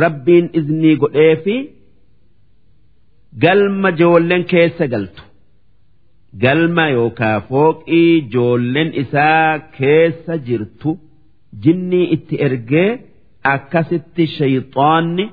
[0.02, 1.56] Rabbiin iznii godhee fi
[3.44, 5.22] galma joolleen keessa galtu.
[6.42, 10.90] Galma yookaa fooqii joolleen isaa keessa jirtu
[11.62, 12.90] jinnii itti ergee
[13.54, 15.24] akkasitti shayxaanni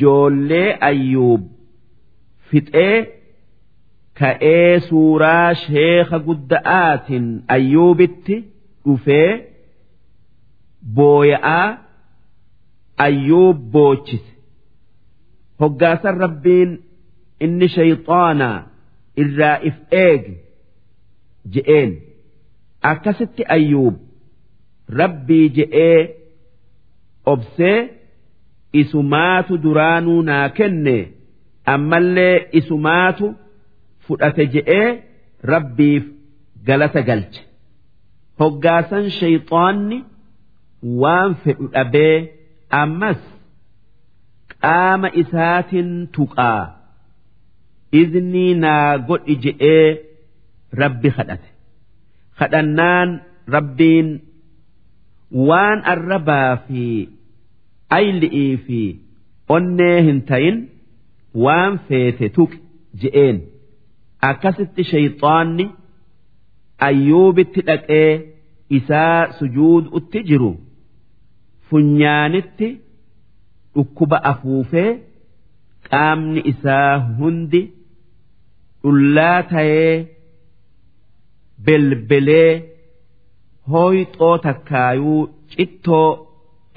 [0.00, 1.42] joollee ayyuub
[2.48, 2.96] fixee
[4.18, 8.36] ka'ee suuraa sheeka gudda'aatiin ayyuubitti
[8.84, 9.30] dhufee
[10.96, 11.68] booya'aa
[13.06, 14.30] ayyuub boochise.
[15.60, 16.70] Hoggaasan rabbiin
[17.44, 18.58] inni shayxaanaa
[19.22, 20.34] irraa if eegi
[21.54, 21.90] je'een.
[22.90, 23.96] Akkasitti ayyuub
[25.00, 25.98] rabbii je'ee
[27.32, 27.78] obsee
[28.80, 30.96] isumaatu duraanuu naa kenne
[31.74, 33.26] ammallee isumaatu
[34.06, 34.88] fudhate je'ee
[35.52, 36.04] rabbiif
[36.66, 37.42] galata galche.
[38.40, 39.98] Hoggaasan shayxaanni
[41.02, 42.16] waan fedhu dhabee
[42.82, 43.20] ammas
[44.62, 46.62] qaama isaatiin tuqaa.
[48.00, 49.86] Iznii naa godhi je'ee
[50.82, 51.48] rabbi kadhate.
[52.38, 53.08] Kadhannaan
[53.54, 54.08] rabbiin
[55.48, 56.82] waan arrabaa fi
[57.98, 58.80] ayli'ii fi
[59.56, 60.58] onnee hin tayin
[61.44, 62.58] waan feete tuqi
[63.02, 63.36] je'een.
[64.30, 65.66] Akkasitti shayxaanni
[66.88, 68.10] ayyuubitti dhaqee
[68.78, 70.52] isaa sujuudutti jiru.
[71.68, 72.68] Funyaanitti
[73.74, 74.90] dhukkuba afuufee
[75.90, 77.62] qaamni isaa hundi
[78.82, 79.94] dhullaa ta'ee
[81.66, 82.50] belbelee
[83.70, 85.20] hooyxoo takkaayuu
[85.52, 86.08] cittoo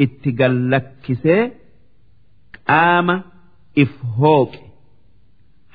[0.04, 1.44] itti gallakkisee
[2.68, 3.16] qaama
[3.84, 4.60] if hooqe.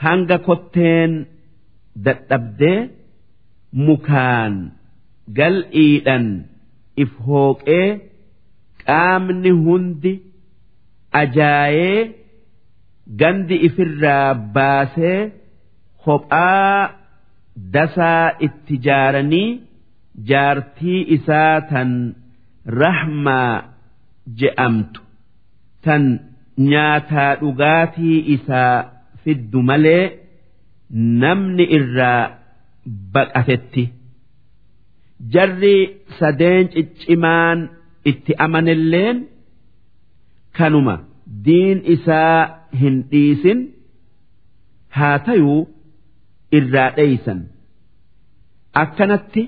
[0.02, 1.12] Hanga kotteen
[2.04, 2.78] dadhabdee
[3.86, 4.54] mukaan
[5.38, 6.26] gal'iidhan
[7.02, 7.86] if hooqee
[8.86, 10.12] qaamni hundi
[11.20, 12.00] ajaayee
[13.20, 15.20] gandi ifirraa baasee
[16.04, 16.80] kophaa
[17.74, 19.50] dasaa itti jaaranii
[20.28, 21.90] jaartii isaa tan
[22.80, 23.52] rahmaa
[24.40, 25.00] je'amtu
[25.84, 26.02] tan
[26.70, 28.74] nyaataa dhugaatii isaa
[29.24, 30.04] fiddu malee
[31.22, 32.22] namni irraa
[33.14, 33.84] baqatetti.
[35.32, 35.76] Jarri
[36.18, 37.58] sadeen ciccimaan
[38.10, 39.18] itti amanilleen
[40.58, 40.94] kanuma
[41.44, 42.38] diin isaa
[42.80, 43.58] hin dhiisin
[44.96, 45.60] haa tayuu
[46.58, 47.40] irraa dheeysan.
[48.82, 49.42] Akkanatti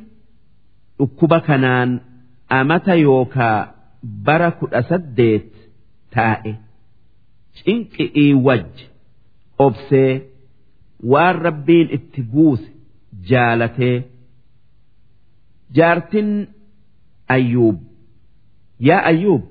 [1.02, 1.90] dhukkuba kanaan
[2.58, 3.58] amata yookaa
[4.26, 5.48] bara kudha saddeet
[6.14, 6.52] taa'e.
[7.58, 8.84] Cinqi'ii wajji
[9.66, 10.12] obsee
[11.12, 12.68] waan rabbiin itti buuse
[13.30, 13.96] jaalatee
[15.76, 16.30] jaartin
[17.36, 17.78] ayyuub
[18.88, 19.42] yaa ayyuub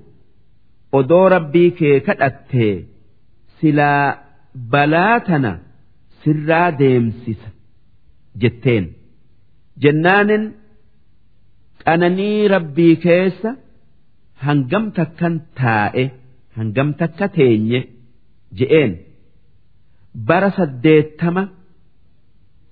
[0.99, 2.73] odoo rabbii kee kadhattee
[3.59, 4.07] silaa
[4.71, 5.51] balaa tana
[6.23, 7.49] sirraa deemsisa
[8.41, 8.85] jetteen.
[9.83, 10.43] Jennaanin
[11.85, 13.49] qananii rabbii keessa
[14.45, 16.03] hangam takkan taa'e
[16.57, 17.79] hangam takka teenye
[18.57, 18.91] je'een.
[20.27, 21.43] Bara saddeettama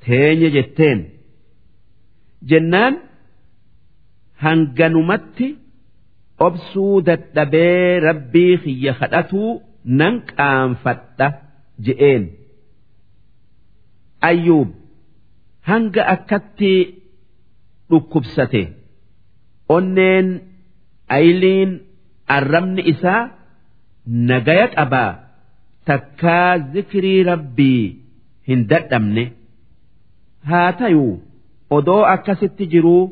[0.05, 0.99] teenye jetteen.
[2.49, 2.93] Jennaan
[4.43, 5.47] hanganumatti
[6.47, 9.51] obsuu dadhabee rabbii kiyya kadhatuu
[9.99, 11.27] nan qaanfadha
[11.85, 12.23] je'een.
[14.29, 14.69] Ayyuub
[15.69, 16.73] hanga akkatti
[17.89, 18.61] dhukkubsate
[19.75, 20.27] onneen
[21.17, 21.71] ayliin
[22.37, 23.21] arrabni isaa
[24.29, 25.11] nagaya qabaa.
[25.89, 27.83] Takkaa zikrii rabbii
[28.47, 29.23] hin dadhabne.
[30.49, 31.13] Haa tayuu
[31.77, 33.03] odoo akkasitti jiruu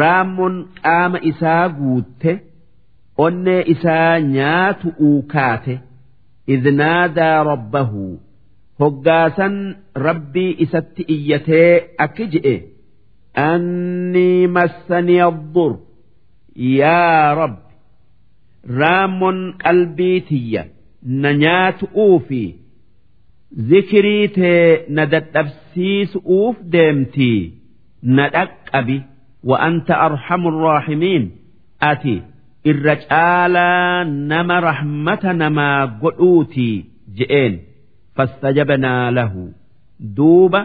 [0.00, 2.32] raammoon qaama isaa guutte
[3.26, 5.74] onnee isaa nyaatu uukaate
[6.54, 8.04] idnaadaa rabbahu
[8.80, 9.54] hoggaasan
[10.06, 11.70] rabbii isatti iyyatee
[12.06, 12.56] akki je'e.
[13.48, 15.72] Annii massanii addur
[16.56, 17.62] yaa rabbi
[18.80, 20.62] raammoon qalbii tiyya
[21.22, 22.42] na nyaatu'uu fi
[23.70, 27.52] zikirii tee na dadhabsiisu'uuf deemtii
[28.16, 28.98] na dhaqqabi
[29.48, 31.24] wa anta arhamu raaximiin
[31.90, 32.14] ati
[32.70, 36.76] irra caalaa nama rahmata namaa godhuutii
[37.18, 37.54] je'een.
[38.16, 39.42] Fastajabnaa lahu.
[40.16, 40.60] Duuba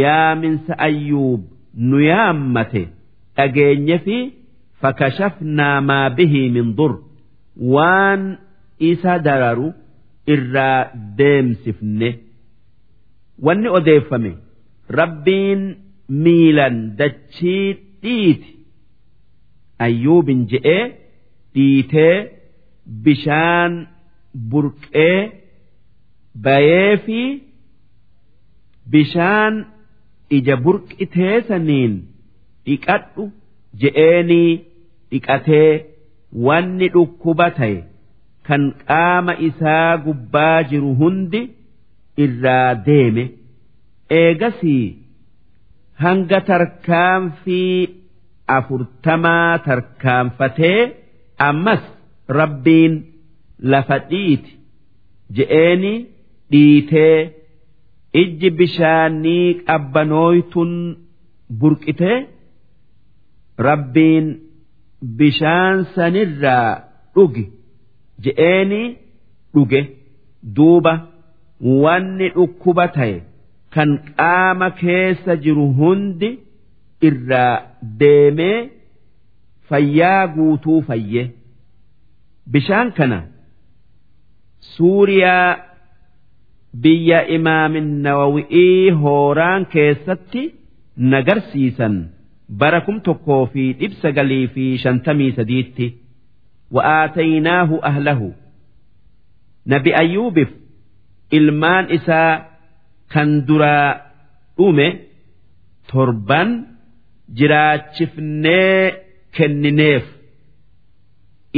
[0.00, 1.42] yaaminsa ayyuub
[1.88, 2.82] nu yaammate
[3.36, 4.16] dhageenye fi
[4.86, 6.92] fakashafnaa maa bihii min dur
[7.74, 8.22] waan
[8.90, 9.68] isa dararu
[10.34, 10.80] irraa
[11.18, 12.10] deemsifne
[13.46, 14.32] wanni odeeffame
[15.00, 15.62] rabbiin
[16.24, 17.66] miilan dachii
[18.02, 18.50] dhiiti
[19.86, 20.84] ayyuubin je'ee
[21.54, 22.14] dhiitee
[23.06, 23.72] bishaan
[24.50, 25.16] burqee
[26.44, 27.20] bayee fi
[28.92, 29.54] bishaan
[30.36, 31.94] ija burqitee saniin
[32.66, 33.24] dhiqadhu
[33.82, 34.52] je'eenii
[35.16, 35.70] dhiqatee
[36.46, 37.76] wanni dhukkuba ta'e
[38.46, 41.40] kan qaama isaa gubbaa jiru hundi
[42.24, 43.24] irraa deeme.
[44.20, 44.86] Eegasii
[46.04, 47.88] hanga tarkaanfii
[48.56, 50.80] afurtamaa tarkaanfatee
[51.48, 51.82] ammas
[52.38, 52.94] rabbiin
[53.72, 54.52] lafa dhiiti
[55.36, 55.92] je'eeni
[56.52, 57.16] dhiitee
[58.22, 60.72] ijji bishaanii qabbanooytun
[61.60, 62.18] burqitee
[63.68, 64.26] rabbiin
[65.02, 66.82] bishaan sanirraa
[67.14, 67.44] dhugi.
[68.24, 68.82] Je'eeni
[69.54, 69.80] dhuge.
[70.56, 70.92] Duuba
[71.82, 73.14] wanni dhukkuba ta'e
[73.74, 76.30] kan qaama keessa jiru hundi
[77.08, 77.54] irraa
[78.00, 78.58] deemee
[79.68, 81.24] fayyaa guutuu fayye.
[82.52, 83.18] Bishaan kana
[84.76, 85.56] suuriyaa
[86.82, 90.42] biyya imaamin nawawi'ii hooraan keessatti
[91.12, 91.94] nagarsiisan
[92.48, 95.86] bara kum tokkoo fi dhib sagalii fi shantamii sadiitti
[96.74, 98.34] wa'aataynaahu ahlahu
[99.66, 100.48] nabi ayyuubif
[101.38, 102.32] ilmaan isaa
[103.14, 103.90] kan duraa
[104.58, 104.88] dhume
[105.92, 106.50] torban
[107.38, 108.94] jiraachifnee
[109.36, 110.04] kennineef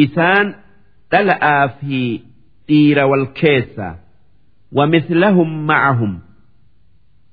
[0.05, 0.55] isaan
[1.13, 2.01] dhala'aa fi
[2.69, 3.89] dhiira wal keessa
[4.77, 6.13] wamislahum ma'ahum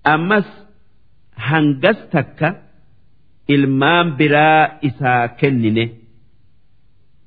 [0.04, 0.48] ammas
[1.48, 2.65] hangas takka.
[3.54, 5.86] Ilmaan biraa isaa kennine.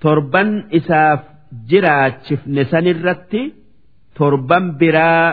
[0.02, 1.20] Torban isaaf
[1.70, 3.42] jiraachifne sanirratti
[4.18, 5.24] torban biraa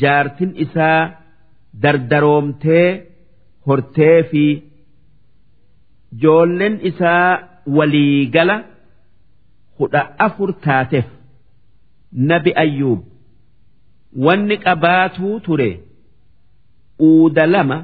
[0.00, 1.00] jaartin isaa
[1.82, 2.86] dardaroomtee
[3.66, 4.44] hortee fi
[6.22, 7.28] joollen isaa
[7.76, 8.56] waliigala
[9.78, 11.06] kudha afur taateef.
[12.30, 13.00] Nabi ayyuub
[14.24, 15.70] wanni qabaatuu ture
[17.08, 17.78] uuda lama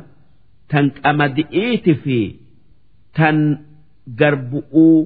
[0.71, 2.19] tan qamadi'iiti fi
[3.17, 3.39] tan
[4.21, 4.99] garbu'uu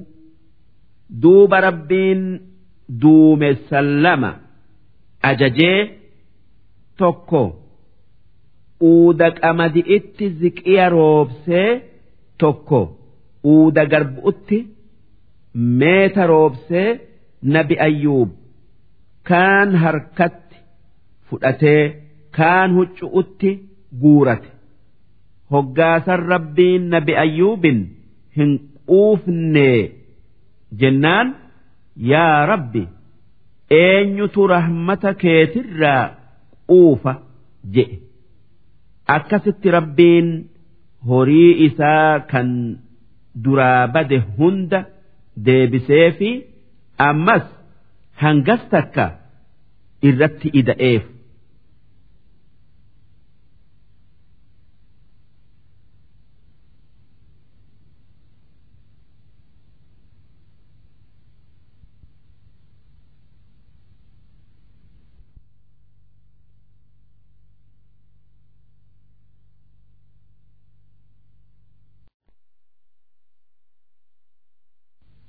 [1.21, 2.21] duuba rabbiin
[3.01, 4.31] duumessan lama
[5.29, 5.79] ajajee
[6.99, 7.41] tokko
[8.91, 11.69] uuda qamadi'itti ziqiya roobsee
[12.41, 12.81] tokko
[13.53, 14.57] uuda garbu'utti
[15.79, 16.89] meeta roobsee
[17.53, 18.29] nabi ayyuub
[19.29, 20.57] kaan harkatti
[21.29, 21.81] fudhatee
[22.37, 23.49] kaan huccu'utti
[24.01, 24.49] guurate.
[25.51, 27.79] Hoggaasan rabbiin nabi ayyuubin
[28.37, 28.51] hin
[28.89, 29.69] quufne
[30.81, 31.27] jennaan
[32.11, 32.83] yaa rabbi
[33.83, 36.03] eenyutu rahmata keetirraa
[36.71, 37.13] quufa
[37.77, 37.97] jedhe
[39.15, 40.29] akkasitti rabbiin
[41.09, 42.49] horii isaa kan
[43.43, 44.79] duraa bade hunda
[45.45, 46.29] deebisee fi
[47.09, 47.45] ammas
[48.23, 49.05] hangas takka
[50.09, 51.03] irratti ida'eef.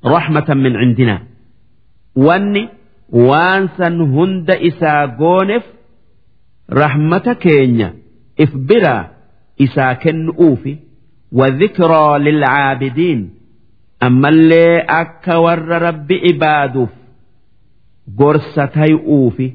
[0.07, 1.23] رحمة من عندنا
[2.15, 2.69] واني
[3.09, 5.63] وانسا هند إسا غونف
[6.71, 7.93] رحمة كينيا
[8.39, 9.11] إفبرا
[9.61, 10.77] إسا كن أوفي
[11.31, 13.29] وذكرى للعابدين
[14.03, 16.89] أما اللي أكا ور رب إبادوف
[18.19, 19.53] قرستي أوفي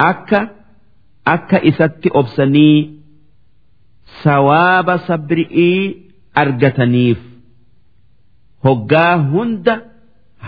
[0.00, 0.48] أكا
[1.26, 2.94] أكا إساتي أبسني
[4.22, 5.96] سواب صبرئي
[6.38, 7.18] أرجتنيف
[8.63, 9.75] hoggaa hunda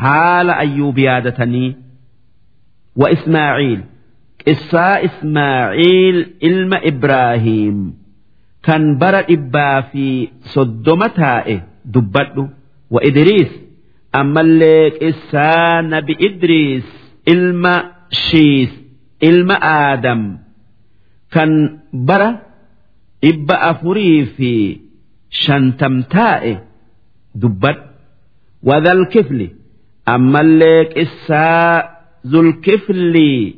[0.01, 1.69] haala ayyuub yaadatanii
[3.01, 3.81] wa ismaaciil
[4.43, 6.17] qissaa ismaaciil
[6.49, 7.77] ilma ibraahiim
[8.67, 10.05] kan bara dhibbaa fi
[10.53, 11.55] soddoma taa'e
[11.93, 12.43] dubbadhu.
[12.93, 13.51] Wa idriis
[14.19, 16.85] ammallee qissaa nabi idriis
[17.33, 17.73] ilma
[18.25, 18.71] shiis
[19.29, 20.21] ilma aadam
[21.35, 21.51] kan
[22.07, 22.29] bara
[23.23, 24.51] dhibba afurii fi
[25.43, 26.53] shantam taa'e
[27.41, 27.86] dubbadhu
[28.63, 29.47] wadhal kifli
[30.05, 31.83] ammallee qissaa
[32.31, 33.55] zulkiflii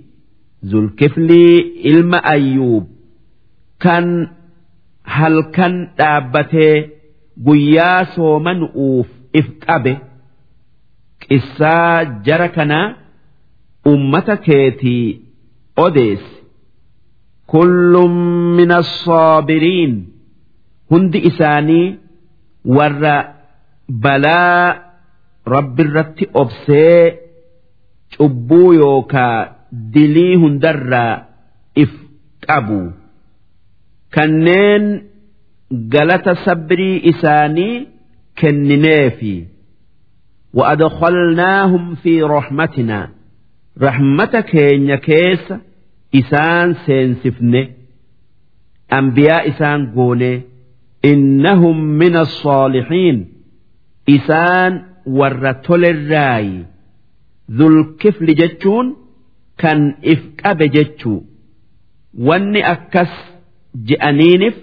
[0.71, 1.57] zulkiflii
[1.91, 2.85] ilma ayyuub
[3.83, 4.07] kan
[5.03, 6.75] halkan dhaabbatee
[7.45, 9.07] guyyaa soomanu'uuf
[9.39, 9.93] if qabe
[11.27, 12.87] qissaa jara kanaa
[13.93, 15.21] ummata keetii
[15.85, 16.35] odeessi
[17.51, 18.13] kullum
[18.57, 19.93] min assaabiriin
[20.91, 21.87] hundi isaanii
[22.77, 23.15] warra
[24.03, 24.88] balaa
[25.54, 27.18] rabbi irratti obsee
[28.16, 29.38] cubbuu yookaa
[29.94, 31.14] dilii hundarraa
[31.82, 31.92] if
[32.46, 32.80] qabu
[34.14, 34.84] kanneen
[35.94, 37.86] galata sabrii isaanii
[38.40, 39.36] kennineefi
[40.54, 43.10] وأدخلناهم في رحمتنا
[43.82, 45.54] رحمة كين كيس
[46.14, 47.68] إسان سينسفن
[48.92, 50.40] أنبياء إسان قولي
[51.04, 53.28] إنهم من الصالحين
[54.08, 54.82] إسان
[55.19, 56.59] warra tolerraayi
[57.57, 58.87] zulkifli jechuun
[59.61, 59.79] kan
[60.13, 61.19] if qabe jechuu.
[62.27, 63.11] Wanni akkas
[63.87, 64.55] je'aniinif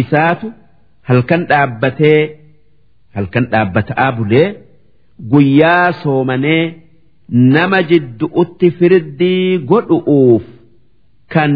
[0.00, 0.52] isaatu
[1.08, 2.20] halkan dhaabbatee
[3.16, 4.46] halkan dhaabbata'aa bulee
[5.32, 6.64] guyyaa soomanee
[7.54, 10.44] nama jiddu'utti firdii godhu'uuf
[11.34, 11.52] kan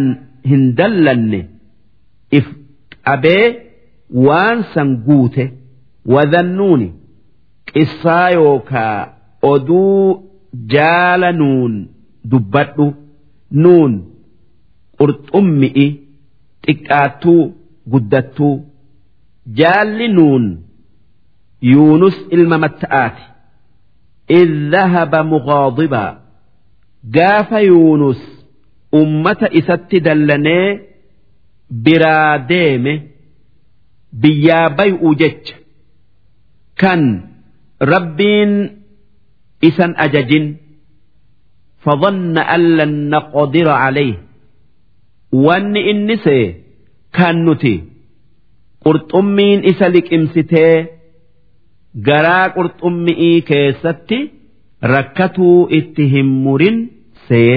[0.50, 1.40] hin dallanne
[2.38, 2.46] if
[3.06, 3.44] qabee
[4.26, 5.44] waan san guute
[6.14, 6.88] wadannuuni
[7.73, 8.97] qissaa yookaa
[9.51, 10.29] oduu
[10.73, 11.73] jaala nuun
[12.31, 12.85] dubbadhu
[13.63, 13.93] nuun
[14.99, 15.87] qurxummi'i
[16.65, 17.41] xiqqaattuu
[17.91, 18.55] guddattuu
[19.59, 20.45] jaalli nuun
[21.73, 23.23] yuunus ilma matta'aati
[24.31, 26.21] إذ ذهب مغاضبا
[27.15, 28.21] قاف يونس
[28.93, 30.79] أمة إسات دلني
[31.69, 33.01] برا ديمه
[34.13, 35.45] بيا بيء جج
[36.77, 37.21] كان
[37.81, 38.51] ربين
[39.63, 40.31] إسان أجج
[41.83, 44.15] فظن أن لن نقدر عليه
[45.31, 46.55] وأن إنسي
[47.13, 47.83] كان نتي
[48.85, 50.85] قرطمين إسالك إمستي
[52.07, 54.17] garaa qurxummi'ii keessatti
[54.93, 56.77] rakkatuu itti hin murin
[57.27, 57.53] see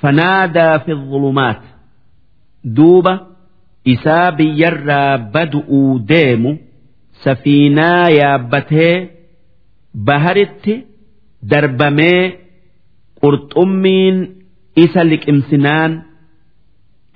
[0.00, 1.60] fanaadaa fi dhulumaat
[2.76, 3.12] duuba
[3.94, 6.52] isaa biyyarraa badu'uu deemu
[7.24, 8.94] safiinaa yaabbatee
[10.07, 10.75] baharitti
[11.51, 12.23] darbamee
[13.21, 14.17] qurxummiin
[14.83, 15.91] isa liqimsinaan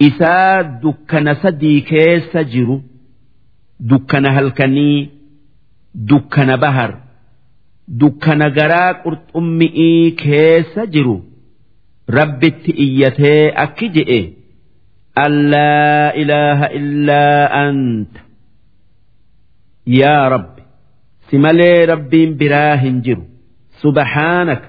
[0.07, 2.77] isaa dukkana sadii keessa jiru
[3.89, 4.99] dukkana halkanii
[6.09, 6.91] dukkana bahar
[8.01, 11.17] dukkana garaa qurxummi'ii keessa jiru.
[12.17, 14.19] Rabbitti iyyatee akki je'e
[15.25, 18.19] allaa ilaaha illaa anta
[19.99, 20.60] yaa rabbi
[21.31, 23.23] si malee rabbiin biraa hin jiru.
[23.81, 24.67] Subhaanaka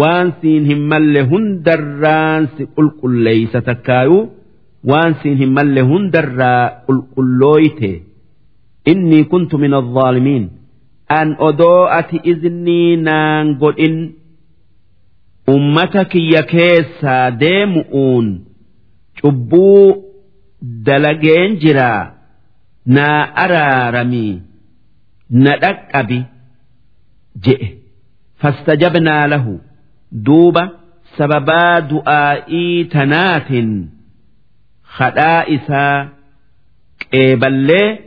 [0.00, 4.20] waan siin hin malle hundarraan si qulqulleeysa takkaayuu
[4.90, 7.90] waan siin hin malle hundarraa qulqullooyte
[8.92, 10.44] innii kuntu min alzaalimiin
[11.18, 13.96] an odoo ati iznii naan godhin.
[15.54, 18.26] Ummata kiyya keessaa deemu'uun
[19.20, 19.86] cubbuu
[20.86, 22.02] dalageen jiraa.
[22.96, 24.34] Naa araaramii
[25.31, 26.23] أرارمي ندك أبي
[27.43, 27.67] جئ
[28.35, 29.59] فاستجبنا له
[30.11, 30.69] دوبة
[31.17, 33.47] سببا دعائي تنات
[34.83, 36.09] خدائسا
[37.13, 37.97] قبل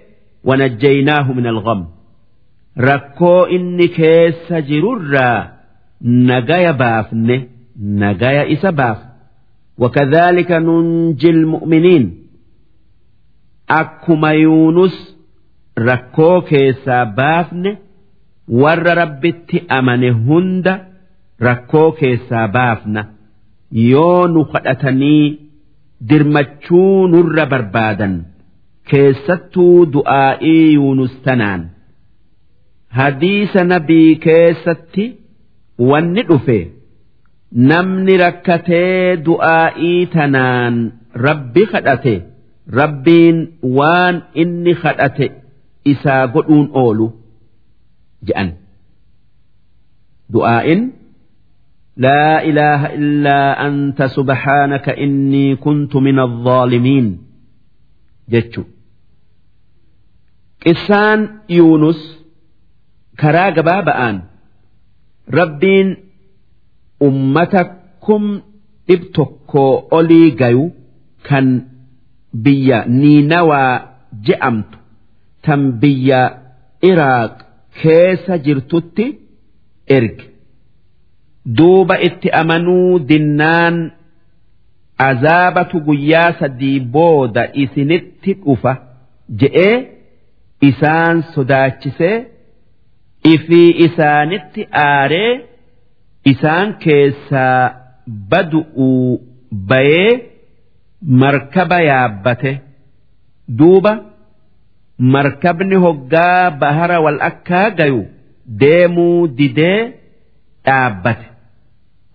[0.44, 1.88] ونجيناه من الغم
[2.78, 5.46] ركو إني كيس جرر
[6.02, 7.46] نجايا بافن
[7.80, 8.98] نجايا إسا باف
[9.78, 12.26] وكذلك ننجي المؤمنين
[13.70, 15.09] أكما يونس
[15.77, 17.77] rakkoo keessaa baafne
[18.63, 20.73] warra rabbitti amane hunda
[21.39, 23.05] rakkoo keessaa baafna.
[23.71, 25.39] Yoo nu kadhatanii
[26.09, 28.15] dirmachuu nurra barbaadan
[28.91, 31.61] keessattuu du'aa'ii yuunus tanaan.
[32.97, 35.05] Hadiisa nabii keessatti
[35.89, 36.57] wanni dhufe
[37.69, 40.75] namni rakkatee du'aa'ii tanaan
[41.25, 42.15] rabbi kadhate
[42.79, 43.37] rabbiin
[43.77, 45.27] waan inni kadhate
[45.85, 47.07] isaa godhuun oolu
[48.27, 48.49] je'an
[50.33, 50.81] du'aa'in
[52.05, 57.07] laa ilaaha illaa anta subhaanaka innii kuntu min alzaalimiin
[58.35, 58.61] jechu
[60.63, 61.19] qissaan
[61.57, 61.99] yuunus
[63.21, 64.17] karaa gabaaba'aan
[65.39, 65.89] rabbiin
[67.07, 67.61] ummata
[68.05, 68.23] kum
[68.87, 70.65] dhib tokkoo olii gayu
[71.27, 71.47] kan
[72.43, 73.73] biyya niinawaa
[74.27, 74.80] je'amtu.
[75.45, 76.21] Tan biyya
[76.89, 77.33] iraaq
[77.81, 79.05] keessa jirtutti
[79.97, 80.25] erge.
[81.57, 83.75] Duuba itti amanuu dinnaan
[85.09, 88.73] azaabatu guyyaa sadii booda isinitti dhufa
[89.41, 89.75] je'ee
[90.69, 92.17] isaan sodaachisee
[93.33, 95.31] ifii isaanitti aaree
[96.31, 97.63] isaan keessaa
[98.31, 99.11] badu'uu
[99.69, 100.11] bayee
[101.21, 102.51] markaba yaabbate.
[103.59, 103.93] Duuba
[105.01, 108.01] markabni hoggaa bahara wal akkaa gayu
[108.61, 109.93] deemuu didee
[110.65, 111.25] dhaabbate.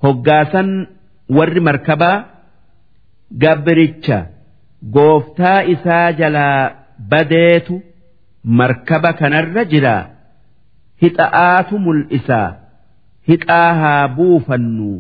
[0.03, 0.69] Hoggaasan
[1.37, 2.25] warri markabaa
[3.43, 4.19] gabricha
[4.97, 6.71] gooftaa isaa jalaa
[7.11, 7.83] badeetu
[8.45, 9.97] markaba kanarra jira.
[11.03, 12.49] Hixa'aatu mul'isaa
[13.29, 14.91] hixaa haa buufannu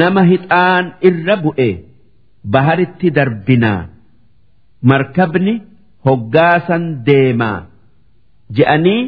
[0.00, 1.70] nama hixaan irra bu'e.
[2.52, 3.88] Baharitti darbinaa.
[4.90, 5.54] Markabni
[6.06, 7.58] hoggaasan deemaa.
[8.56, 9.02] Je'anii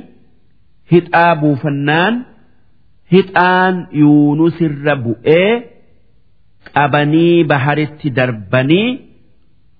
[0.93, 2.14] hixaa buufannaan
[3.12, 5.51] hixaan yuunusirra bu'ee
[6.74, 8.89] qabanii baharitti darbanii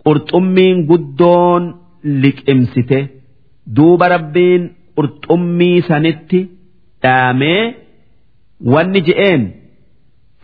[0.05, 1.63] qurxummiin guddoon
[2.23, 3.01] liqimsite.
[3.77, 4.63] Duuba rabbiin
[4.97, 6.41] qurxummii sanitti
[7.03, 7.63] dhaamee
[8.73, 9.43] wanni je'een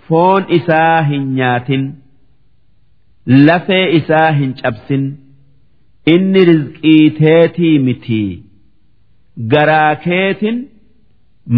[0.07, 1.83] foon isaa hin nyaatin
[3.47, 5.05] lafee isaa hin cabsin
[6.15, 8.43] inni rizqii teetii mitii
[9.55, 10.59] garaa keetin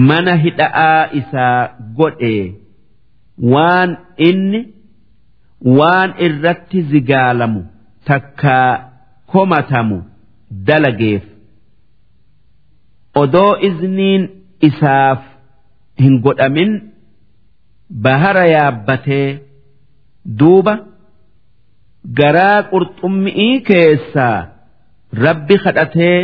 [0.08, 1.58] mana hidha'aa isaa
[1.98, 2.34] godhe.
[3.52, 3.90] Waan
[4.28, 4.60] inni
[5.78, 7.62] waan irratti zigaalamu
[8.10, 8.70] takkaa
[9.32, 9.98] komatamu
[10.66, 11.22] dalageef.
[13.22, 14.22] Odoo izniin
[14.68, 15.20] isaaf
[16.02, 16.72] hin godhamin
[18.06, 19.28] bahara yaabbatee
[20.38, 20.74] duuba
[22.20, 24.38] garaa qurxummi'ii keessaa
[25.24, 26.18] rabbi kadhatee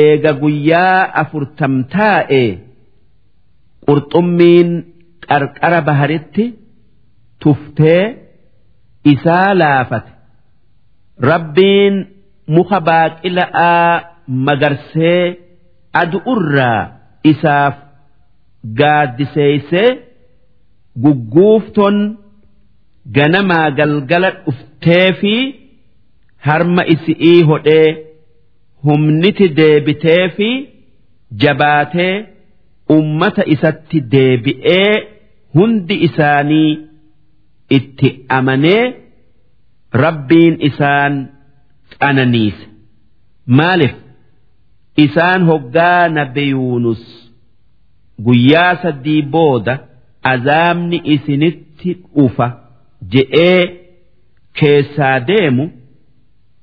[0.00, 2.44] eega guyyaa afurtam taa'e
[3.86, 4.70] qurxummiin
[5.28, 6.44] qarqara baharitti
[7.42, 8.04] tuftee
[9.12, 10.10] isaa laafate.
[11.30, 11.94] Rabbiin
[12.56, 13.92] muka baaqila'aa
[14.46, 15.22] magarsee
[16.02, 16.80] adu'urraa
[17.32, 17.74] isaaf
[18.80, 19.88] gaaddiseeysee
[21.04, 21.96] gugguufton
[23.16, 24.68] ganamaa galgala dhuftee
[25.20, 25.34] fi
[26.46, 27.88] harma isi'ii hodhee
[28.84, 30.48] humniti deebitee fi
[31.42, 32.14] jabaatee
[32.96, 34.94] ummata isatti deebi'ee
[35.54, 36.78] hundi isaanii
[37.78, 38.84] itti amanee
[39.92, 41.14] rabbiin isaan
[42.00, 42.66] qananiise
[43.46, 43.94] maaliif?
[44.96, 47.02] Isaan hoggaa nabi yuunus
[48.24, 49.74] guyyaa saddii booda
[50.32, 52.46] azaabni isinitti dhufa
[53.12, 53.79] je'ee
[54.58, 55.64] keessaa deemu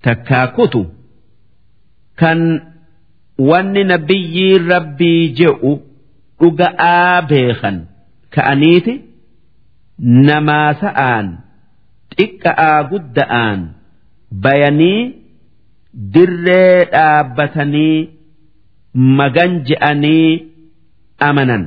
[0.07, 0.81] takkaa kutu
[2.19, 2.39] kan
[3.49, 5.71] wanni nabiyyiin rabbii je'u
[6.41, 7.77] dhuga'aa beekan
[8.35, 8.93] ka'aniiti
[10.27, 11.27] namaa sa'aan
[12.17, 13.59] xiqqa'aa gudda'aan
[14.43, 15.01] bayanii
[16.13, 17.97] dirree dhaabbatanii
[19.17, 20.29] magan je'anii
[21.27, 21.63] amanan.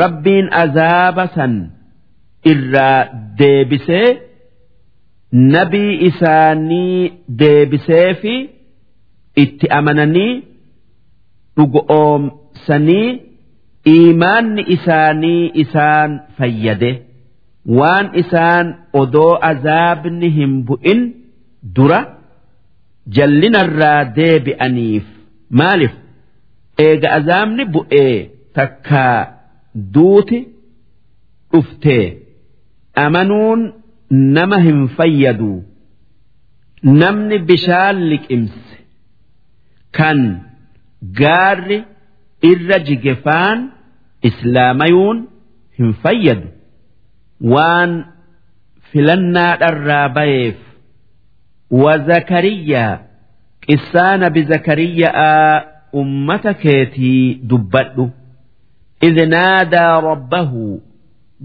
[0.00, 1.52] Rabbiin azaaba san
[2.52, 2.98] irraa
[3.38, 4.08] deebisee
[5.32, 8.34] nabii isaanii deebisee fi
[9.42, 10.42] itti amananii
[11.56, 13.20] dhugoomsanii
[13.94, 16.90] iimaanni isaanii isaan fayyade.
[17.78, 18.66] Waan isaan
[19.00, 21.00] odoo azaabni hin bu'in
[21.76, 22.00] dura
[23.16, 25.06] jallinarraa deebi'aniif
[25.60, 25.94] maaliif?
[26.86, 28.14] Eega azaabni bu'ee
[28.54, 29.18] takkaa
[29.94, 30.38] duuti
[31.52, 32.04] dhuftee
[33.04, 33.60] amanuun
[34.37, 35.51] nama hin fayyadu
[37.01, 38.77] namni bishaan liqimse
[39.97, 40.19] kan
[41.21, 41.77] gaarri
[42.51, 43.59] irra jigefaan
[44.29, 45.17] islaamayuun
[45.79, 46.47] hin fayyadu
[47.53, 47.91] waan
[48.91, 50.57] filannaadharraa bayeef
[51.71, 53.01] وزكريا
[53.69, 55.11] قسان بزكريا
[55.95, 58.09] أمة كيتي دبدو
[59.03, 60.79] إذ نادى ربه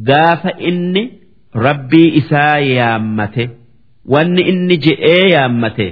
[0.09, 1.12] قاف إني
[1.53, 3.49] rabbii isaa yaammate.
[4.06, 5.88] Wanni inni je'ee yaammate.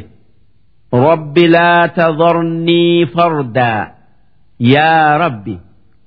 [0.93, 3.87] Rabbi laa tadharnii fardaa.
[4.59, 5.55] Yaa rabbi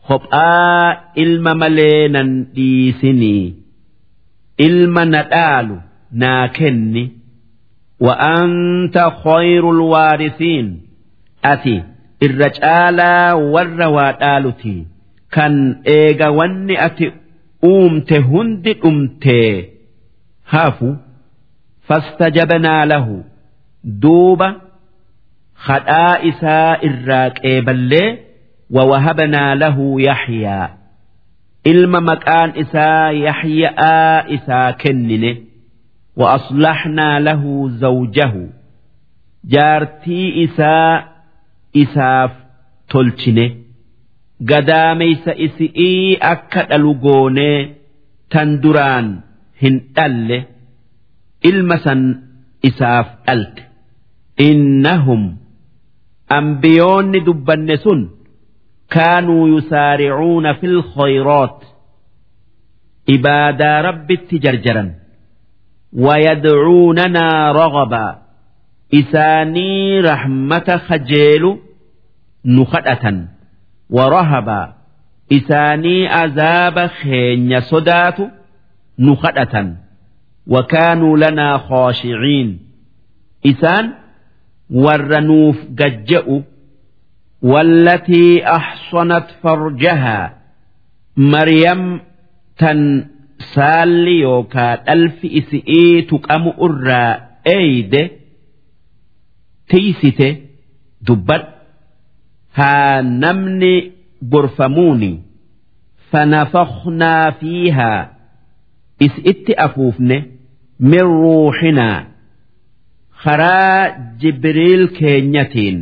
[0.08, 3.54] kophaa ilma malee nan dhiisinii.
[4.58, 5.76] Ilma na dhaalu
[6.12, 7.04] naa kenni.
[8.00, 10.68] Wa'anta khayrul waarisiin
[11.42, 11.74] ati
[12.26, 14.86] irra caalaa warra waa dhaalutii.
[15.34, 15.54] Kan
[15.84, 17.12] eega wanni ati
[17.63, 19.27] أومت هند أمت
[20.49, 20.95] هافو
[21.81, 23.23] فاستجبنا له
[23.83, 24.55] دوبا
[25.55, 28.17] خدا إساء الراك إيبالي
[28.69, 30.69] ووهبنا له يحيى
[31.67, 33.67] إلما مكان إساء يحيى
[34.35, 35.37] إساء كننه
[36.15, 38.33] وأصلحنا له زوجه
[39.45, 41.07] جارتي إساء
[41.77, 42.31] إساف
[44.41, 47.73] تلشنه قداميس إسئي أكد ألقوني
[48.29, 49.19] تندران
[49.63, 50.43] هن أل
[51.45, 52.23] إلمسا
[52.65, 53.59] إساف ألت
[54.41, 55.37] إنهم
[56.31, 58.09] أنبيون دبنسون
[58.89, 61.63] كانوا يسارعون في الخيرات
[63.09, 64.93] إبادة رب التجرجرا
[65.93, 68.21] ويدعوننا رغبا
[68.93, 71.57] إساني رحمة خجيل
[72.45, 73.27] نخدة
[73.96, 74.60] warahaba
[75.38, 78.24] isaanii azaaba keenya sodaatu
[79.04, 79.68] nu kadhatan
[80.54, 82.48] wakaanuu lanaa khooshiiciin
[83.50, 83.86] isaan
[84.84, 86.36] warra nuuf gajja'u
[87.52, 90.26] wallatii ahsanat farjahaa
[91.34, 91.82] maryam
[92.60, 92.80] tan
[93.54, 97.10] saalli yookaa dhalfi isi'ii tuqamu irraa
[97.56, 98.02] eeyde
[99.70, 100.28] tiysite
[101.06, 101.51] dubbadhu
[102.58, 103.74] haa namni
[104.32, 105.10] gorfamuuni
[106.10, 108.00] fanafaknaa fiihaa
[109.06, 110.16] is itti afuufne
[110.90, 111.98] min ruuxinaa
[113.24, 113.80] karaa
[114.20, 115.78] jibriil keenyatiin.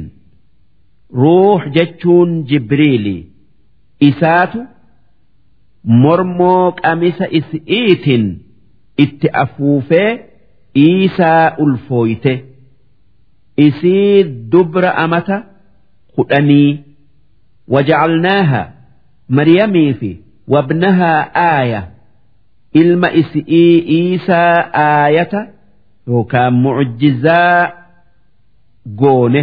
[1.21, 3.17] Ruux jechuun jibriili
[4.09, 4.61] isaatu
[6.03, 8.27] mormoo qamisa is'iitiin
[9.05, 10.11] itti afuufee
[10.85, 12.35] iisaa ulfooyte
[13.67, 15.37] isii dubra amata
[16.17, 16.71] kudhanii
[17.75, 18.63] wajacalnaaha
[19.39, 20.11] maryamii fi
[20.55, 21.83] wabnahaa aaya
[22.83, 25.41] ilma is'ii iisaa aayata
[26.09, 27.73] yookaan mucjizaa
[29.03, 29.43] goone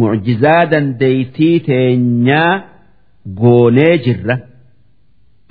[0.00, 2.62] mucjizaa dandeeytii teenyaa
[3.42, 4.36] goonee jirra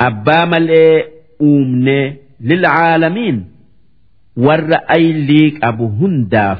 [0.07, 1.05] abbaa malee
[1.49, 2.05] uumnee
[2.49, 3.39] lilcaalamiin
[4.47, 6.59] warra aylii qabu hundaaf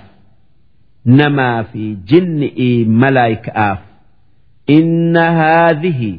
[1.05, 3.79] namaa fi jinni'ii malaayika'aaf
[4.77, 6.11] inna haadhihi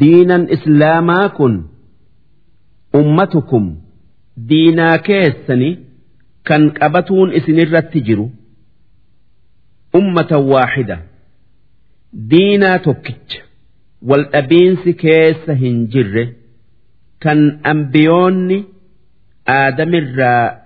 [0.00, 1.54] diinan islaamaa kun
[3.00, 3.64] ummatukum
[4.48, 5.70] diinaa keessani
[6.50, 8.26] kan qabatuun isinirratti jiru
[10.00, 10.96] ummatan waaxida
[12.30, 13.40] diinaa tokkicha
[14.10, 16.24] waldhabiinsi keessa hin jirre
[17.26, 17.40] kan
[17.72, 18.58] ambiyoonni
[19.58, 20.61] aadamirraa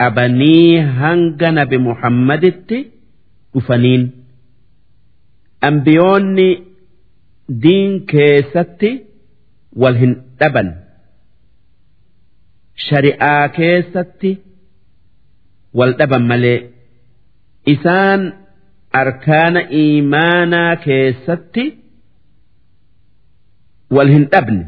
[0.00, 2.78] qabanii hanga nabi muhammaditti
[3.54, 4.02] dhufaniin.
[5.68, 6.48] Ambiyoonni
[7.62, 8.90] diin keessatti
[9.82, 10.68] wal hin dhaban.
[12.86, 14.30] Shari'aa keessatti
[15.78, 16.58] wal dhaban malee.
[17.74, 18.22] Isaan
[19.02, 21.64] arkaana iimaanaa keessatti
[23.96, 24.64] wal hin dhabne.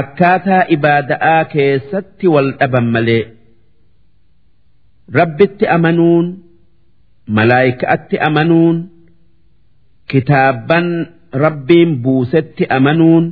[0.00, 3.22] Akkaataa ibaada'aa keessatti wal dhaban malee
[5.12, 6.26] rabbitti amanuun
[7.36, 8.76] malaayikaatti amanuun
[10.10, 10.86] kitaabban
[11.44, 13.24] rabbiin buusetti amanuun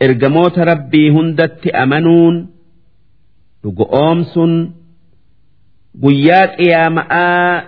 [0.00, 2.36] ergamoota rabbii hundatti amanuun
[3.62, 4.54] dhugoomsuun
[6.02, 7.62] guyyaa qiyaama'aa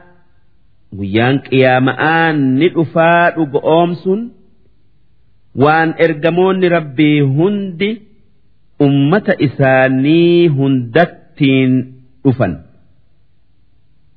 [0.98, 4.20] guyyaan qiyaama'aa ni dhufaa dhugoomsuun
[5.64, 7.90] waan ergamoonni rabbii hundi
[8.86, 11.72] ummata isaanii hundattiin
[12.24, 12.52] dhufan.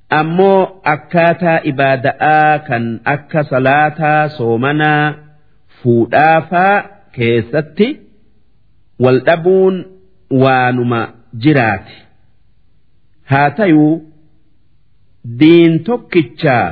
[0.10, 5.14] Ammoo akkaataa ibaada'aa kan akka salaataa soomanaa
[5.82, 6.76] fuudhaafaa
[7.18, 7.88] keessatti
[9.06, 9.76] wal dhabuun
[10.44, 11.02] waanuma
[11.45, 11.95] jiraati
[13.32, 13.94] haa tayuu
[15.40, 16.65] diin tokkichaa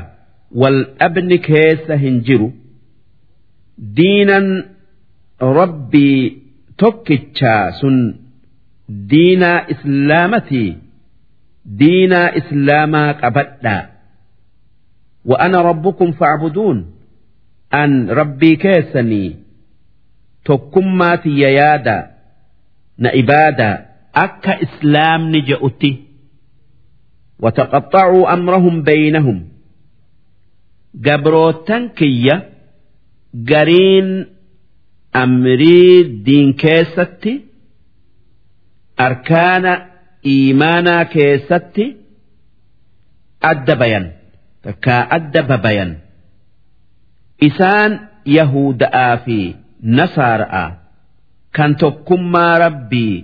[0.63, 2.49] wal dhabni keessa hin jiru
[3.97, 4.47] diinan
[5.59, 6.19] rabbii
[6.77, 7.97] tokkichaa sun
[9.09, 10.71] diinaa islaamatii.
[11.79, 13.83] diinaa islaamaa qabadhaa.
[15.29, 16.79] Wa ana rabbukum facbuduun
[17.81, 19.29] an rabbii keessanii
[20.43, 22.03] tokkummaa tiyya yaadaa
[22.97, 23.75] na ibaadaa
[24.25, 25.91] akka islaamni je'utti.
[27.43, 29.39] Wataqaxxacuu amrahum beeynahum
[31.05, 32.35] gabrootan kiyya
[33.49, 34.09] gariin
[35.13, 37.33] amrii diin keessatti
[39.05, 39.73] arkaana
[40.31, 41.85] iimaanaa keessatti
[43.51, 44.05] adda bayan
[44.65, 45.91] takkaa adda babayan
[47.47, 47.91] isaan
[48.37, 49.39] yahuda'aa fi
[49.99, 50.65] nasaara'a
[51.57, 53.15] kan tokkummaa rabbii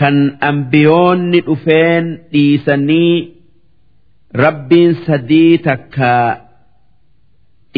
[0.00, 0.16] kan
[0.50, 3.14] ambiyoonni dhufeen dhiisanii
[4.44, 6.28] rabbiin sadii takkaa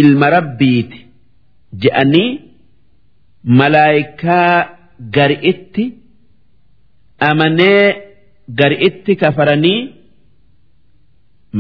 [0.03, 0.99] ilma rabbiiti
[1.85, 2.31] je'anii
[3.61, 4.53] malaayikaa
[5.17, 5.85] gari'itti
[7.31, 7.85] amanee
[8.61, 9.81] gari'itti kafaranii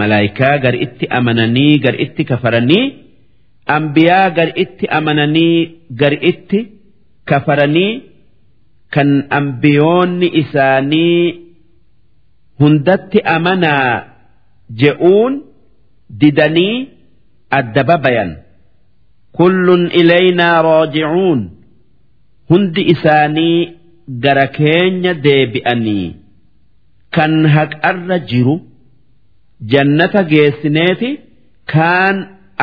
[0.00, 2.84] malaayikaa gari'itti amananii gari'itti kafaranii
[3.76, 5.56] ambiyaa gari'itti amananii
[6.02, 6.60] gari'itti
[7.30, 7.92] kafaranii
[8.96, 11.24] kan ambiyoonni isaanii
[12.60, 13.90] hundatti amanaa
[14.82, 15.34] je'uun
[16.20, 16.76] didanii
[17.58, 18.30] adda babayan
[19.40, 21.40] kullun ilaynaa raajicuun
[22.50, 23.58] hundi isaanii
[24.24, 26.06] gara keenya deebi'anii
[27.15, 28.55] kan haqarra jiru
[29.71, 31.09] jannata geessineeti
[31.73, 32.15] kaan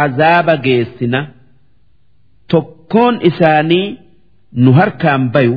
[0.05, 1.21] azaaba geessina
[2.51, 3.87] tokkoon isaanii
[4.63, 5.57] nu harkaan bayu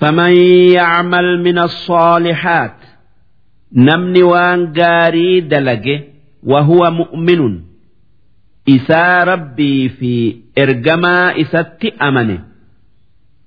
[0.00, 0.32] فمن
[0.78, 2.76] يعمل من الصالحات
[3.72, 6.00] نمني وان قاري دلقه
[6.42, 7.60] وهو مؤمن
[8.68, 12.44] إسا ربي في إرجما إسات أمنه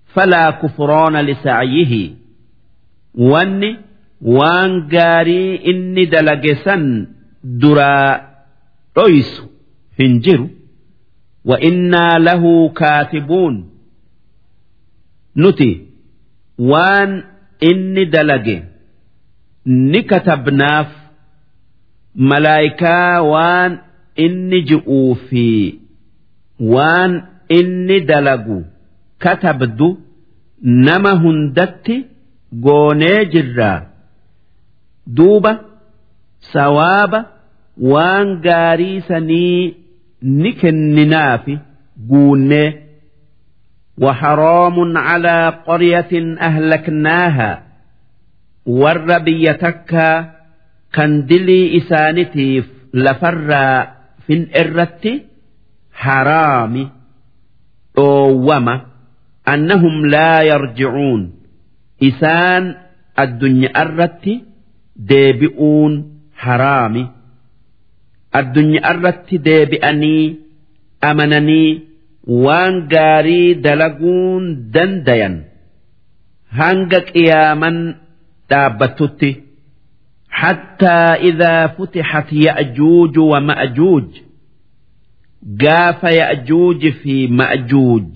[0.05, 2.11] فلا كفران لسعيه
[3.15, 3.77] واني
[4.38, 6.84] waan gaarii inni dalage san
[7.42, 8.20] duraa
[8.96, 9.42] dhoysu
[9.98, 10.48] hin jiru.
[11.44, 13.56] Wa innaa lahu kaatibuun.
[15.36, 15.70] Nuti
[16.58, 17.22] waan
[17.70, 18.56] inni dalage
[19.66, 20.88] ni katabnaaf
[22.30, 23.78] malaayikaa waan
[24.24, 25.46] inni ji'uu fi
[26.74, 27.12] waan
[27.58, 28.58] inni dalagu
[29.18, 29.88] katabdu
[30.88, 31.96] nama hundatti
[32.66, 33.78] goonee jirraa
[35.17, 35.51] duuba
[36.53, 37.19] sawaaba
[37.91, 39.75] waan gaarii sanii
[40.21, 41.59] ni kenninaafi
[42.09, 42.69] guunnee
[44.01, 47.63] وحرام على قرية أهلكناها
[48.65, 50.33] ور بيتكا
[50.93, 53.83] كان دلي إسانتيف لفرا
[54.27, 55.19] في الإرة
[55.93, 56.89] حرام
[57.97, 58.81] أوما
[59.53, 61.31] أنهم لا يرجعون
[62.03, 62.75] إسان
[63.19, 64.25] الدنيا الرت
[65.10, 65.92] deebi'uun
[66.44, 67.04] haraami.
[68.40, 70.24] Addunyaa irratti deebi'anii
[71.10, 71.70] amananii
[72.44, 75.34] waan gaarii dalaguun dandayan
[76.58, 77.76] hanga qiyaaman
[78.50, 79.30] dhaabbattutti.
[80.40, 84.08] Hattaa idhaa futixat ya'juuju wa ma'juuj
[85.62, 88.08] gaafa ya'juuji fi ma'juuj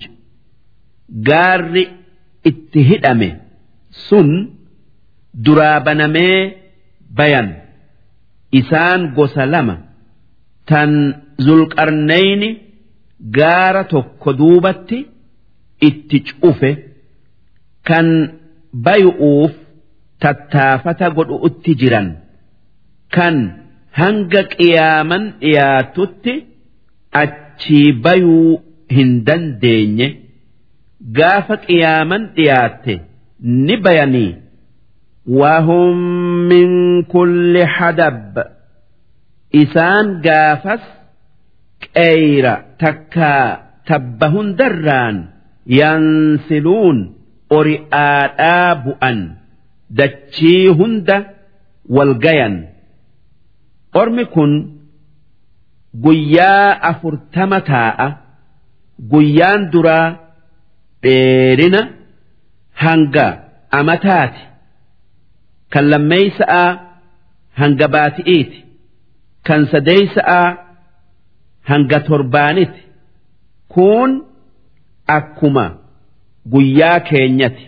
[1.29, 1.83] gaarri
[2.49, 3.29] itti hidhame
[4.07, 4.29] sun
[5.45, 6.39] duraa banamee
[7.17, 7.47] bayan.
[8.59, 9.75] Isaan gosa lama.
[10.69, 10.91] Tan
[11.45, 12.49] zulqarnayni
[13.37, 14.99] gaara tokko duubatti
[15.87, 16.71] itti cufe.
[17.87, 18.07] Kan
[18.85, 19.53] bay'uuf
[20.21, 22.07] tattaafata godhu'utti jiran.
[23.15, 23.35] Kan
[23.99, 26.33] hanga qiyaaman dhiyaatutti
[27.23, 28.51] achii bayuu
[28.95, 30.07] hin dandeenye.
[31.17, 32.93] Gaafa qiyaaman dhiyaatte
[33.65, 34.31] ni bayanii.
[35.26, 35.96] وهم
[36.48, 36.68] من
[37.02, 38.34] كل حدب
[39.54, 40.82] إسان قافس
[41.94, 43.46] qeyra takkaa
[43.88, 45.16] tabba hundarraan
[45.80, 46.98] yansiluun
[47.58, 49.18] ori'aadhaa bu'an
[49.98, 51.16] dachii hunda
[51.96, 52.54] walgayan
[54.00, 54.52] ormi kun
[56.04, 58.06] guyyaa afurtama taa'a
[59.12, 60.08] guyyaan duraa
[61.04, 61.80] dheerina
[62.82, 63.26] hanga
[63.78, 64.42] amataati
[65.73, 66.63] kan lammeeysa'a
[67.59, 68.59] hanga baati'iiti
[69.47, 70.41] kan sadeeysa'a
[71.69, 72.81] hanga torbaaniti
[73.73, 74.11] kun
[75.17, 75.65] akkuma
[76.53, 77.65] guyyaa keenyati.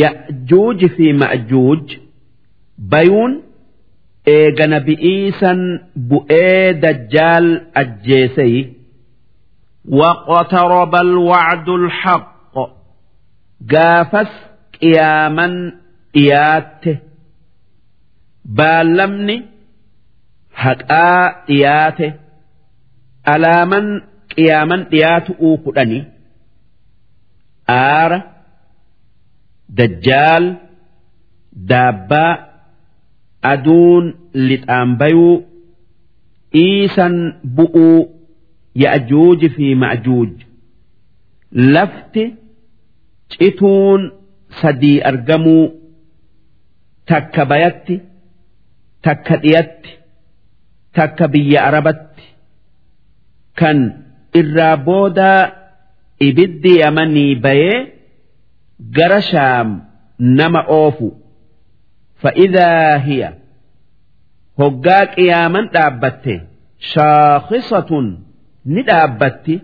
[0.00, 1.86] Ya'juuji fi ma'juuj
[2.92, 3.32] bayuun
[4.36, 5.60] eegana bi'iisan
[6.10, 7.46] bu'ee dajjaal
[7.82, 8.62] ajjeeseyi
[10.00, 12.24] waqtaraba alwacdu alxaq
[13.72, 14.32] gaafas
[14.76, 15.54] qiyaaman
[16.14, 16.92] dhiyaatte
[18.58, 19.36] baallamni
[20.62, 22.08] haqaa dhiyaate.
[23.32, 23.86] Alaaman
[24.34, 26.00] qiyaaman dhiyaatu uu kudhani.
[27.78, 28.18] Aara
[29.78, 30.44] dajjaal
[31.72, 32.32] daabbaa
[33.52, 34.04] aduun
[34.48, 35.34] lixaan bayuu
[36.64, 37.14] iisan
[37.56, 37.98] bu'uu
[38.84, 40.32] ya'juuji fi ma'juuj.
[41.74, 42.24] Lafti
[43.34, 44.02] cituun
[44.62, 45.64] sadii argamuu
[47.10, 47.96] takka bayatti
[49.04, 49.90] takka dhiyatti
[50.96, 52.24] takka biyya arabatti.
[53.58, 53.78] Kan
[54.40, 55.30] irraa booda
[56.28, 57.78] ibiddi yamanii bayee
[58.96, 59.68] gara shaam
[60.38, 61.08] nama oofu.
[62.22, 63.30] Fa'idaa hiya
[64.60, 66.34] hoggaa qiyaaman dhaabbatte
[66.92, 68.06] shaakhisatun
[68.72, 69.56] ni dhaabbatti.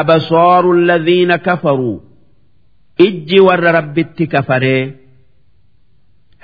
[0.00, 1.96] Abasaaru alladhiina kafaruu
[3.06, 4.82] ijji warra rabbitti kafaree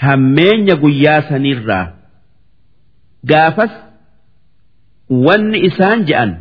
[0.05, 1.87] hammeenya guyyaa sanirraa.
[3.31, 3.73] Gaafas
[5.27, 6.33] wanni isaan je'an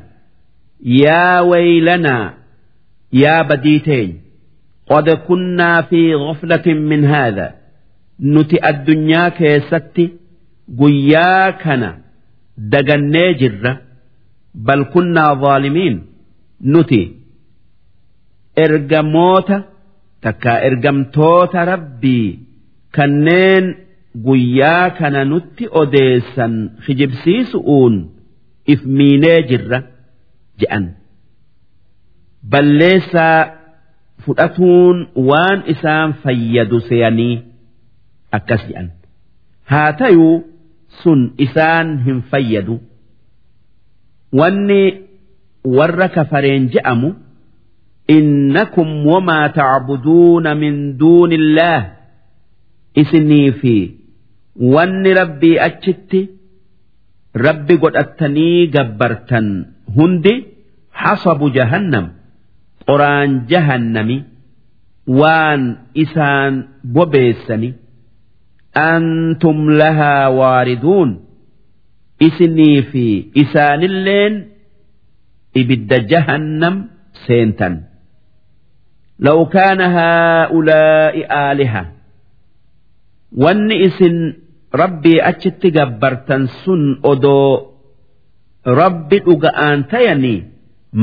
[1.04, 2.26] yaa waylanaa
[3.22, 4.18] yaa badii teenya
[4.92, 7.48] qad kunnaa fi ghaflatin min haadha
[8.34, 10.06] nuti addunyaa keessatti
[10.82, 11.90] guyyaa kana
[12.76, 13.74] dagannee jirra
[14.70, 15.98] bal kunnaa zaalimiin
[16.74, 17.02] nuti
[18.66, 19.58] ergamoota
[20.24, 22.28] takkaa ergamtoota rabbii
[22.96, 23.66] kanneen
[24.26, 26.54] guyyaa kana nutti odeessan
[26.86, 27.96] kijibsiisu'uun
[28.74, 29.80] if miinee jirra
[30.60, 30.86] je'an.
[32.52, 33.40] Balleessaa
[34.26, 34.98] fudhatuun
[35.30, 37.36] waan isaan fayyadu seeyanii
[38.38, 38.88] akkas je'an.
[39.72, 40.36] Haa tayuu
[41.04, 42.80] sun isaan hin fayyadu.
[44.40, 44.82] Wanni
[45.78, 47.10] warra kafareen je'amu
[48.18, 51.84] innakum wamaa tacbuduuna min duuni illaah
[53.03, 53.75] isinii fi
[54.75, 56.21] wanni rabbii achitti
[57.47, 59.49] rabbi godhattanii gabbartan
[59.97, 60.35] hundi
[61.03, 62.07] hasabu jahannam
[62.89, 64.19] qoraan jahannami
[65.21, 65.63] waan
[66.05, 66.55] isaan
[66.97, 67.71] bobeessani
[68.91, 71.11] antum lahaa waariduun
[72.29, 73.05] isinii fi
[73.43, 74.35] isaanilleen
[75.61, 76.77] ibidda jahannam
[77.27, 77.75] seentan
[79.19, 81.15] لو كان هؤلاء
[81.51, 81.83] آلهة
[83.38, 84.18] wanni isin
[84.82, 87.76] rabbii achitti gabbartan sun odoo
[88.82, 90.40] rabbi dhuga'aan tayanii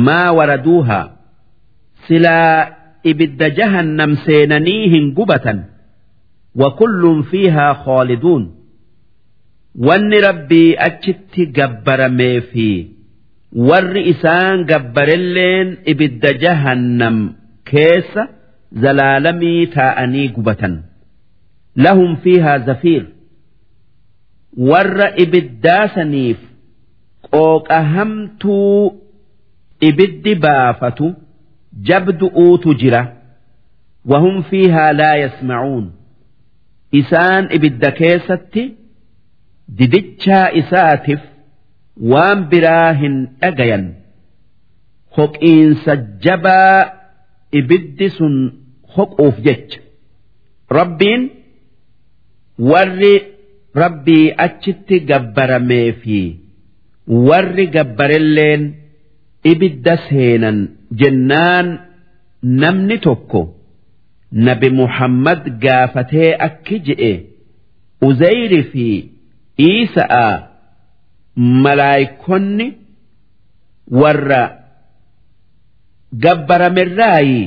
[0.07, 1.05] maa waraduuhaa
[2.09, 2.69] silaa
[3.13, 5.59] ibidda jahannam seenanii hin gubatan
[6.63, 8.45] wa kulluun fiihaa khooliduun
[9.89, 12.69] wanni rabbii achitti gabbaramee fi
[13.71, 17.17] warri isaan gabbarelleen ibidda jahannam
[17.71, 18.23] keessa
[18.83, 20.75] zalaalamii taa'anii gubatan.
[21.85, 23.05] Lahum fiihaa zafiir
[24.71, 26.41] warra ibiddaasaniif
[27.31, 28.81] qooqa hamtuu
[29.89, 31.07] ibiddi baafatu
[31.91, 33.03] jabdu'uutu jira
[34.13, 35.87] wahum fiihaa laa yasmacuun
[37.01, 38.65] isaan ibidda keessatti
[39.79, 41.23] didichaa isaatiif
[42.13, 43.85] waan biraa hin dhagayan
[45.19, 45.93] hoqiinsa
[46.27, 46.81] jabaa
[47.61, 48.35] ibiddi sun
[48.97, 49.79] hoquuf jecha
[50.79, 51.23] rabbiin
[52.59, 53.15] warri
[53.83, 56.21] rabbii achitti gabbaramee fi
[57.29, 58.63] warri gabbarelleen
[59.53, 60.59] ibidda seenan
[61.01, 61.69] jennaan
[62.63, 63.43] namni tokko
[64.47, 67.13] nabi muhammad gaafatee akki je'e
[68.09, 68.87] uzayri fi
[69.69, 70.27] iisa'a
[71.65, 72.67] malaayikonni
[74.01, 74.43] warra
[76.25, 77.43] gabbaramerraayi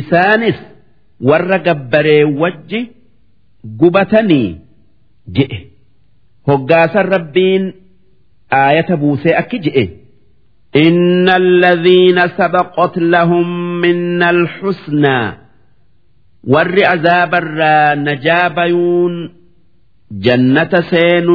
[0.00, 0.58] isaanis
[1.30, 2.80] warra gabbaree wajji
[3.79, 4.49] gubatanii
[5.35, 5.59] je'e
[6.47, 7.63] hoggaasan rabbiin
[8.61, 9.85] aayata buusee akki je'e
[10.75, 13.47] إن الذين سبقت لهم
[13.81, 15.37] من الحسنى
[16.43, 19.33] ور عذاب الرا نجابيون
[20.11, 21.27] جنة سين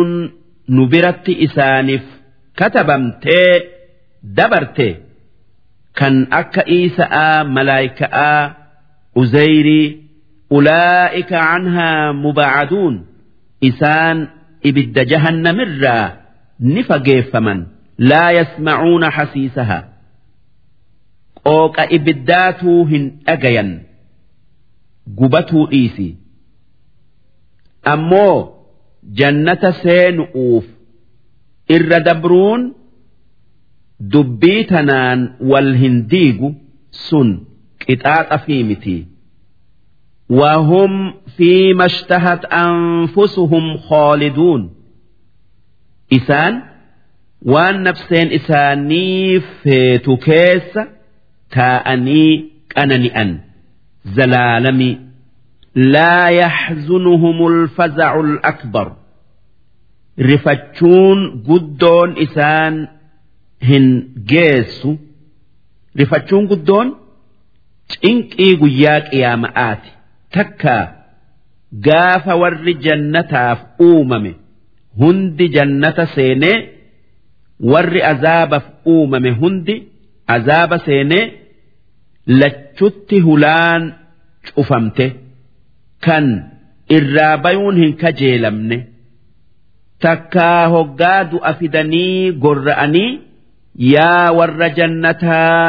[0.68, 2.02] نبرت إسانف
[2.56, 3.60] كتبمتي
[4.22, 4.96] دبرتي
[5.96, 8.56] كان أكا إيساء ملايكاء
[9.16, 10.02] أزيري
[10.57, 12.95] ulaa'ika canhaa mubaacaduun
[13.69, 14.17] isaan
[14.69, 16.05] ibidda jahannamirraa
[16.73, 17.59] ni fageeffaman.
[18.09, 19.79] Laa yasmacuuna hasiisaha.
[21.47, 23.69] Qooqa ibiddaatuu hin dhagayan.
[25.17, 26.07] Gubatuu dhiisi.
[27.93, 28.37] Ammoo
[29.19, 30.65] jannata seenu'uuf
[31.75, 32.61] irra dabruun
[34.13, 35.19] dubbii tanaan
[35.51, 36.49] wal hin diigu
[37.07, 37.29] sun
[37.85, 38.97] qixaaxa fi miti.
[40.30, 44.74] وهم فيما اشتهت أنفسهم خالدون
[46.12, 46.62] إسان
[47.52, 50.82] waan nafseen isaanii feetu keessa
[51.56, 52.32] taa'anii
[52.74, 53.30] qanani'an
[54.16, 54.90] zalaalami
[55.94, 58.88] laa yaxzunuhum alfazacu alakbar
[60.30, 61.18] rifachuun
[61.48, 62.74] guddoon isaan
[63.70, 63.86] hin
[64.32, 64.90] geessu
[66.00, 66.88] rifachuun guddoon
[67.92, 69.90] cinqii guyyaa qiyaama'aati
[70.35, 70.75] takka
[71.87, 74.31] gaafa warri jannataaf uumame
[75.01, 76.57] hundi jannata seenee
[77.71, 79.75] warri azaabaaf uumame hundi
[80.35, 81.23] azaaba seenee
[82.41, 83.83] lachutti hulaan
[84.55, 85.05] cufamte
[86.05, 86.25] kan
[86.97, 88.77] irraa bayuun hin kajeelamne
[90.05, 93.11] takkaa hoggaa du'a fidanii gorra'anii
[93.93, 95.59] yaa warra jannataa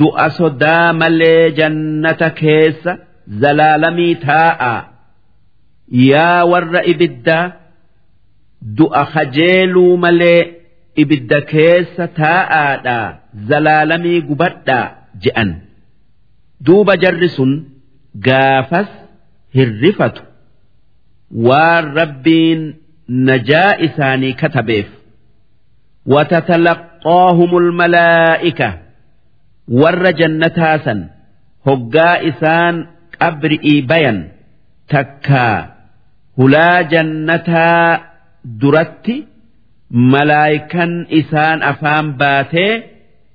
[0.00, 2.92] du'a sodaa malee jannata keessa
[3.43, 4.73] zalaalamii taa'a
[6.11, 7.45] yaa warra ibiddaa
[8.79, 10.41] du'a kajeeluu malee
[11.03, 12.97] ibidda keessa taa'aadha
[13.49, 14.85] zalaalamii gubadhaa
[15.25, 15.49] je'an
[16.65, 17.51] duuba jarri sun
[18.27, 18.89] gaafas
[19.59, 20.21] hirrifatu
[21.47, 22.61] waan rabbiin
[23.29, 24.89] najaa isaanii katabeef
[26.13, 28.79] وتتلقاهم الملائكة
[29.67, 31.09] ور جنتاسا
[31.67, 32.87] هقا إسان
[33.21, 34.27] قبرئي بيان
[34.89, 35.69] تكا
[36.39, 37.99] هلا جنتا
[38.61, 39.15] duratti
[40.11, 42.73] malaayikan isaan afaan baatee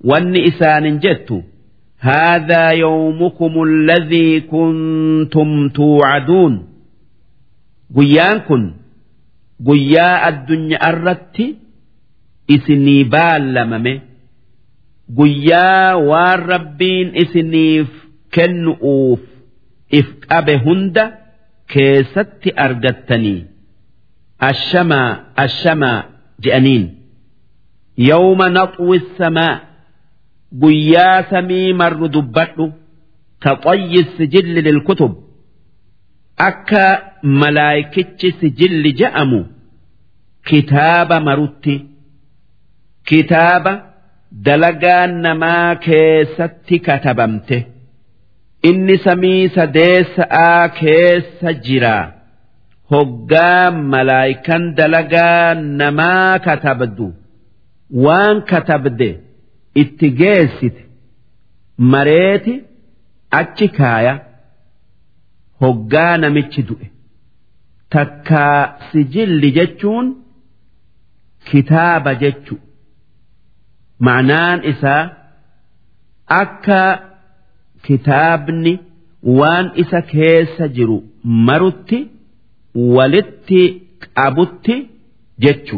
[0.05, 1.43] wanni isaanin jettu
[2.01, 6.55] هذا يومكم الذي كنتم توعدون
[7.97, 8.65] guyyaan kun
[9.67, 11.47] guyyaa addunyaa irratti
[12.55, 13.95] isinii baallamame
[15.19, 17.89] guyyaa waan rabbiin isiniif
[18.35, 19.21] kennu'uuf
[20.00, 21.04] if qabe hunda
[21.74, 23.40] keessatti argattanii
[24.50, 25.10] ashamaa
[25.46, 25.98] ashamaa
[26.44, 26.86] je'aniin.
[28.10, 29.54] Yawma naxwi samaa
[30.62, 32.66] guyyaa samii marru dubbadhu
[33.46, 35.14] taxayyi sijilli lilkutub
[36.50, 36.84] akka
[37.42, 39.42] malaayikichi sijilli je'amu
[40.50, 41.76] kitaaba marutti
[43.10, 43.74] kitaaba
[44.46, 47.58] dalagaa namaa keessatti katabamte.
[48.70, 51.96] inni samii sadeessa'aa keessa jira.
[52.92, 57.08] Hoggaa malaayikan dalagaa namaa katabdu.
[58.06, 59.10] Waan katabde
[59.82, 60.82] itti geessite.
[61.92, 62.54] Mareeti
[63.40, 64.14] achi kaaya.
[65.62, 66.88] Hoggaa namichi du'e.
[67.96, 68.60] Takkaa
[68.92, 70.08] sijilli jechuun
[71.50, 72.56] kitaaba jechu.
[74.06, 75.02] Ma'anaan isaa
[76.42, 76.82] akka.
[77.88, 78.74] kitaabni
[79.40, 80.98] waan isa keessa jiru
[81.48, 82.00] marutti
[82.96, 83.62] walitti
[84.16, 84.76] qabutti
[85.46, 85.78] jechu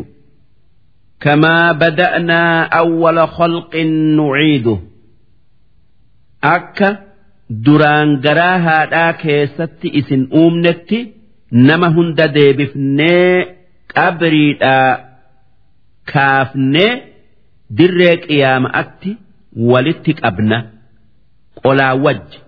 [1.25, 4.75] kamaa bada'naa awwala khalqin nuciidu
[6.55, 6.89] akka
[7.65, 10.99] duraan garaa haadhaa keessatti isin uumnetti
[11.67, 13.33] nama hunda deebifnee
[13.95, 14.91] qabriidhaa
[16.13, 16.91] kaafnee
[17.77, 19.11] dirree qiyaama'atti
[19.71, 20.57] walitti qabna.
[21.64, 22.38] qolaa wajji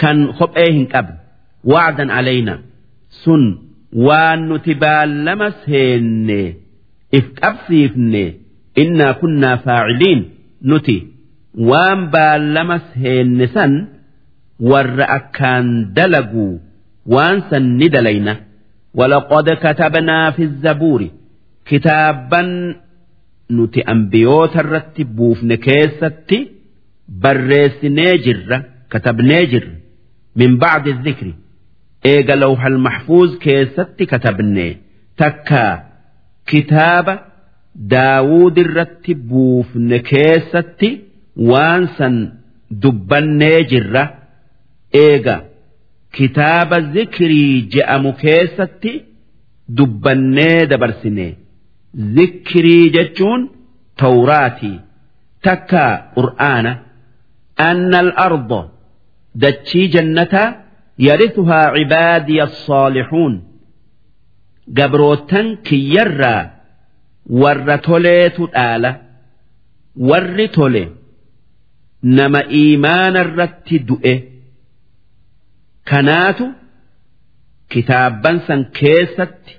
[0.00, 1.16] kan kophee hin qabne
[1.72, 2.54] wacdan alayna
[3.22, 3.42] sun
[4.06, 6.40] waan nuti baallama seenne
[7.18, 8.22] if qabsiifne
[8.82, 10.20] innaa kunnaa faaciliin
[10.70, 10.96] nuti
[11.70, 13.72] waan baallama seenne san
[14.70, 16.52] warra akkaan dalaguu
[17.14, 18.34] waan san ni dalayna
[18.94, 21.08] ولقد كتبنا في الزبور
[21.66, 22.42] كتابا
[23.50, 24.56] نتي أنبيوت
[27.23, 28.57] barreessinee jirra
[28.93, 29.73] katabnee jirra
[30.39, 31.33] min ba'di zikri
[32.13, 34.71] eega lawhal maxfuuz keessatti katabnee
[35.21, 35.63] takka
[36.49, 37.13] kitaaba
[37.93, 40.89] daawud irratti buufne keessatti
[41.49, 42.15] waan san
[42.83, 44.03] dubbannee jirra
[45.05, 45.35] eega
[46.17, 48.91] kitaaba zikrii je'amu keessatti
[49.77, 51.27] dubbannee dabarsine
[52.15, 53.41] zikrii jechuun
[54.01, 54.77] tawraatii
[55.45, 55.83] takka
[56.15, 56.71] qur'aana.
[57.68, 58.60] anna al-arda
[59.44, 60.48] dachii jannataa
[61.08, 63.34] yarithuhaa cibaadiya الصالحون
[64.78, 66.42] gabrootan kiyyarraa
[67.42, 68.90] warra toleetu dhaala
[70.10, 70.82] warri tole
[72.18, 74.14] nama iimaana irratti du'e
[75.90, 76.46] kanaatu
[77.72, 79.52] kitaabban san keessatti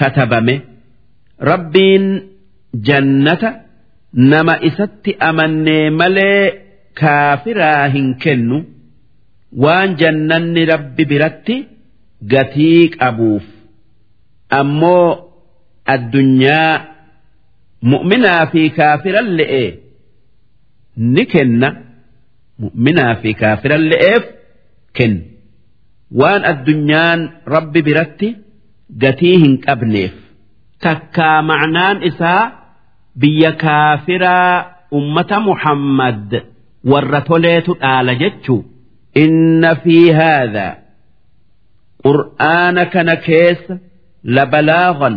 [0.00, 0.54] katabame
[1.50, 2.04] rabbiin
[2.88, 3.50] jannata
[4.32, 6.42] nama isatti amannee malee
[6.99, 8.57] kaafiraa hin kennu
[9.63, 11.55] waan jannanni rabbi biratti
[12.33, 13.45] gatii qabuuf.
[14.59, 15.07] Ammoo
[15.93, 16.73] addunyaa
[17.91, 19.69] mu'minaa fi kaafiran le'ee
[21.13, 21.69] ni kenna.
[22.61, 24.23] Mu'minaa fi kaafiran le'eef
[24.97, 25.23] kenna.
[26.19, 27.19] waan addunyaan
[27.53, 28.27] rabbi biratti
[29.01, 30.13] gatii hin qabneef.
[30.83, 32.43] Takkaa ma'naan isaa
[33.21, 34.53] biyya kaafiraa
[34.99, 36.29] ummata muhammad
[36.91, 38.59] warra toleetu dhaala jechuu
[39.23, 40.73] inna fi haadhaa
[42.05, 43.75] qur'aana kana keessa
[44.37, 45.15] labalaagan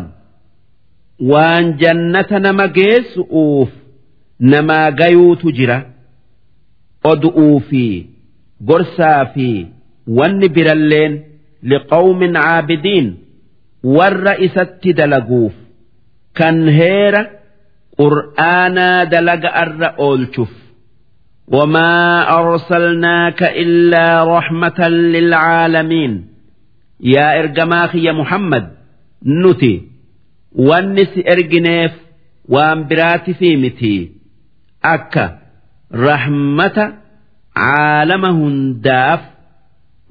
[1.33, 3.71] waan jannata nama geessu'uuf
[4.53, 5.79] namaa gayuutu jira
[7.13, 7.85] odu'uu fi
[8.71, 9.49] gorsaa fi
[10.19, 11.13] wanni biralleen
[11.73, 13.09] liqawmin caabidiin
[13.97, 15.55] warra isatti dalaguuf
[16.39, 17.23] kan heera
[18.01, 20.53] qur'aanaa dalaga arra oolchuuf
[21.50, 26.28] وما أرسلناك إلا رحمة للعالمين
[27.00, 28.72] يا إرجماخ يا محمد
[29.26, 29.82] نتي
[30.56, 31.92] ونس إرجنيف
[32.50, 34.12] وأنبرات في متي
[34.86, 35.40] أكا
[35.94, 36.94] رحمة
[37.56, 39.20] عالمهن داف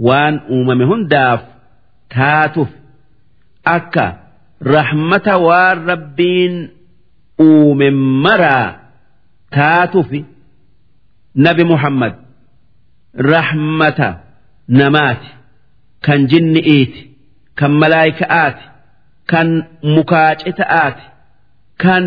[0.08, 1.40] waan uumame hundaaf
[2.14, 2.70] taatuuf
[3.74, 4.06] akka
[4.74, 6.54] rahmata waan rabbiin
[7.44, 7.88] uume
[8.24, 8.68] maraa
[9.56, 10.10] taatuuf
[11.45, 12.13] nabi muhammad
[13.31, 14.09] rahmata
[14.79, 15.29] namaati
[16.05, 17.01] kan jinni'iiti
[17.59, 18.65] kan malaayika'aati
[19.31, 19.47] kan
[19.95, 21.05] mukaacita'aati
[21.83, 22.05] kan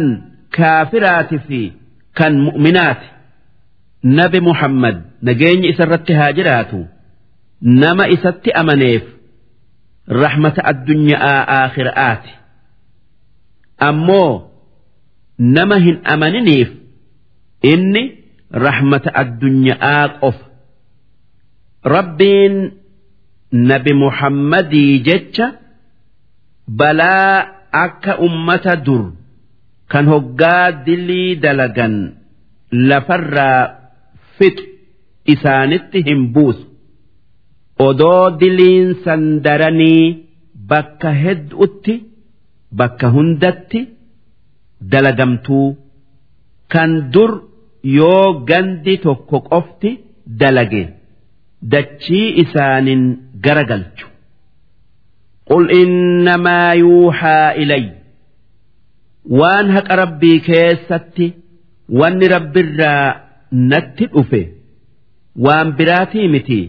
[0.57, 1.61] kaafiraati fi
[2.19, 3.09] kan mu'minaati
[4.19, 6.81] nabi muhammad nageenyi isarratti haa jiraatu.
[7.63, 9.03] nama isatti amaneef
[10.23, 12.33] rahmata addunyaa aakhiraati
[13.89, 14.51] ammoo
[15.39, 16.71] nama hin amaniniif
[17.63, 18.03] inni
[18.53, 20.45] rahmata addunyaa qofa
[21.95, 22.57] rabbiin
[23.71, 25.47] nabi muhammadii jecha
[26.69, 27.47] balaa
[27.85, 29.05] akka ummata dur
[29.93, 31.95] kan hoggaa dilii dalagan
[32.91, 33.61] lafarraa
[34.39, 34.65] fixu
[35.35, 36.65] isaanitti hin buusu
[37.89, 40.05] odoo diliinsan daranii
[40.71, 41.95] bakka hedduutti
[42.81, 43.81] bakka hundatti
[44.93, 45.69] dalagamtuu
[46.73, 47.33] kan dur
[47.99, 49.91] yoo gandi tokko qofti
[50.41, 50.83] dalage
[51.73, 53.03] dachii isaanin
[53.45, 54.07] garagalchu.
[55.49, 57.85] Qul innamaa yuuxaa ilay.
[59.41, 61.27] Waan haqa rabbii keessatti
[62.01, 63.07] wanni rabbirraa
[63.71, 64.43] natti dhufe
[65.47, 66.61] waan biraatii miti.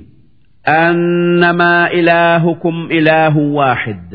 [0.82, 4.10] Annamaa ilaahukum ilaahun waaxid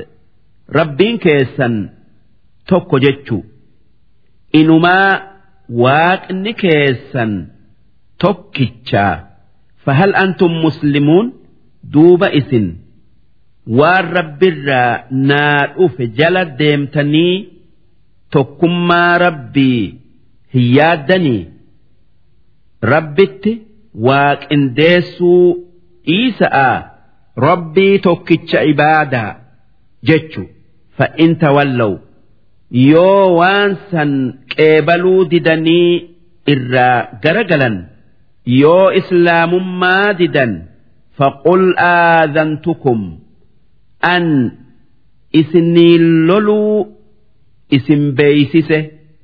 [0.79, 1.75] rabbiin keessan
[2.69, 3.39] tokko jechu.
[4.61, 5.09] Inumaa
[5.83, 7.33] waaqni keessan
[8.19, 9.15] tokkichaa
[9.85, 11.27] fahal antum muslimuun?
[11.93, 12.67] Duuba isin.
[13.79, 17.35] Waan rabbirraa naa dhufe jala deemtanii
[18.33, 19.83] tokkummaa rabbii
[20.55, 21.43] hin yaaddanii?
[22.93, 23.53] Rabbitti
[24.07, 25.47] waaqindeessuu
[26.07, 26.69] dhiisa'a
[27.47, 29.31] rabbii tokkicha ibaadaa
[30.09, 30.43] jechu
[30.99, 31.93] fa'in tawallaw
[32.71, 34.11] yoo waan san
[34.57, 35.93] qeebaluu didanii
[36.55, 37.77] irraa garagalan
[38.61, 40.53] yoo islaamummaa didan
[41.19, 43.01] faqul aadhantukum
[44.13, 44.27] an
[45.41, 46.77] isinii loluu
[47.77, 48.79] isin beeysise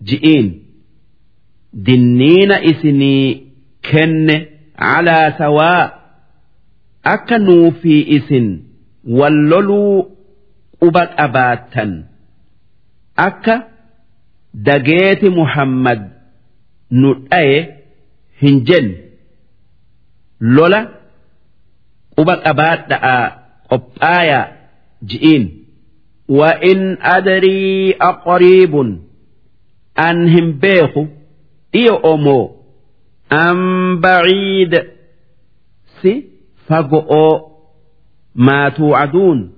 [0.09, 0.49] ji'iin.
[1.87, 3.25] Dinniina isinii
[3.91, 4.37] kenne
[4.79, 5.83] calaa sawaa
[7.15, 8.47] akka nuufi isin
[9.19, 9.95] wal loluu
[10.81, 11.93] quba qabaattan
[13.16, 13.56] akka
[14.54, 16.02] dageeti muhammad
[16.92, 17.58] nu dhaye
[18.42, 18.96] hin jenne
[20.40, 20.82] lola
[22.16, 23.16] quba qabaadha'a
[23.70, 24.40] qophaaya
[25.10, 25.46] ji'iin
[26.30, 28.76] وإن أدري أقريب
[30.00, 31.06] أن هم بيخو
[31.76, 32.56] إيو أمو
[33.34, 34.74] أم بعيد
[36.02, 36.24] سي
[36.68, 37.42] فقو
[38.36, 39.52] ما توعدون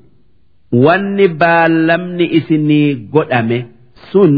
[0.72, 3.58] wanni baallamni isinii godhame
[4.12, 4.34] sun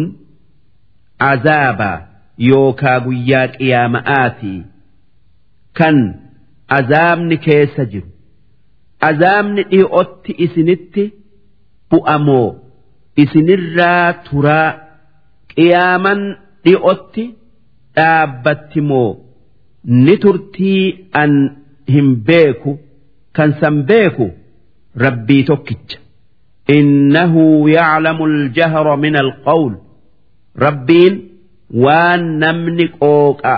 [1.30, 1.90] azaaba
[2.48, 4.60] yookaa guyyaa qiyaama'aatii.
[5.78, 5.96] Kan
[6.78, 8.08] azaabni keessa jiru
[9.08, 11.04] azaabni dhi'otti isinitti
[11.90, 12.48] bu'amoo
[13.22, 14.68] isinirraa turaa
[15.54, 16.20] qiyaaman
[16.64, 17.24] dhi'otti
[17.96, 19.10] dhaabbatti moo
[20.04, 20.82] ni turtii
[21.22, 21.32] an
[21.94, 22.72] hin beeku
[23.36, 24.26] kan san beeku
[25.04, 25.98] rabbii tokkicha
[26.76, 29.72] innahu ya'lamul jahra min alqawl
[30.66, 31.14] rabbiin
[31.84, 33.54] waan namni qooqa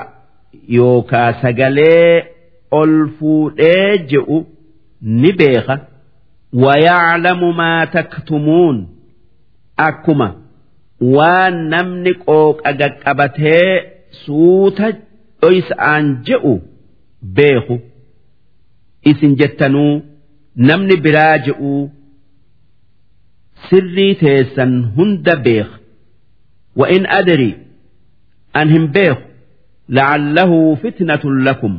[0.78, 2.14] yookaa sagalee
[2.80, 4.38] ol fuudhee je'u
[5.20, 5.76] ni beeka
[6.62, 8.78] wayaclamu maa taktumuun
[9.88, 10.28] akkuma
[11.16, 13.70] waan namni qooqa gaqqabatee
[14.24, 14.86] suuta
[15.42, 16.54] dhoysa'aan je'u
[17.36, 17.76] beeku
[19.10, 19.94] isin jettanuu
[20.68, 21.80] namni biraa je'uu
[23.68, 25.70] sirrii teessan hunda beek
[26.80, 27.50] wa'in adri
[28.60, 29.22] an hin beeku
[29.96, 31.74] la'allahu fitnatun lakum.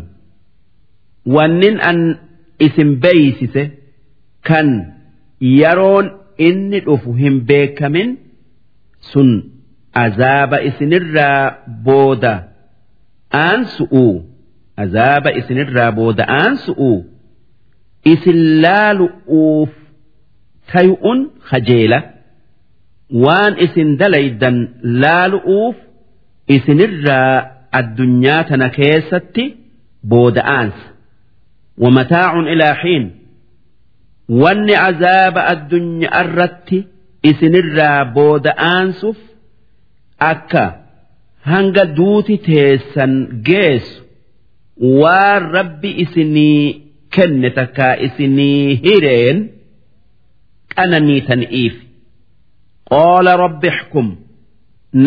[1.36, 2.00] Wannin an
[2.66, 3.64] isin beeysise
[4.48, 4.68] kan
[5.40, 6.08] yeroon
[6.48, 8.10] inni dhufu hin beekamin
[9.12, 9.30] sun
[10.04, 11.42] azaaba isinirraa
[11.86, 12.34] booda
[13.44, 14.14] aansu'uu
[14.84, 16.98] azaaba isinirraa booda aansu'uu
[18.14, 19.72] isin laalu'uuf
[20.74, 21.20] tayu'un
[21.52, 22.00] hajeela
[23.26, 24.58] waan isin dalaydan
[25.04, 25.76] laalu'uuf
[26.56, 27.34] isinirraa
[27.80, 29.46] addunyaa tana keessatti
[30.14, 30.86] booda'aansa
[31.84, 33.06] wamataacun ilaa xiin
[34.44, 36.80] wanni azaaba addunyaa irratti
[37.32, 39.20] isinirraa booda'aansuuf
[40.32, 40.64] akka
[41.52, 43.14] hanga duuti teessan
[43.48, 43.96] geessu
[45.02, 46.62] waan rabbi isinii
[47.16, 49.40] kenne takkaa isinii hireen.
[50.76, 51.76] Qananiitaniif
[52.92, 54.08] qaala rabbi ixkum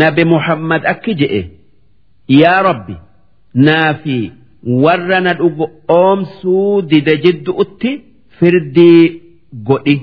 [0.00, 1.42] nabi muhammad akki je'e
[2.40, 2.94] yaa rabbi
[3.66, 4.18] naafi
[4.84, 5.66] warra na dhugo
[5.98, 7.90] oomsuu dide jiddu'utti
[8.38, 9.02] firdii
[9.68, 9.96] godhi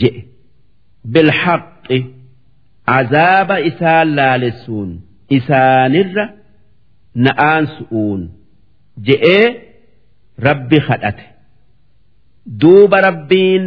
[0.00, 0.20] je'e
[1.12, 1.98] bilhaqqi
[2.98, 4.90] azaaba isaan laalessuun
[5.38, 6.24] isaanirra
[7.26, 8.22] na'aansu'uun
[9.08, 9.46] je'ee
[10.48, 11.24] rabbi kadhate
[12.60, 13.64] duuba rabbiin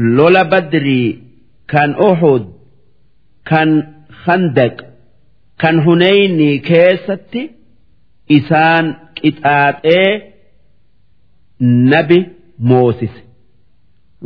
[0.00, 1.08] lola badrii
[1.72, 2.44] kan uhud
[3.50, 3.70] kan
[4.24, 4.76] handaq
[5.60, 7.42] kan huneyni keessatti
[8.36, 8.86] isaan
[9.18, 10.10] qixaaxee
[11.92, 12.18] nabi
[12.68, 13.20] moosise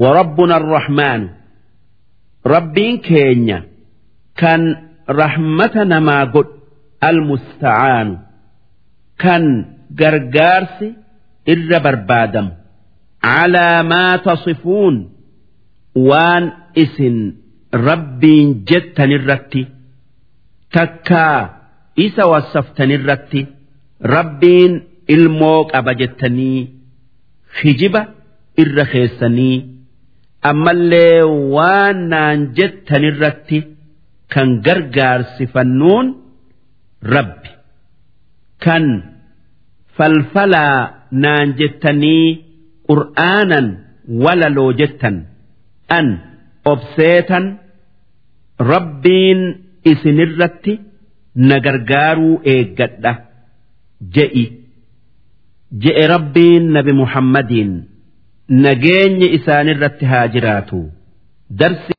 [0.02, 1.28] warabbuna arrahmaanu
[2.54, 3.58] rabbiin keenya
[4.40, 4.62] kan
[5.20, 6.54] rahmata namaa godhu
[7.08, 8.14] almustacaanu
[9.22, 9.42] kan
[10.00, 10.88] gargaarsi
[11.52, 12.52] irra barbaadamu.
[13.24, 15.13] Calaa maa tasifuun
[15.94, 16.44] waan
[16.84, 17.16] isin
[17.72, 19.62] rabbiin jettanirratti
[20.74, 21.38] takkaa
[22.06, 23.40] isa wassaftanirratti
[24.14, 24.72] rabbiin
[25.14, 26.60] ilmoo qaba jettanii
[27.62, 28.02] hijiba
[28.62, 29.56] irra keessanii
[30.50, 31.22] ammallee
[31.54, 33.58] waan naan jettanirratti
[34.32, 36.06] kan gargaarsifannuun
[37.14, 37.50] rabbi.
[38.64, 38.84] Kan
[39.96, 40.78] falfalaa
[41.22, 42.26] naan jettanii
[42.88, 43.66] qur'aanan
[44.24, 45.16] walaloo jettan
[45.88, 46.06] an
[46.72, 47.44] obseetan
[48.72, 49.40] rabbiin
[49.92, 50.74] isinirratti
[51.48, 53.12] na gargaaruu eeggadha
[54.14, 54.44] je'i.
[55.82, 57.72] Je'e rabbiin nabi muhammadiin
[58.64, 60.80] nageenyi isaanirratti haa jiraatu.
[61.60, 61.92] Darsi